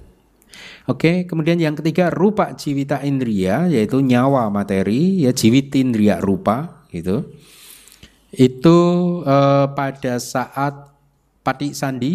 Oke, 0.86 1.26
kemudian 1.26 1.58
yang 1.58 1.74
ketiga 1.74 2.14
rupa 2.14 2.53
jiwita 2.53 3.01
indria 3.01 3.66
yaitu 3.66 4.06
nyawa 4.06 4.53
materi 4.53 5.26
ya 5.26 5.34
jiwitindria 5.34 6.22
rupa 6.22 6.86
gitu. 6.93 7.26
Itu 8.30 8.78
eh, 9.26 9.66
pada 9.74 10.22
saat 10.22 10.93
pati 11.41 11.74
sandi 11.74 12.14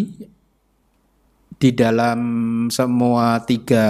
di 1.61 1.69
dalam 1.75 2.19
semua 2.71 3.43
tiga 3.43 3.85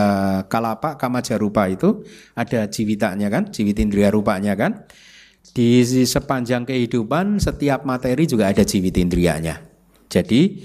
kalapa 0.49 0.97
kamaja 0.97 1.38
rupa 1.38 1.70
itu 1.70 2.04
ada 2.34 2.66
jiwitanya 2.66 3.30
kan, 3.30 3.54
jiwitindria 3.54 4.10
rupanya 4.10 4.58
kan. 4.58 4.89
Di 5.41 5.84
sepanjang 5.86 6.66
kehidupan 6.66 7.38
setiap 7.38 7.86
materi 7.86 8.26
juga 8.26 8.49
ada 8.49 8.66
jiwitindrianya. 8.66 9.62
Jadi 10.12 10.64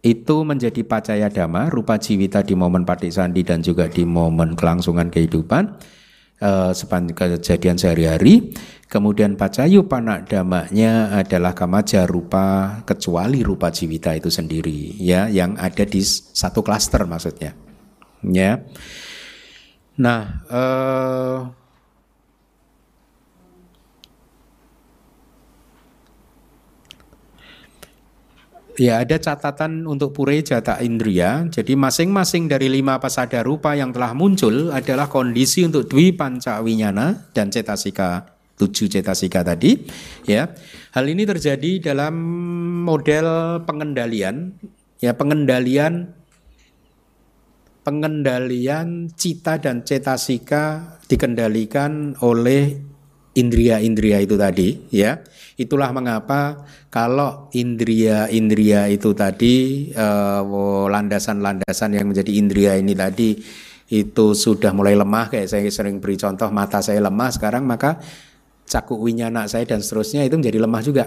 itu 0.00 0.36
menjadi 0.48 0.80
pacaya 0.80 1.28
dhamma 1.28 1.68
rupa 1.68 2.00
jiwita 2.00 2.40
di 2.40 2.56
momen 2.56 2.88
sandi 3.12 3.44
dan 3.44 3.60
juga 3.60 3.84
di 3.84 4.08
momen 4.08 4.56
kelangsungan 4.56 5.12
kehidupan 5.12 5.76
uh, 6.40 6.72
sepanjang 6.72 7.36
kejadian 7.36 7.76
sehari-hari. 7.76 8.56
Kemudian 8.90 9.38
pacayu 9.38 9.86
panak 9.86 10.26
damaknya 10.26 11.14
adalah 11.14 11.54
kamaja 11.54 12.10
rupa 12.10 12.80
kecuali 12.82 13.44
rupa 13.44 13.70
jiwita 13.70 14.18
itu 14.18 14.32
sendiri 14.32 14.98
ya 14.98 15.30
yang 15.30 15.54
ada 15.60 15.86
di 15.86 16.02
satu 16.02 16.64
klaster 16.64 17.06
maksudnya. 17.06 17.54
Ya. 18.26 18.66
Nah, 20.00 20.42
uh, 20.48 21.59
Ya 28.78 29.02
ada 29.02 29.18
catatan 29.18 29.88
untuk 29.88 30.14
pure 30.14 30.40
jata 30.44 30.78
indria. 30.84 31.46
Jadi 31.50 31.74
masing-masing 31.74 32.46
dari 32.46 32.70
lima 32.70 33.02
pasada 33.02 33.42
rupa 33.42 33.74
yang 33.74 33.90
telah 33.90 34.14
muncul 34.14 34.70
adalah 34.70 35.10
kondisi 35.10 35.66
untuk 35.66 35.90
dwi 35.90 36.14
panca 36.14 36.62
winyana 36.62 37.30
dan 37.34 37.50
cetasika 37.50 38.38
tujuh 38.60 38.92
cetasika 38.92 39.40
tadi. 39.40 39.80
Ya, 40.28 40.52
hal 40.92 41.08
ini 41.08 41.24
terjadi 41.24 41.92
dalam 41.92 42.14
model 42.84 43.60
pengendalian. 43.64 44.52
Ya 45.00 45.16
pengendalian 45.16 46.12
pengendalian 47.80 49.08
cita 49.16 49.56
dan 49.56 49.80
cetasika 49.80 50.96
dikendalikan 51.08 52.20
oleh 52.20 52.76
indria-indria 53.32 54.20
itu 54.20 54.36
tadi 54.36 54.76
ya 54.92 55.22
itulah 55.60 55.92
mengapa 55.92 56.64
kalau 56.88 57.52
indria-indria 57.52 58.88
itu 58.88 59.12
tadi 59.12 59.88
eh, 59.92 60.42
landasan-landasan 60.88 62.00
yang 62.00 62.08
menjadi 62.08 62.32
indria 62.32 62.72
ini 62.80 62.96
tadi 62.96 63.36
itu 63.92 64.32
sudah 64.32 64.72
mulai 64.72 64.96
lemah 64.96 65.28
kayak 65.28 65.52
saya 65.52 65.68
sering 65.68 66.00
beri 66.00 66.16
contoh 66.16 66.48
mata 66.48 66.80
saya 66.80 67.04
lemah 67.04 67.28
sekarang 67.34 67.68
maka 67.68 68.00
cakuk 68.64 69.02
winyana 69.02 69.50
saya 69.50 69.66
dan 69.66 69.84
seterusnya 69.84 70.24
itu 70.24 70.38
menjadi 70.40 70.62
lemah 70.62 70.80
juga. 70.80 71.04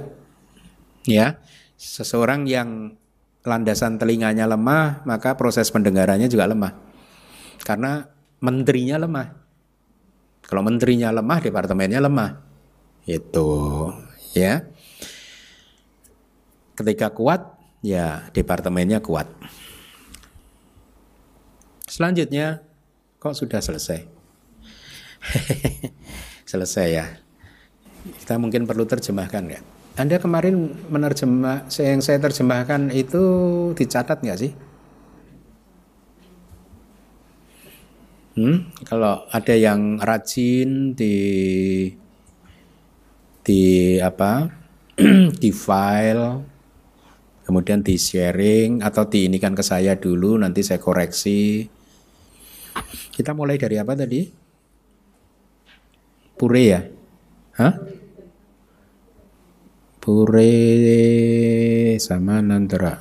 Ya 1.07 1.41
seseorang 1.79 2.45
yang 2.45 2.93
landasan 3.41 3.97
telinganya 3.97 4.45
lemah 4.45 5.01
maka 5.09 5.33
proses 5.39 5.71
pendengarannya 5.73 6.29
juga 6.29 6.45
lemah. 6.45 6.75
Karena 7.63 8.03
menterinya 8.43 8.99
lemah. 8.99 9.27
Kalau 10.43 10.59
menterinya 10.59 11.09
lemah, 11.15 11.39
departemennya 11.39 12.03
lemah. 12.03 12.43
Itu 13.07 13.47
ya. 14.33 14.65
Ketika 16.73 17.13
kuat, 17.13 17.53
ya 17.85 18.25
departemennya 18.33 18.99
kuat. 18.99 19.29
Selanjutnya, 21.85 22.65
kok 23.21 23.37
sudah 23.37 23.61
selesai? 23.61 24.09
selesai 26.51 26.87
ya. 26.89 27.05
Kita 28.19 28.41
mungkin 28.41 28.65
perlu 28.65 28.83
terjemahkan 28.89 29.43
ya. 29.47 29.61
Anda 29.93 30.17
kemarin 30.17 30.73
menerjemah, 30.89 31.69
yang 31.77 32.01
saya 32.01 32.17
terjemahkan 32.17 32.89
itu 32.89 33.21
dicatat 33.77 34.25
nggak 34.25 34.39
sih? 34.41 34.51
Hmm? 38.33 38.73
Kalau 38.89 39.29
ada 39.29 39.53
yang 39.53 40.01
rajin 40.01 40.97
di 40.97 41.15
di 43.43 43.99
apa 43.99 44.47
di 45.43 45.51
file 45.51 46.41
kemudian 47.43 47.83
di 47.83 47.99
sharing 47.99 48.79
atau 48.79 49.03
diinikan 49.03 49.51
ke 49.51 49.61
saya 49.61 49.99
dulu 49.99 50.39
nanti 50.39 50.63
saya 50.63 50.79
koreksi. 50.79 51.67
Kita 53.13 53.35
mulai 53.37 53.59
dari 53.59 53.77
apa 53.77 53.93
tadi? 53.93 54.25
Pure 56.33 56.63
ya? 56.63 56.81
Hah? 57.59 57.73
pure 60.03 60.51
sama 61.95 62.43
nandra. 62.43 62.99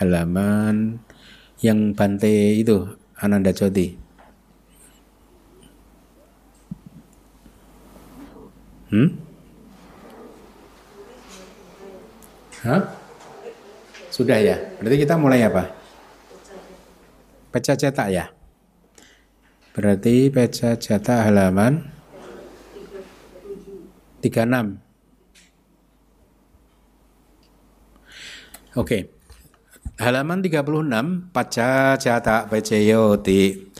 Halaman 0.00 0.96
yang 1.60 1.92
bante 1.92 2.56
itu 2.56 2.88
Ananda 3.20 3.52
Jodi 3.52 4.00
Hmm? 8.92 9.21
Hah? 12.62 12.82
Sudah 14.14 14.38
ya? 14.38 14.54
Berarti 14.78 14.96
kita 15.02 15.18
mulai 15.18 15.42
apa? 15.42 15.74
Pecah 17.50 17.74
cetak 17.74 18.08
ya? 18.14 18.30
Berarti 19.74 20.30
pecah 20.30 20.78
cetak 20.78 21.26
halaman 21.26 21.90
36. 24.22 24.78
Oke. 28.78 29.10
Halaman 29.98 30.38
36 30.40 31.34
Paca 31.34 31.98
cetak 31.98 32.46
peceyoti 32.46 33.70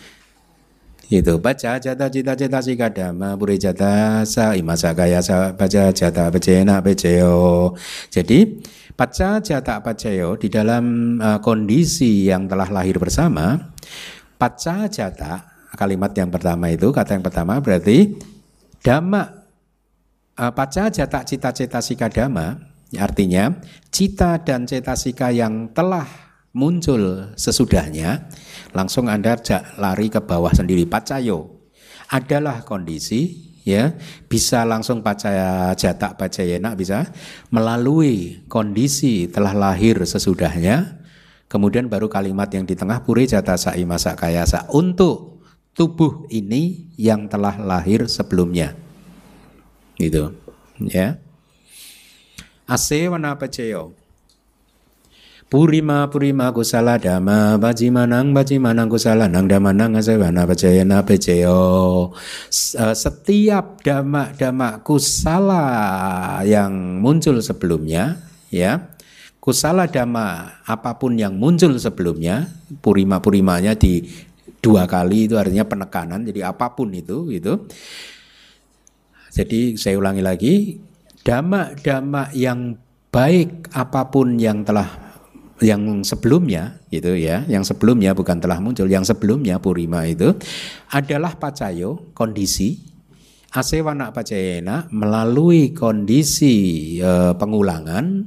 itu 1.21 1.37
baca 1.37 1.77
jata 1.77 2.09
cita 2.09 2.33
cita 2.33 2.59
si 2.65 2.73
kadama 2.73 3.37
puri 3.37 3.61
jata 3.61 4.25
sa 4.25 4.57
imasa 4.57 4.97
kaya 4.97 5.21
sa 5.21 5.53
baca 5.53 5.93
jata 5.93 6.33
bacena 6.33 6.81
beceo 6.81 7.77
jadi 8.09 8.49
baca 8.97 9.43
jata 9.45 9.85
baceo 9.85 10.41
di 10.41 10.49
dalam 10.49 11.19
uh, 11.21 11.37
kondisi 11.45 12.33
yang 12.33 12.49
telah 12.49 12.73
lahir 12.73 12.97
bersama 12.97 13.61
baca 14.41 14.89
jata 14.89 15.53
kalimat 15.77 16.13
yang 16.17 16.33
pertama 16.33 16.73
itu 16.73 16.89
kata 16.89 17.21
yang 17.21 17.25
pertama 17.25 17.61
berarti 17.61 18.17
dama 18.81 19.45
uh, 20.41 20.53
baca 20.53 20.89
jata 20.89 21.21
cita-cita 21.29 21.85
si 21.85 21.99
kadama 21.99 22.57
artinya 22.97 23.57
cita 23.89 24.41
dan 24.45 24.69
cetasika 24.69 25.33
yang 25.33 25.73
telah 25.73 26.05
muncul 26.53 27.33
sesudahnya 27.37 28.29
langsung 28.73 29.09
Anda 29.09 29.37
lari 29.79 30.09
ke 30.09 30.20
bawah 30.20 30.53
sendiri. 30.53 30.89
Pacayo. 30.89 31.62
Adalah 32.12 32.61
kondisi 32.68 33.53
ya 33.64 33.95
bisa 34.29 34.68
langsung 34.68 35.01
pacaya 35.01 35.73
jatak 35.73 36.20
pacayena 36.20 36.77
bisa. 36.77 37.09
Melalui 37.49 38.45
kondisi 38.53 39.33
telah 39.33 39.57
lahir 39.57 39.97
sesudahnya 40.05 41.01
kemudian 41.49 41.89
baru 41.89 42.12
kalimat 42.12 42.53
yang 42.53 42.68
di 42.68 42.77
tengah 42.77 43.01
puri 43.05 43.25
jata 43.25 43.57
sai 43.57 43.85
masa 43.89 44.12
kayasa 44.12 44.68
untuk 44.73 45.41
tubuh 45.73 46.29
ini 46.29 46.93
yang 47.01 47.33
telah 47.33 47.57
lahir 47.57 48.05
sebelumnya. 48.09 48.77
Gitu 49.97 50.37
ya. 50.89 51.16
Ase 52.68 53.09
wana 53.09 53.37
pacayo 53.37 54.01
Purima 55.53 56.09
purima 56.09 56.48
kusala 56.48 56.96
dhamma 56.96 57.61
bajimanang 57.61 58.32
bajimanang 58.32 58.88
kusala 58.88 59.28
nang 59.28 59.44
damanang 59.53 59.92
asavana 60.00 60.48
pacayana 60.48 61.05
pacayo 61.05 62.09
eh, 62.57 62.96
setiap 62.96 63.84
dhamma 63.84 64.32
dhamma 64.32 64.80
kusala 64.80 66.40
yang 66.48 67.05
muncul 67.05 67.36
sebelumnya 67.44 68.16
ya 68.48 68.96
kusala 69.44 69.92
dhamma 69.92 70.57
apa 70.64 70.96
pun 70.96 71.20
yang 71.20 71.36
muncul 71.36 71.76
sebelumnya 71.76 72.48
purima 72.80 73.20
purimanya 73.20 73.76
di 73.76 74.09
dua 74.64 74.88
kali 74.88 75.28
itu 75.28 75.36
artinya 75.36 75.68
penekanan 75.68 76.24
jadi 76.24 76.48
apa 76.48 76.72
pun 76.72 76.96
itu 76.96 77.28
gitu. 77.28 77.68
Jadi 79.36 79.76
saya 79.76 80.00
ulangi 80.00 80.24
lagi 80.24 80.80
dhamma-dhamma 81.28 82.32
yang 82.32 82.80
baik 83.12 83.68
apa 83.76 84.09
pun 84.09 84.40
yang 84.40 84.64
telah 84.64 85.01
yang 85.63 86.03
sebelumnya 86.03 86.83
gitu 86.91 87.15
ya, 87.15 87.47
yang 87.47 87.63
sebelumnya 87.63 88.13
bukan 88.13 88.43
telah 88.43 88.59
muncul, 88.59 88.91
yang 88.91 89.07
sebelumnya 89.07 89.63
purima 89.63 90.05
itu 90.05 90.35
adalah 90.91 91.39
pacayo 91.39 92.13
kondisi 92.13 92.93
asewana 93.53 94.11
pacayena 94.17 94.89
melalui 94.89 95.77
kondisi 95.77 96.97
e, 96.99 97.37
pengulangan 97.37 98.25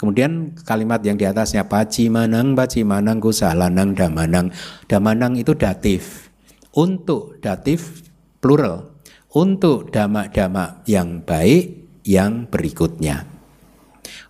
kemudian 0.00 0.56
kalimat 0.64 1.04
yang 1.04 1.20
di 1.20 1.28
atasnya 1.28 1.68
paci 1.68 2.08
manang 2.08 2.56
paci 2.56 2.80
manang 2.80 3.20
kusalanang 3.20 3.92
damanang 3.92 4.48
damanang 4.88 5.36
itu 5.36 5.52
datif. 5.54 6.32
Untuk 6.72 7.36
datif 7.44 8.00
plural. 8.40 8.96
Untuk 9.36 9.92
dama-dama 9.92 10.80
yang 10.88 11.20
baik 11.20 12.00
yang 12.04 12.48
berikutnya 12.48 13.31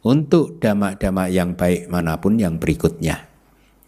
untuk 0.02 0.58
dhamma-dhamma 0.58 1.30
yang 1.30 1.54
baik 1.54 1.86
mana 1.86 2.18
pun 2.18 2.38
yang 2.38 2.58
berikutnya. 2.58 3.30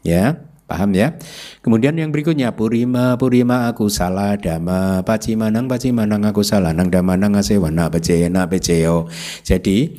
Ya, 0.06 0.38
paham 0.70 0.94
ya? 0.94 1.18
Kemudian 1.60 1.98
yang 1.98 2.14
berikutnya 2.14 2.54
purima 2.54 3.18
purima 3.18 3.66
aku 3.68 3.90
salah 3.90 4.38
dhamma 4.38 5.02
pacimanang 5.02 5.66
pacimanang 5.66 6.22
aku 6.24 6.46
salah 6.46 6.70
nang 6.70 6.88
damanang 6.88 7.34
asewana 7.34 7.90
beceyena 7.90 8.46
beceo. 8.46 9.10
Jadi 9.42 9.98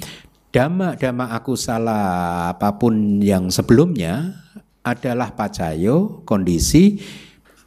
dhamma-dhamma 0.55 1.35
aku 1.35 1.59
salah 1.59 2.49
apa 2.55 2.79
pun 2.79 3.19
yang 3.19 3.51
sebelumnya 3.51 4.39
adalah 4.85 5.33
pacayo 5.33 6.21
kondisi 6.23 7.01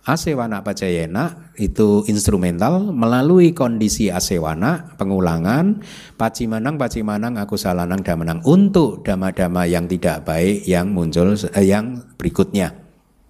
Asewana 0.09 0.65
pacayena 0.65 1.53
itu 1.61 2.01
instrumental 2.09 2.97
melalui 2.97 3.53
kondisi 3.53 4.09
asewana 4.09 4.97
pengulangan 4.97 5.85
pacimanang 6.17 6.81
pacimanang 6.81 7.37
aku 7.37 7.61
salanang 7.61 8.01
damanang 8.01 8.41
untuk 8.49 9.05
dama-dama 9.05 9.69
yang 9.69 9.85
tidak 9.85 10.25
baik 10.25 10.65
yang 10.65 10.97
muncul 10.97 11.37
eh, 11.37 11.61
yang 11.69 12.01
berikutnya 12.17 12.73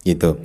gitu. 0.07 0.39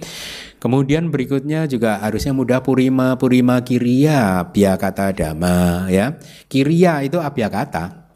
Kemudian 0.58 1.14
berikutnya 1.14 1.70
juga 1.70 2.02
harusnya 2.02 2.34
mudah 2.34 2.66
purima 2.66 3.14
purima 3.14 3.62
kiria 3.62 4.50
kata 4.50 5.14
dama 5.14 5.86
ya. 5.94 6.18
Kiria 6.50 7.06
itu 7.06 7.22
kata 7.22 8.10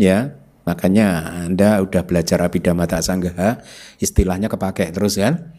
ya. 0.00 0.40
Makanya 0.64 1.36
Anda 1.52 1.84
udah 1.84 2.00
belajar 2.08 2.40
abidama 2.40 2.88
tak 2.88 3.04
sanggaha 3.04 3.60
istilahnya 4.00 4.48
kepake 4.48 4.88
terus 4.88 5.20
kan? 5.20 5.52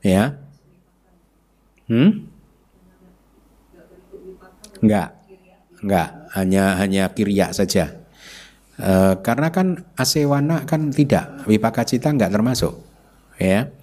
Ya 0.00 0.48
Hmm? 1.90 2.30
Enggak, 4.78 5.18
enggak, 5.82 6.08
hanya 6.38 6.78
hanya 6.78 7.10
kirya 7.10 7.50
saja. 7.50 7.98
E, 8.78 9.18
karena 9.26 9.50
kan 9.50 9.90
asewana 9.98 10.62
kan 10.70 10.94
tidak, 10.94 11.42
wipaka 11.50 11.82
cita 11.82 12.14
enggak 12.14 12.30
termasuk, 12.30 12.78
ya. 13.42 13.74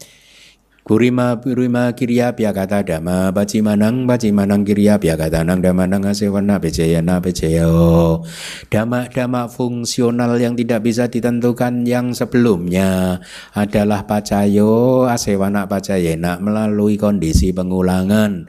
Kurima 0.88 1.36
kurima 1.44 1.92
kirya 1.92 2.32
kata 2.32 2.80
dama 2.80 3.28
baci 3.36 3.60
manang 3.60 4.08
baci 4.08 4.32
manang 4.32 4.64
kirya 4.64 4.96
kata 4.96 5.44
nang 5.44 5.60
dama 5.60 5.84
nang 5.84 6.08
asewana 6.08 6.64
becayana 6.64 7.20
becayo 7.20 8.24
dama 8.72 9.12
dama 9.12 9.52
fungsional 9.52 10.40
yang 10.40 10.56
tidak 10.56 10.88
bisa 10.88 11.12
ditentukan 11.12 11.84
yang 11.84 12.16
sebelumnya 12.16 13.20
adalah 13.52 14.08
pacayo 14.08 15.04
asewana 15.12 15.68
pacayena 15.68 16.40
melalui 16.40 16.96
kondisi 16.96 17.52
pengulangan. 17.52 18.48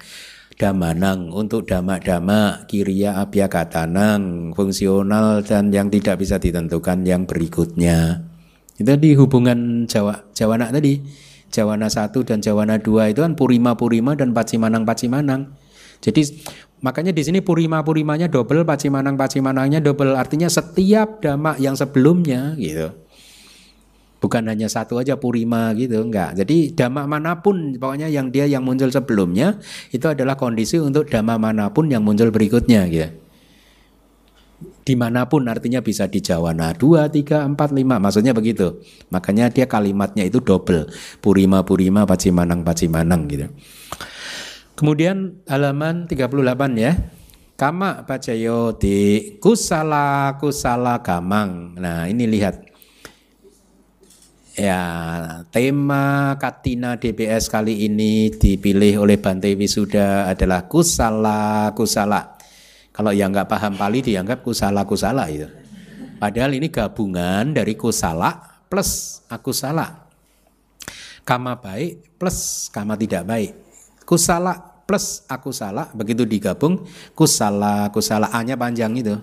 Damanang 0.55 1.35
untuk 1.35 1.67
dama-dama 1.67 2.63
kirya 2.71 3.19
nang 3.91 4.55
fungsional 4.55 5.43
dan 5.43 5.75
yang 5.75 5.91
tidak 5.91 6.23
bisa 6.23 6.39
ditentukan 6.39 7.03
yang 7.03 7.27
berikutnya. 7.27 8.23
Itu 8.79 8.95
di 8.95 9.19
hubungan 9.19 9.91
Jawa 9.91 10.31
Jawana 10.39 10.71
tadi 10.71 11.27
Jawana 11.49 11.89
satu 11.89 12.25
dan 12.25 12.45
Jawana 12.45 12.77
dua 12.77 13.09
itu 13.09 13.25
kan 13.25 13.33
Purima 13.33 13.75
Purima 13.75 14.13
dan 14.13 14.37
Pacimanang 14.37 14.85
Pacimanang. 14.85 15.53
Jadi 15.99 16.45
makanya 16.85 17.11
di 17.11 17.23
sini 17.25 17.39
Purima 17.43 17.83
Purimanya 17.83 18.31
double, 18.31 18.63
Pacimanang 18.63 19.19
Pacimanangnya 19.19 19.83
double. 19.83 20.15
Artinya 20.15 20.47
setiap 20.47 21.25
dhamma 21.25 21.57
yang 21.59 21.75
sebelumnya 21.75 22.55
gitu. 22.61 22.95
Bukan 24.19 24.51
hanya 24.51 24.67
satu 24.67 24.99
aja 24.99 25.15
Purima 25.15 25.71
gitu, 25.79 26.03
enggak. 26.03 26.35
Jadi 26.39 26.75
dhamma 26.75 27.07
mana 27.07 27.39
pun 27.39 27.79
pokoknya 27.79 28.11
yang 28.11 28.35
dia 28.35 28.51
yang 28.51 28.67
muncul 28.67 28.91
sebelumnya 28.91 29.63
itu 29.95 30.07
adalah 30.11 30.35
kondisi 30.35 30.83
untuk 30.83 31.07
dhamma 31.07 31.39
mana 31.39 31.71
pun 31.71 31.87
yang 31.87 32.03
muncul 32.03 32.31
berikutnya 32.35 32.87
gitu 32.91 33.28
di 34.89 34.97
mana 34.97 35.29
pun 35.29 35.45
artinya 35.53 35.85
bisa 35.85 36.09
di 36.09 36.25
Jawana 36.25 36.73
2, 36.73 37.13
3, 37.13 37.45
4, 37.45 37.53
5 37.53 38.01
maksudnya 38.01 38.33
begitu. 38.33 38.81
Makanya 39.13 39.53
dia 39.53 39.69
kalimatnya 39.69 40.25
itu 40.25 40.41
double. 40.41 40.89
Purima 41.21 41.61
purima 41.61 42.09
pacimanang 42.09 42.65
pacimanang 42.65 43.29
gitu. 43.29 43.53
Kemudian 44.73 45.45
halaman 45.45 46.09
38 46.09 46.33
ya. 46.81 46.97
Kama 47.59 48.09
pacayo 48.09 48.73
di 48.81 49.37
kusala 49.37 50.41
kusala 50.41 51.05
gamang. 51.05 51.77
Nah 51.77 52.09
ini 52.09 52.25
lihat. 52.25 52.65
Ya 54.59 54.83
tema 55.55 56.35
Katina 56.41 56.99
DBS 56.99 57.47
kali 57.47 57.87
ini 57.87 58.33
dipilih 58.33 59.07
oleh 59.07 59.21
Bante 59.21 59.55
Wisuda 59.55 60.27
adalah 60.27 60.67
kusala 60.67 61.71
kusala 61.79 62.38
kalau 62.99 63.15
yang 63.15 63.31
nggak 63.31 63.47
paham 63.47 63.79
Pali 63.79 64.03
dianggap 64.03 64.43
kusala-kusala 64.43 65.31
itu. 65.31 65.47
Padahal 66.19 66.51
ini 66.59 66.67
gabungan 66.67 67.55
dari 67.55 67.79
kusala 67.79 68.43
plus 68.67 69.23
aku 69.31 69.55
salah. 69.55 70.11
Kama 71.23 71.63
baik 71.63 72.19
plus 72.19 72.67
kama 72.75 72.99
tidak 72.99 73.23
baik. 73.23 73.55
Kusala 74.03 74.83
plus 74.83 75.23
aku 75.31 75.55
salah 75.55 75.87
begitu 75.95 76.27
digabung 76.27 76.83
kusala 77.15 77.87
kusala 77.95 78.35
A-nya 78.35 78.59
panjang 78.59 78.97
itu 78.99 79.15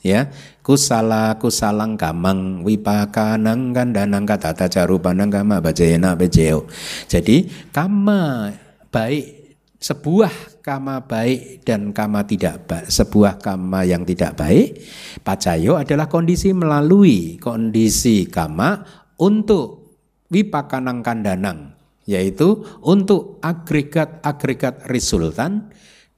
ya 0.00 0.32
kusala 0.64 1.38
kusalang 1.38 2.00
kamang 2.00 2.64
wipakanang 2.66 3.76
kandanang 3.76 4.24
katata 4.24 4.72
carupanang 4.72 5.28
kama 5.28 5.60
bajayana 5.60 6.16
bejeo 6.16 6.64
jadi 7.12 7.44
kama 7.76 8.56
baik 8.88 9.54
sebuah 9.78 10.32
kama 10.62 11.04
baik 11.04 11.66
dan 11.66 11.90
kama 11.90 12.22
tidak 12.22 12.70
baik, 12.70 12.86
sebuah 12.86 13.42
kama 13.42 13.82
yang 13.82 14.06
tidak 14.06 14.38
baik, 14.38 14.78
pacayo 15.26 15.76
adalah 15.76 16.06
kondisi 16.06 16.54
melalui 16.54 17.36
kondisi 17.42 18.30
kama 18.30 18.86
untuk 19.18 19.98
wipakanang 20.30 21.02
kandanang, 21.02 21.74
yaitu 22.06 22.62
untuk 22.86 23.42
agregat-agregat 23.42 24.86
resultan 24.88 25.68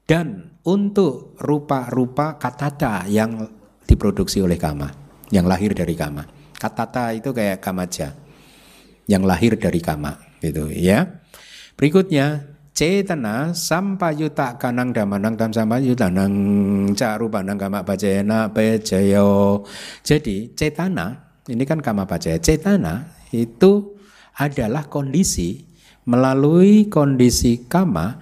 dan 0.05 0.55
untuk 0.61 1.35
rupa-rupa 1.41 2.37
katata 2.37 3.09
yang 3.09 3.49
diproduksi 3.89 4.39
oleh 4.45 4.61
kama, 4.61 4.93
yang 5.33 5.49
lahir 5.49 5.73
dari 5.73 5.97
kama. 5.97 6.25
Katata 6.55 7.11
itu 7.11 7.33
kayak 7.33 7.59
kamaja, 7.59 8.13
yang 9.09 9.25
lahir 9.25 9.57
dari 9.57 9.81
kama, 9.81 10.15
gitu 10.39 10.69
ya. 10.69 11.25
Berikutnya 11.75 12.54
cetana 12.75 13.55
sampayuta 13.55 14.59
kanang 14.59 14.91
damanang 14.91 15.39
tam 15.39 15.55
sampayuta 15.55 16.11
nang 16.11 16.35
carupanang 16.91 17.55
kama 17.55 17.87
bajayana 17.87 18.51
bajayo. 18.51 19.63
Jadi 20.03 20.51
cetana 20.53 21.39
ini 21.47 21.63
kan 21.63 21.79
kama 21.79 22.03
bajaya. 22.03 22.35
Cetana 22.37 23.15
itu 23.31 23.95
adalah 24.35 24.91
kondisi 24.91 25.63
melalui 26.03 26.91
kondisi 26.91 27.63
kama 27.65 28.19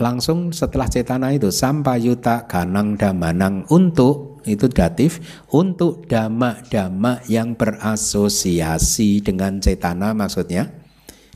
langsung 0.00 0.50
setelah 0.50 0.88
cetana 0.88 1.36
itu 1.36 1.52
sampayuta 1.52 2.48
kanang 2.48 2.96
damanang 2.96 3.68
untuk 3.68 4.40
itu 4.48 4.68
datif 4.68 5.20
untuk 5.52 6.08
dama-dama 6.08 7.20
yang 7.28 7.52
berasosiasi 7.56 9.20
dengan 9.24 9.60
cetana 9.60 10.16
maksudnya 10.16 10.83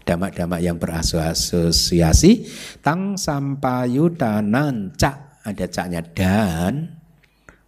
damak-damak 0.09 0.65
yang 0.65 0.81
berasosiasi. 0.81 2.49
Tang 2.81 3.21
sampayudanan 3.21 4.97
cak. 4.97 5.45
Ada 5.45 5.69
caknya 5.69 6.01
dan 6.01 6.97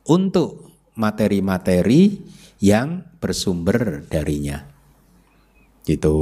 untuk 0.09 0.73
materi-materi 0.97 2.25
yang 2.65 3.05
bersumber 3.21 4.09
darinya. 4.09 4.65
Gitu 5.85 6.17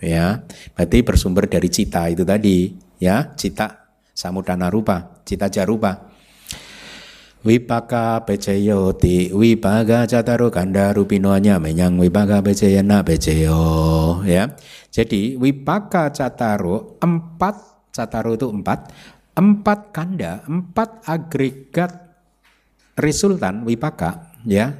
ya. 0.00 0.48
Berarti 0.72 0.98
bersumber 1.04 1.44
dari 1.44 1.68
cita 1.68 2.08
itu 2.08 2.24
tadi 2.24 2.72
ya. 2.96 3.36
Cita 3.36 3.92
samudana 4.16 4.66
rupa 4.66 5.18
cita 5.28 5.52
jarupa 5.52 6.07
Wipaka 7.38 8.26
peceyo 8.26 8.98
ti 8.98 9.30
wipaga 9.30 10.10
cataru 10.10 10.50
kanda 10.50 10.90
rupinonya 10.90 11.62
menyang 11.62 11.94
wipaka 11.94 12.42
peceyana 12.42 13.06
peceyo 13.06 13.62
ya. 14.26 14.58
Jadi 14.90 15.38
wipaka 15.38 16.10
cataru 16.10 16.98
empat 16.98 17.54
cataru 17.94 18.34
itu 18.34 18.50
empat 18.50 18.90
empat 19.38 19.94
kanda 19.94 20.42
empat 20.50 21.06
agregat 21.06 21.94
resultan 22.98 23.62
wipaka 23.62 24.34
ya. 24.42 24.74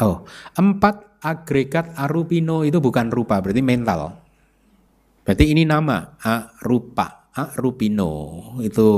Oh 0.00 0.24
empat 0.56 1.20
agregat 1.20 1.92
arupino 2.00 2.64
itu 2.64 2.80
bukan 2.80 3.12
rupa 3.12 3.44
berarti 3.44 3.60
mental. 3.60 4.16
Berarti 5.28 5.44
ini 5.44 5.68
nama 5.68 6.16
arupa 6.24 7.27
Arupino 7.38 8.12
itu 8.58 8.88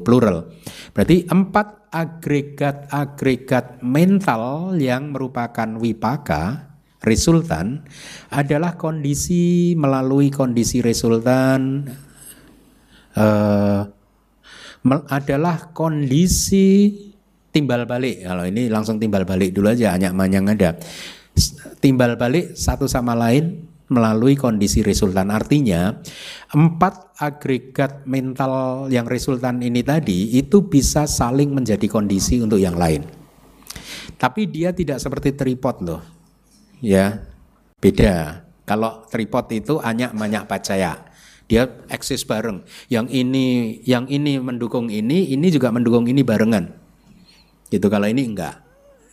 plural. 0.00 0.48
Berarti 0.96 1.28
empat 1.28 1.92
agregat-agregat 1.92 3.84
mental 3.84 4.72
yang 4.80 5.12
merupakan 5.12 5.68
wipaka 5.76 6.72
resultan 7.04 7.84
adalah 8.32 8.80
kondisi 8.80 9.76
melalui 9.76 10.32
kondisi 10.32 10.80
resultan 10.80 11.84
uh, 13.18 13.82
adalah 15.12 15.70
kondisi 15.76 16.96
timbal 17.52 17.84
balik. 17.84 18.24
Kalau 18.24 18.44
ini 18.48 18.66
langsung 18.72 18.96
timbal 18.96 19.28
balik 19.28 19.52
dulu 19.52 19.70
aja, 19.70 19.94
hanya 19.94 20.10
manyang 20.10 20.50
ada. 20.50 20.74
Timbal 21.78 22.16
balik 22.16 22.56
satu 22.56 22.88
sama 22.88 23.12
lain 23.14 23.68
melalui 23.92 24.34
kondisi 24.34 24.80
resultan. 24.80 25.28
Artinya, 25.28 25.92
empat 26.56 27.11
agregat 27.22 28.02
mental 28.02 28.86
yang 28.90 29.06
resultan 29.06 29.62
ini 29.62 29.86
tadi 29.86 30.34
itu 30.34 30.66
bisa 30.66 31.06
saling 31.06 31.54
menjadi 31.54 31.86
kondisi 31.86 32.42
untuk 32.42 32.58
yang 32.58 32.74
lain. 32.74 33.06
Tapi 34.18 34.50
dia 34.50 34.74
tidak 34.74 34.98
seperti 34.98 35.38
tripod 35.38 35.76
loh. 35.86 36.02
Ya, 36.82 37.22
beda. 37.78 38.42
Kalau 38.66 39.06
tripod 39.06 39.46
itu 39.54 39.78
hanya 39.78 40.10
banyak 40.10 40.50
percaya. 40.50 41.06
Dia 41.46 41.70
eksis 41.86 42.26
bareng. 42.26 42.66
Yang 42.90 43.06
ini 43.14 43.46
yang 43.86 44.10
ini 44.10 44.42
mendukung 44.42 44.90
ini, 44.90 45.30
ini 45.30 45.46
juga 45.54 45.70
mendukung 45.70 46.10
ini 46.10 46.26
barengan. 46.26 46.74
Gitu 47.70 47.86
kalau 47.86 48.10
ini 48.10 48.26
enggak. 48.26 48.62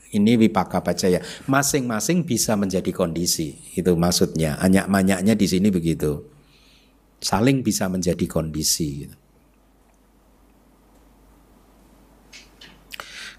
Ini 0.09 0.41
wipaka 0.41 0.81
pacaya. 0.81 1.21
Masing-masing 1.45 2.25
bisa 2.25 2.57
menjadi 2.57 2.89
kondisi. 2.89 3.61
Itu 3.77 3.93
maksudnya. 3.93 4.57
Anyak-manyaknya 4.57 5.37
di 5.37 5.45
sini 5.45 5.69
begitu. 5.69 6.38
Saling 7.19 7.61
bisa 7.61 7.91
menjadi 7.91 8.25
kondisi. 8.31 9.07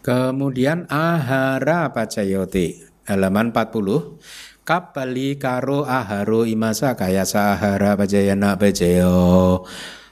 Kemudian 0.01 0.89
ahara 0.89 1.93
pacayoti 1.93 2.81
halaman 3.05 3.52
40 3.52 4.16
kapali 4.65 5.36
karo 5.36 5.85
aharo 5.85 6.48
imasa 6.48 6.97
kaya 6.97 7.28
sahara 7.28 8.01
pajayana 8.01 8.57
pajayo 8.57 9.65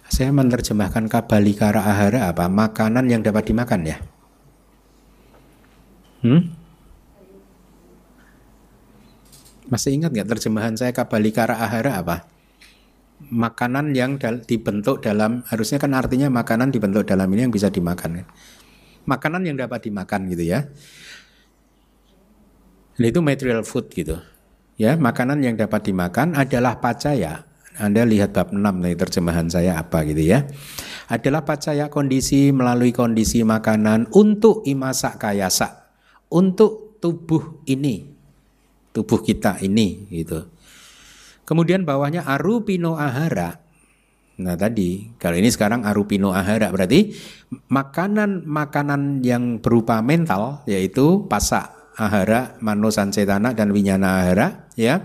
saya 0.08 0.28
menerjemahkan 0.32 1.08
kabali 1.08 1.56
kara 1.56 1.84
ahara 1.84 2.28
apa? 2.28 2.48
Makanan 2.52 3.08
yang 3.08 3.24
dapat 3.24 3.48
dimakan 3.48 3.80
ya? 3.84 3.96
Hmm? 6.24 6.58
masih 9.68 9.92
ingat 9.92 10.10
nggak 10.16 10.28
terjemahan 10.36 10.74
saya 10.74 10.96
kabali 10.96 11.28
kara 11.28 11.60
ahara 11.60 12.00
apa 12.00 12.24
makanan 13.18 13.92
yang 13.98 14.16
dibentuk 14.46 15.02
dalam 15.02 15.42
harusnya 15.50 15.82
kan 15.82 15.92
artinya 15.94 16.30
makanan 16.30 16.70
dibentuk 16.70 17.04
dalam 17.04 17.26
ini 17.34 17.50
yang 17.50 17.54
bisa 17.54 17.68
dimakan 17.68 18.22
kan? 18.22 18.26
makanan 19.08 19.48
yang 19.48 19.56
dapat 19.56 19.88
dimakan 19.88 20.28
gitu 20.28 20.44
ya. 20.44 20.68
Dan 23.00 23.04
itu 23.08 23.24
material 23.24 23.64
food 23.64 23.88
gitu. 23.96 24.20
Ya, 24.76 24.94
makanan 24.94 25.40
yang 25.40 25.56
dapat 25.56 25.88
dimakan 25.88 26.36
adalah 26.36 26.76
pacaya. 26.78 27.48
Anda 27.78 28.02
lihat 28.02 28.34
bab 28.34 28.50
6 28.50 28.58
nih 28.58 28.94
terjemahan 28.98 29.46
saya 29.48 29.78
apa 29.78 30.02
gitu 30.02 30.22
ya. 30.22 30.44
Adalah 31.08 31.46
pacaya 31.46 31.88
kondisi 31.88 32.50
melalui 32.50 32.90
kondisi 32.90 33.46
makanan 33.46 34.10
untuk 34.12 34.66
imasak 34.66 35.18
kayasa. 35.22 35.88
Untuk 36.28 36.98
tubuh 36.98 37.62
ini. 37.70 38.12
Tubuh 38.90 39.22
kita 39.22 39.62
ini 39.62 40.10
gitu. 40.10 40.42
Kemudian 41.48 41.88
bawahnya 41.88 42.28
arupino 42.28 43.00
ahara 43.00 43.68
Nah 44.38 44.54
tadi, 44.54 45.18
kalau 45.18 45.34
ini 45.34 45.50
sekarang 45.50 45.82
arupino 45.82 46.30
ahara 46.30 46.70
berarti 46.70 47.10
makanan-makanan 47.74 49.26
yang 49.26 49.58
berupa 49.58 49.98
mental 49.98 50.62
yaitu 50.70 51.26
pasak 51.26 51.74
ahara, 51.98 52.54
mano 52.62 52.86
sancetana 52.94 53.50
dan 53.50 53.74
winyana 53.74 54.22
ahara 54.22 54.70
ya 54.78 55.02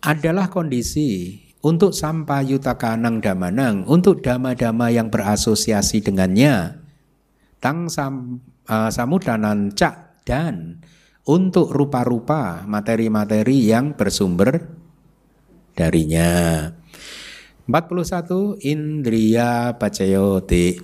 adalah 0.00 0.48
kondisi 0.48 1.36
untuk 1.60 1.92
sampai 1.92 2.48
yutakanang 2.48 3.20
damanang 3.20 3.84
untuk 3.84 4.24
dama-dama 4.24 4.88
yang 4.88 5.12
berasosiasi 5.12 6.00
dengannya. 6.00 6.80
Tang 7.60 7.92
sam, 7.92 8.40
uh, 8.72 8.88
samudanan 8.88 9.76
cak 9.76 10.24
dan 10.24 10.80
untuk 11.28 11.76
rupa-rupa 11.76 12.64
materi-materi 12.64 13.68
yang 13.68 13.92
bersumber 13.92 14.79
darinya. 15.80 16.68
41 17.64 18.60
indriya 18.60 19.80
pacayoti 19.80 20.76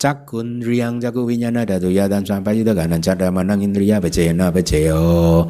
cakun 0.00 0.64
riang 0.64 0.96
jagu 0.96 1.28
winyana 1.28 1.68
datu 1.68 1.92
ya 1.92 2.08
dan 2.08 2.24
sampai 2.24 2.56
juga 2.56 2.72
kanan 2.72 3.04
cada 3.04 3.28
manang 3.28 3.60
indriya 3.60 4.00
pacayana 4.00 4.48
pacayo 4.48 5.44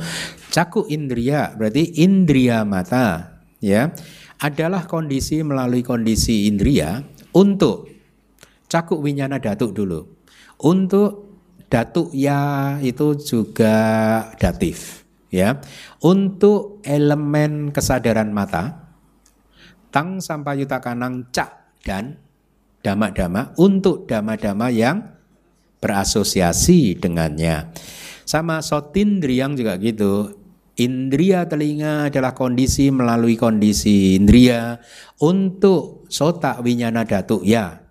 caku 0.50 0.90
indriya 0.90 1.54
berarti 1.54 2.02
indriya 2.02 2.66
mata 2.66 3.38
ya 3.62 3.94
adalah 4.40 4.88
kondisi 4.88 5.44
melalui 5.44 5.84
kondisi 5.84 6.48
indriya 6.48 7.04
untuk 7.36 7.92
caku 8.66 8.98
winyana 8.98 9.36
datuk 9.36 9.76
dulu. 9.76 10.08
Untuk 10.60 11.28
datuk 11.68 12.10
ya 12.16 12.76
itu 12.82 13.16
juga 13.20 13.76
datif 14.40 14.99
ya 15.30 15.62
untuk 16.02 16.82
elemen 16.82 17.70
kesadaran 17.70 18.34
mata 18.34 18.90
tang 19.90 20.22
sampai 20.22 20.62
yuta 20.62 20.78
kanang 20.78 21.30
cak 21.34 21.82
dan 21.82 22.18
dama-dama 22.80 23.52
untuk 23.58 24.06
dama-dama 24.06 24.70
yang 24.70 25.20
berasosiasi 25.80 26.96
dengannya. 27.00 27.72
Sama 28.24 28.62
sotindriyang 28.62 29.58
juga 29.58 29.74
gitu. 29.80 30.38
Indria 30.80 31.44
telinga 31.44 32.08
adalah 32.08 32.32
kondisi 32.32 32.88
melalui 32.88 33.36
kondisi 33.36 34.16
indria 34.16 34.80
untuk 35.20 36.08
sota 36.08 36.56
winyana 36.62 37.04
datu 37.04 37.44
ya. 37.44 37.84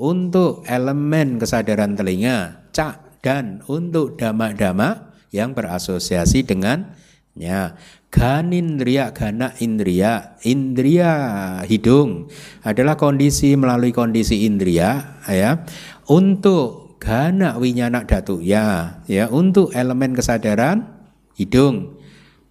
Untuk 0.00 0.64
elemen 0.64 1.36
kesadaran 1.36 1.92
telinga 1.92 2.70
cak 2.72 3.20
dan 3.20 3.60
untuk 3.68 4.16
dama-dama 4.16 5.09
yang 5.34 5.54
berasosiasi 5.54 6.46
dengannya. 6.46 7.74
Ganindriya, 8.10 9.14
gana 9.14 9.54
indriya, 9.62 10.34
indriya 10.42 11.12
hidung 11.62 12.26
adalah 12.66 12.98
kondisi 12.98 13.54
melalui 13.54 13.94
kondisi 13.94 14.50
indriya 14.50 15.22
ya. 15.30 15.62
Untuk 16.10 16.90
gana 17.00 17.56
winyana 17.56 18.04
datu 18.04 18.44
ya 18.44 19.00
ya 19.08 19.32
untuk 19.32 19.72
elemen 19.72 20.12
kesadaran 20.12 20.84
hidung 21.32 21.96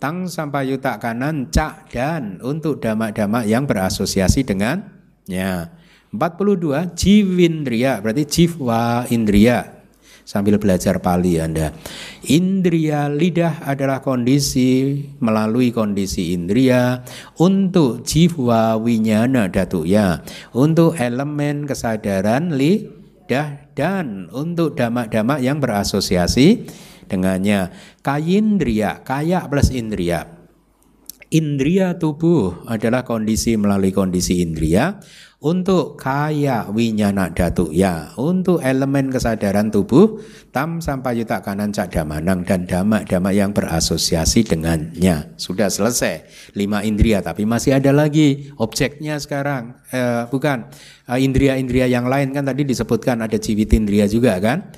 tang 0.02 0.26
sampai 0.26 0.74
yutak 0.74 0.98
kanan 0.98 1.54
cak 1.54 1.94
dan 1.94 2.42
untuk 2.42 2.82
damak-damak 2.82 3.46
yang 3.46 3.70
berasosiasi 3.70 4.48
dengannya. 4.48 5.70
42 6.10 6.98
jiwindriya 6.98 8.02
berarti 8.02 8.26
jiwa 8.26 9.06
indriya 9.14 9.79
sambil 10.30 10.62
belajar 10.62 11.02
Pali 11.02 11.42
Anda. 11.42 11.74
Indria 12.30 13.10
lidah 13.10 13.66
adalah 13.66 14.06
kondisi 14.06 15.02
melalui 15.18 15.74
kondisi 15.74 16.38
indria 16.38 17.02
untuk 17.42 18.06
jiwa 18.06 18.78
winyana 18.78 19.50
datu 19.50 19.90
ya, 19.90 20.22
untuk 20.54 20.94
elemen 21.02 21.66
kesadaran 21.66 22.54
lidah 22.54 23.74
dan 23.74 24.30
untuk 24.30 24.78
damak-damak 24.78 25.42
yang 25.42 25.58
berasosiasi 25.58 26.70
dengannya. 27.10 27.74
Kayindria, 28.06 29.02
kaya 29.02 29.50
plus 29.50 29.74
indria. 29.74 30.30
Indria 31.30 31.94
tubuh 31.98 32.66
adalah 32.66 33.06
kondisi 33.06 33.54
melalui 33.54 33.94
kondisi 33.94 34.42
indria 34.42 34.98
untuk 35.40 35.96
kaya 35.96 36.68
winyana 36.68 37.32
datu 37.32 37.72
ya. 37.72 38.12
Untuk 38.20 38.60
elemen 38.60 39.08
kesadaran 39.08 39.72
tubuh 39.72 40.20
tam 40.52 40.84
sampai 40.84 41.24
yuta 41.24 41.40
kanan 41.40 41.72
cak 41.72 41.96
damanang 41.96 42.44
dan 42.44 42.68
dama-dama 42.68 43.32
yang 43.32 43.56
berasosiasi 43.56 44.44
dengannya. 44.44 45.32
Sudah 45.40 45.72
selesai. 45.72 46.28
Lima 46.60 46.84
indria 46.84 47.24
tapi 47.24 47.48
masih 47.48 47.80
ada 47.80 47.96
lagi 47.96 48.52
objeknya 48.60 49.16
sekarang. 49.16 49.80
Eh, 49.96 50.28
bukan 50.28 50.68
eh, 51.08 51.20
indria-indria 51.24 51.88
yang 51.88 52.12
lain 52.12 52.36
kan 52.36 52.44
tadi 52.44 52.68
disebutkan 52.68 53.24
ada 53.24 53.40
ciwit 53.40 53.72
indria 53.72 54.12
juga 54.12 54.36
kan? 54.44 54.76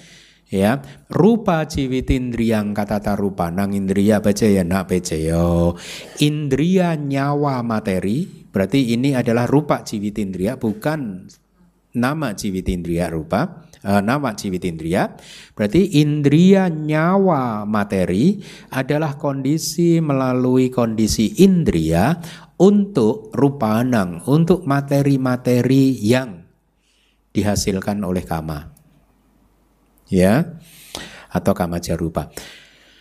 Ya. 0.52 0.84
Rupa 1.08 1.64
ciwitindriyang 1.66 2.76
kata 2.76 3.16
rupa 3.16 3.50
nang 3.50 3.72
indria 3.72 4.20
bacaya 4.20 4.68
nak 4.68 4.92
bacaya 4.92 5.72
indria 6.20 7.00
nyawa 7.00 7.64
materi 7.64 8.41
Berarti 8.52 8.92
ini 8.94 9.16
adalah 9.16 9.48
rupa 9.48 9.82
ciwitindria 9.82 10.60
bukan 10.60 11.28
nama 11.92 12.32
ciwitindria 12.32 13.12
rupa 13.12 13.68
uh, 13.84 14.00
nama 14.00 14.32
ciwitindria 14.32 15.12
berarti 15.52 16.00
indria 16.00 16.72
nyawa 16.72 17.68
materi 17.68 18.40
adalah 18.72 19.20
kondisi 19.20 20.00
melalui 20.00 20.72
kondisi 20.72 21.44
indria 21.44 22.16
untuk 22.62 23.34
rupanang 23.36 24.24
untuk 24.30 24.64
materi-materi 24.64 25.98
yang 26.00 26.46
dihasilkan 27.34 27.98
oleh 28.06 28.22
kama. 28.22 28.70
Ya 30.12 30.60
atau 31.32 31.56
kama 31.56 31.80
jarupa. 31.80 32.30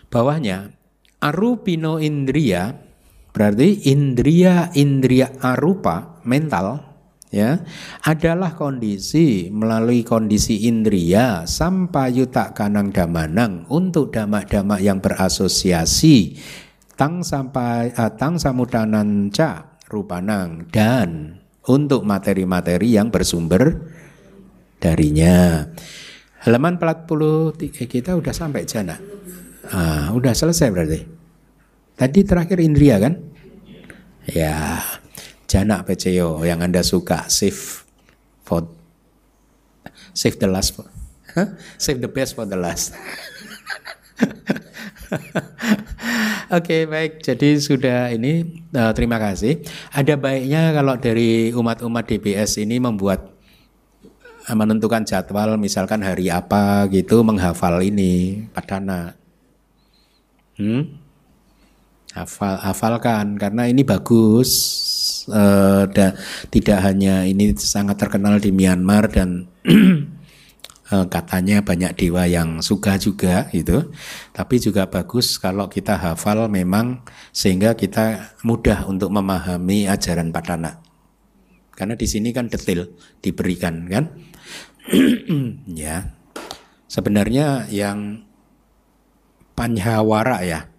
Bawahnya 0.09 0.72
arupino 1.20 1.98
indria 2.01 2.89
Berarti 3.31 3.86
indria-indria 3.90 5.39
arupa 5.39 6.19
mental 6.27 6.82
ya 7.31 7.62
adalah 8.02 8.59
kondisi 8.59 9.55
melalui 9.55 10.02
kondisi 10.02 10.66
indria 10.66 11.47
sampai 11.47 12.19
yutak 12.19 12.59
kanang 12.59 12.90
damanang 12.90 13.70
untuk 13.70 14.11
damak-damak 14.11 14.82
yang 14.82 14.98
berasosiasi 14.98 16.36
tang 16.98 17.23
sampai 17.23 17.94
uh, 17.94 18.12
tang 18.19 18.36
samudanan 18.36 19.31
ca 19.31 19.78
rupanang 19.86 20.66
dan 20.74 21.39
untuk 21.70 22.02
materi-materi 22.02 22.98
yang 22.98 23.15
bersumber 23.15 23.78
darinya. 24.82 25.65
Halaman 26.40 26.81
43 26.81 27.85
kita 27.85 28.16
udah 28.16 28.32
sampai 28.32 28.65
jana. 28.65 28.97
Ah, 29.70 30.09
udah 30.16 30.32
selesai 30.32 30.73
berarti. 30.73 31.19
Tadi 32.01 32.24
terakhir 32.24 32.64
indria 32.64 32.97
kan? 32.97 33.20
Ya. 34.24 34.81
Jana 35.44 35.85
PCO 35.85 36.40
yang 36.47 36.64
Anda 36.64 36.81
suka 36.81 37.27
save 37.28 37.85
for 38.47 38.70
save 40.14 40.39
the 40.39 40.47
last 40.47 40.78
huh? 41.35 41.48
save 41.74 41.98
the 41.98 42.06
best 42.06 42.39
for 42.39 42.47
the 42.47 42.55
last. 42.55 42.94
Oke 46.51 46.66
okay, 46.66 46.82
baik, 46.86 47.18
jadi 47.18 47.59
sudah 47.59 48.14
ini 48.14 48.62
uh, 48.78 48.94
terima 48.94 49.18
kasih. 49.18 49.59
Ada 49.90 50.14
baiknya 50.14 50.70
kalau 50.70 50.94
dari 50.98 51.51
umat-umat 51.51 52.06
DBS 52.06 52.62
ini 52.62 52.78
membuat 52.78 53.27
uh, 54.47 54.55
menentukan 54.55 55.02
jadwal, 55.02 55.59
misalkan 55.59 56.02
hari 56.02 56.31
apa 56.31 56.86
gitu, 56.94 57.27
menghafal 57.27 57.82
ini 57.82 58.47
padana. 58.55 59.18
Hmm? 60.59 60.99
Hafal, 62.10 62.58
hafalkan 62.58 63.38
karena 63.38 63.70
ini 63.70 63.86
bagus. 63.86 64.50
Uh, 65.30 65.86
da, 65.94 66.16
tidak 66.50 66.82
hanya 66.82 67.22
ini 67.22 67.54
sangat 67.54 68.02
terkenal 68.02 68.42
di 68.42 68.50
Myanmar 68.50 69.06
dan 69.06 69.46
Eh, 70.90 71.06
katanya 71.06 71.62
banyak 71.62 71.94
dewa 71.94 72.26
yang 72.26 72.58
suka 72.58 72.98
juga 72.98 73.46
gitu. 73.54 73.94
Tapi 74.34 74.58
juga 74.58 74.90
bagus 74.90 75.38
kalau 75.38 75.70
kita 75.70 75.94
hafal 75.94 76.50
memang 76.50 77.06
sehingga 77.30 77.78
kita 77.78 78.34
mudah 78.42 78.90
untuk 78.90 79.14
memahami 79.14 79.86
ajaran 79.86 80.34
Padana. 80.34 80.82
Karena 81.78 81.94
di 81.94 82.10
sini 82.10 82.34
kan 82.34 82.50
detail 82.50 82.90
diberikan 83.22 83.86
kan. 83.86 84.10
ya. 85.78 86.10
Sebenarnya 86.90 87.70
yang 87.70 88.26
Panjawara 89.54 90.42
ya 90.42 90.69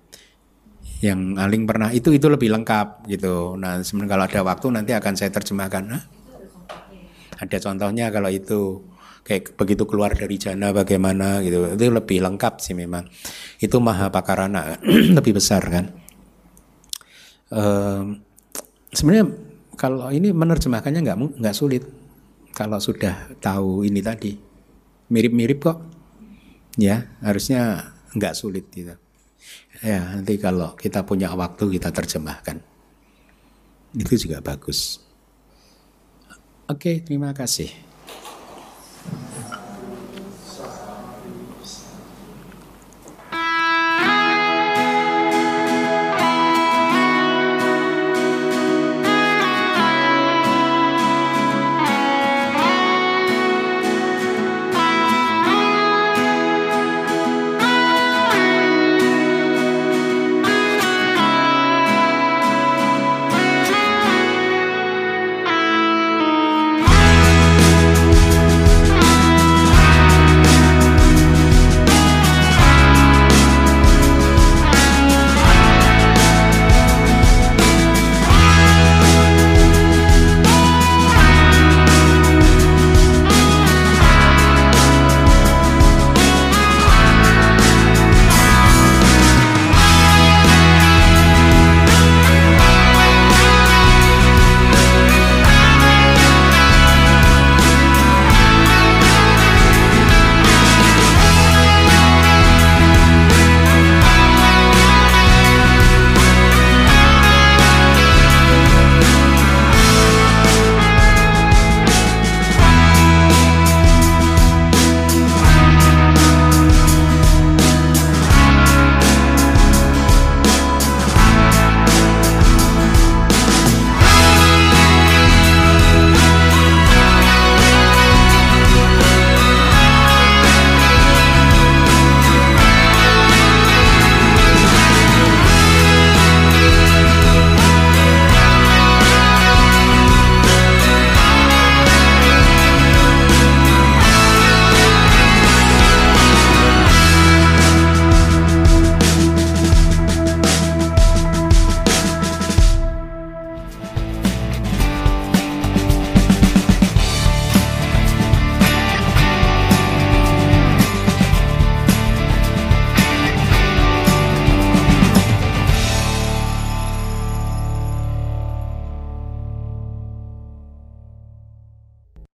yang 1.02 1.36
Aling 1.36 1.66
pernah 1.66 1.90
itu 1.90 2.14
itu 2.14 2.30
lebih 2.30 2.54
lengkap 2.54 3.10
gitu. 3.10 3.58
Nah, 3.58 3.82
sebenarnya 3.82 4.12
kalau 4.14 4.24
ada 4.30 4.42
waktu 4.46 4.66
nanti 4.70 4.92
akan 4.94 5.14
saya 5.18 5.34
terjemahkan. 5.34 5.84
Hah? 5.90 6.04
Ada 7.42 7.58
contohnya 7.58 8.14
kalau 8.14 8.30
itu 8.30 8.86
kayak 9.22 9.54
begitu 9.58 9.86
keluar 9.86 10.14
dari 10.14 10.38
jana 10.42 10.74
bagaimana 10.74 11.46
gitu 11.46 11.78
itu 11.78 11.84
lebih 11.94 12.26
lengkap 12.26 12.58
sih 12.58 12.74
memang 12.74 13.06
itu 13.62 13.78
maha 13.78 14.10
pakarana 14.10 14.82
lebih 15.18 15.38
besar 15.38 15.62
kan 15.62 15.86
um, 17.54 18.18
sebenarnya 18.90 19.30
kalau 19.78 20.10
ini 20.10 20.34
menerjemahkannya 20.34 21.06
nggak 21.06 21.18
nggak 21.38 21.56
sulit 21.56 21.86
kalau 22.52 22.82
sudah 22.82 23.30
tahu 23.38 23.86
ini 23.86 24.02
tadi 24.02 24.34
mirip-mirip 25.14 25.60
kok 25.62 25.78
ya 26.82 27.06
harusnya 27.22 27.94
nggak 28.18 28.34
sulit 28.34 28.66
gitu 28.74 28.98
ya 29.82 30.18
nanti 30.18 30.38
kalau 30.38 30.74
kita 30.78 31.06
punya 31.06 31.32
waktu 31.34 31.78
kita 31.78 31.90
terjemahkan. 31.94 32.58
Itu 33.92 34.16
juga 34.16 34.40
bagus. 34.40 35.04
Oke 36.72 37.04
terima 37.04 37.36
kasih 37.36 37.91